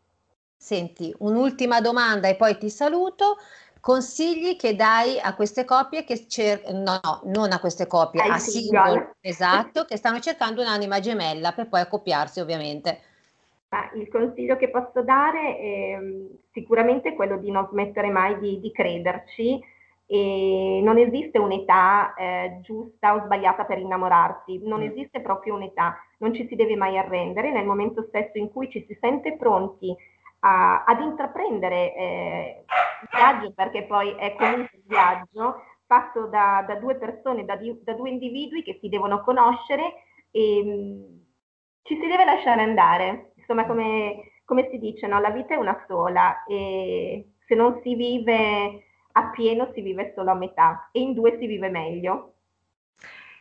Senti, 0.56 1.14
un'ultima 1.20 1.82
domanda 1.82 2.30
e 2.30 2.38
poi 2.38 2.58
ti 2.58 2.70
saluto. 2.70 3.36
Consigli 3.84 4.56
che 4.56 4.78
dai 4.78 5.20
a 5.20 5.36
queste 5.36 5.66
coppie 5.66 6.06
che 6.06 6.26
cercano, 6.30 6.80
no, 6.84 7.00
no, 7.04 7.22
non 7.26 7.52
a 7.52 7.60
queste 7.60 7.86
coppie, 7.86 8.22
Ai 8.22 8.30
a 8.32 8.38
single. 8.38 8.82
single, 8.82 9.16
esatto, 9.20 9.84
che 9.84 9.98
stanno 9.98 10.22
cercando 10.22 10.62
un'anima 10.62 11.02
gemella 11.02 11.52
per 11.52 11.68
poi 11.68 11.82
accoppiarsi, 11.82 12.40
ovviamente. 12.40 13.02
Il 13.96 14.08
consiglio 14.08 14.56
che 14.56 14.70
posso 14.70 15.02
dare 15.02 15.58
è 15.58 15.98
mm, 16.00 16.26
sicuramente 16.52 17.14
quello 17.14 17.38
di 17.38 17.52
non 17.52 17.68
smettere 17.72 18.10
mai 18.10 18.38
di, 18.40 18.60
di 18.60 18.72
crederci 18.72 19.60
e 20.06 20.80
non 20.84 20.98
esiste 20.98 21.40
un'età 21.40 22.14
eh, 22.14 22.60
giusta 22.62 23.16
o 23.16 23.24
sbagliata 23.26 23.66
per 23.66 23.80
innamorarsi, 23.80 24.60
non 24.64 24.82
Mm. 24.82 24.90
esiste 24.92 25.22
proprio 25.22 25.56
un'età, 25.56 25.98
non 26.20 26.34
ci 26.34 26.46
si 26.48 26.56
deve 26.56 26.76
mai 26.76 26.98
arrendere 26.98 27.52
nel 27.52 27.66
momento 27.66 28.06
stesso 28.10 28.38
in 28.38 28.52
cui 28.52 28.70
ci 28.70 28.86
si 28.88 28.96
sente 29.02 29.36
pronti 29.36 29.96
a- 30.46 30.84
ad 30.84 31.02
intraprendere 31.02 31.94
eh, 31.96 32.66
il 33.02 33.08
viaggio, 33.12 33.54
perché 33.54 33.84
poi 33.86 34.12
è 34.16 34.36
comunque 34.36 34.70
un 34.78 34.84
viaggio 34.88 35.62
fatto 35.86 36.26
da, 36.28 36.64
da 36.68 36.76
due 36.76 36.96
persone, 36.98 37.46
da, 37.46 37.56
di- 37.56 37.80
da 37.84 37.94
due 37.94 38.10
individui 38.10 38.64
che 38.64 38.78
si 38.82 38.90
devono 38.90 39.22
conoscere 39.24 39.94
e 40.32 40.62
mm, 40.64 41.22
ci 41.84 41.96
si 42.00 42.08
deve 42.08 42.26
lasciare 42.26 42.62
andare. 42.62 43.34
Insomma, 43.38 43.66
come, 43.66 44.40
come 44.46 44.70
si 44.70 44.80
dice, 44.80 45.08
no? 45.08 45.20
La 45.20 45.30
vita 45.32 45.54
è 45.54 45.58
una 45.58 45.84
sola 45.88 46.44
e 46.46 47.34
se 47.46 47.56
non 47.56 47.80
si 47.84 47.96
vive 47.96 48.84
appieno 49.14 49.72
si 49.74 49.82
vive 49.82 50.14
solo 50.16 50.32
a 50.32 50.36
metà 50.36 50.90
e 50.92 51.00
in 51.02 51.14
due 51.14 51.38
si 51.40 51.46
vive 51.48 51.70
meglio. 51.70 52.33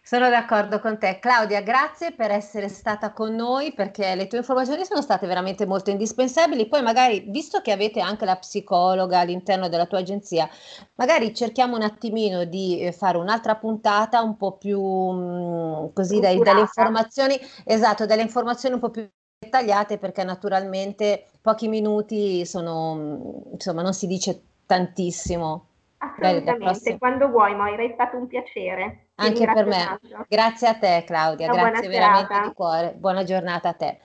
Sono 0.05 0.29
d'accordo 0.29 0.81
con 0.81 0.99
te. 0.99 1.21
Claudia, 1.21 1.63
grazie 1.63 2.11
per 2.11 2.33
essere 2.33 2.69
stata 2.69 3.13
con 3.13 3.37
noi 3.37 3.73
perché 3.73 4.17
le 4.17 4.27
tue 4.27 4.39
informazioni 4.39 4.85
sono 4.85 5.01
state 5.01 5.29
veramente 5.29 5.65
molto 5.65 5.91
indispensabili. 5.91 6.67
Poi 6.67 6.83
magari, 6.83 7.25
visto 7.29 7.61
che 7.61 7.71
avete 7.71 8.01
anche 8.01 8.25
la 8.25 8.35
psicologa 8.35 9.21
all'interno 9.21 9.69
della 9.69 9.87
tua 9.87 10.01
agenzia, 10.01 10.49
magari 10.97 11.33
cerchiamo 11.33 11.77
un 11.77 11.83
attimino 11.83 12.43
di 12.45 12.81
eh, 12.81 12.91
fare 12.91 13.17
un'altra 13.17 13.55
puntata 13.55 14.23
un 14.23 14.37
po' 14.37 14.57
più 14.57 14.83
mm, 14.83 15.87
così 15.95 16.19
dai- 16.19 16.39
dalle 16.41 16.61
informazioni, 16.63 17.39
esatto, 17.65 18.05
dalle 18.05 18.23
informazioni 18.23 18.75
un 18.75 18.81
po' 18.81 18.91
più 18.91 19.09
dettagliate 19.39 19.99
perché 19.99 20.25
naturalmente 20.25 21.27
pochi 21.41 21.69
minuti 21.69 22.45
sono, 22.45 22.95
mm, 22.97 23.53
insomma, 23.53 23.83
non 23.83 23.95
si 23.95 24.09
dice 24.09 24.43
tantissimo. 24.67 25.69
Assolutamente, 25.99 26.57
prossima. 26.57 26.99
quando 26.99 27.29
vuoi, 27.29 27.55
Moira, 27.55 27.85
è 27.85 27.91
stato 27.95 28.17
un 28.17 28.27
piacere. 28.27 29.11
Anche 29.27 29.45
per 29.45 29.67
me. 29.67 30.01
Grazie 30.29 30.69
a 30.69 30.75
te, 30.75 31.05
Claudia, 31.07 31.53
Una 31.53 31.71
grazie 31.71 31.89
veramente 31.89 32.27
serata. 32.27 32.49
di 32.49 32.55
cuore. 32.55 32.95
Buona 32.97 33.25
giornata 33.25 33.69
a 33.69 33.73
te. 33.75 33.99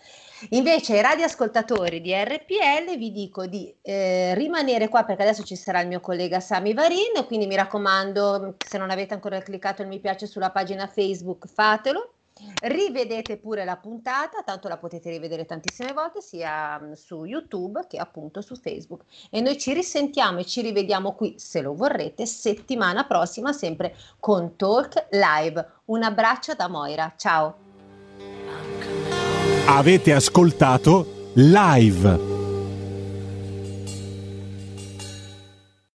Invece, 0.50 0.94
ai 0.94 1.02
radioascoltatori 1.02 2.00
di 2.00 2.14
RPL 2.14 2.96
vi 2.98 3.12
dico 3.12 3.48
di 3.48 3.74
eh, 3.82 4.36
rimanere 4.36 4.88
qua 4.88 5.04
perché 5.04 5.24
adesso 5.24 5.44
ci 5.44 5.56
sarà 5.56 5.82
il 5.82 5.88
mio 5.88 6.00
collega 6.00 6.40
Sami 6.40 6.74
Varin, 6.74 7.26
quindi 7.26 7.48
mi 7.48 7.56
raccomando, 7.56 8.56
se 8.64 8.78
non 8.78 8.92
avete 8.92 9.16
ancora 9.16 9.42
cliccato 9.42 9.82
il 9.82 9.88
mi 9.88 10.00
piace 10.00 10.28
sulla 10.28 10.52
pagina 10.52 10.86
Facebook, 10.86 11.48
fatelo. 11.48 12.17
Rivedete 12.62 13.38
pure 13.38 13.66
la 13.66 13.78
puntata, 13.78 14.42
tanto 14.44 14.68
la 14.68 14.78
potete 14.78 15.10
rivedere 15.10 15.46
tantissime 15.46 15.94
volte 15.94 16.22
sia 16.22 16.80
mm, 16.80 16.94
su 16.94 17.26
YouTube 17.26 17.86
che 17.88 17.98
appunto 17.98 18.42
su 18.42 18.56
Facebook. 18.56 19.04
E 19.30 19.42
noi 19.42 19.58
ci 19.58 19.74
risentiamo 19.74 20.40
e 20.40 20.46
ci 20.46 20.62
rivediamo 20.62 21.14
qui, 21.14 21.36
se 21.38 21.62
lo 21.62 21.74
vorrete, 21.74 22.26
settimana 22.26 23.06
prossima, 23.06 23.54
sempre 23.54 23.96
con 24.20 24.56
Talk 24.56 25.08
Live. 25.12 25.70
Un 25.86 26.04
abbraccio 26.04 26.54
da 26.54 26.68
Moira, 26.68 27.14
ciao! 27.18 27.56
Avete 29.68 30.14
ascoltato 30.14 31.32
live 31.34 32.37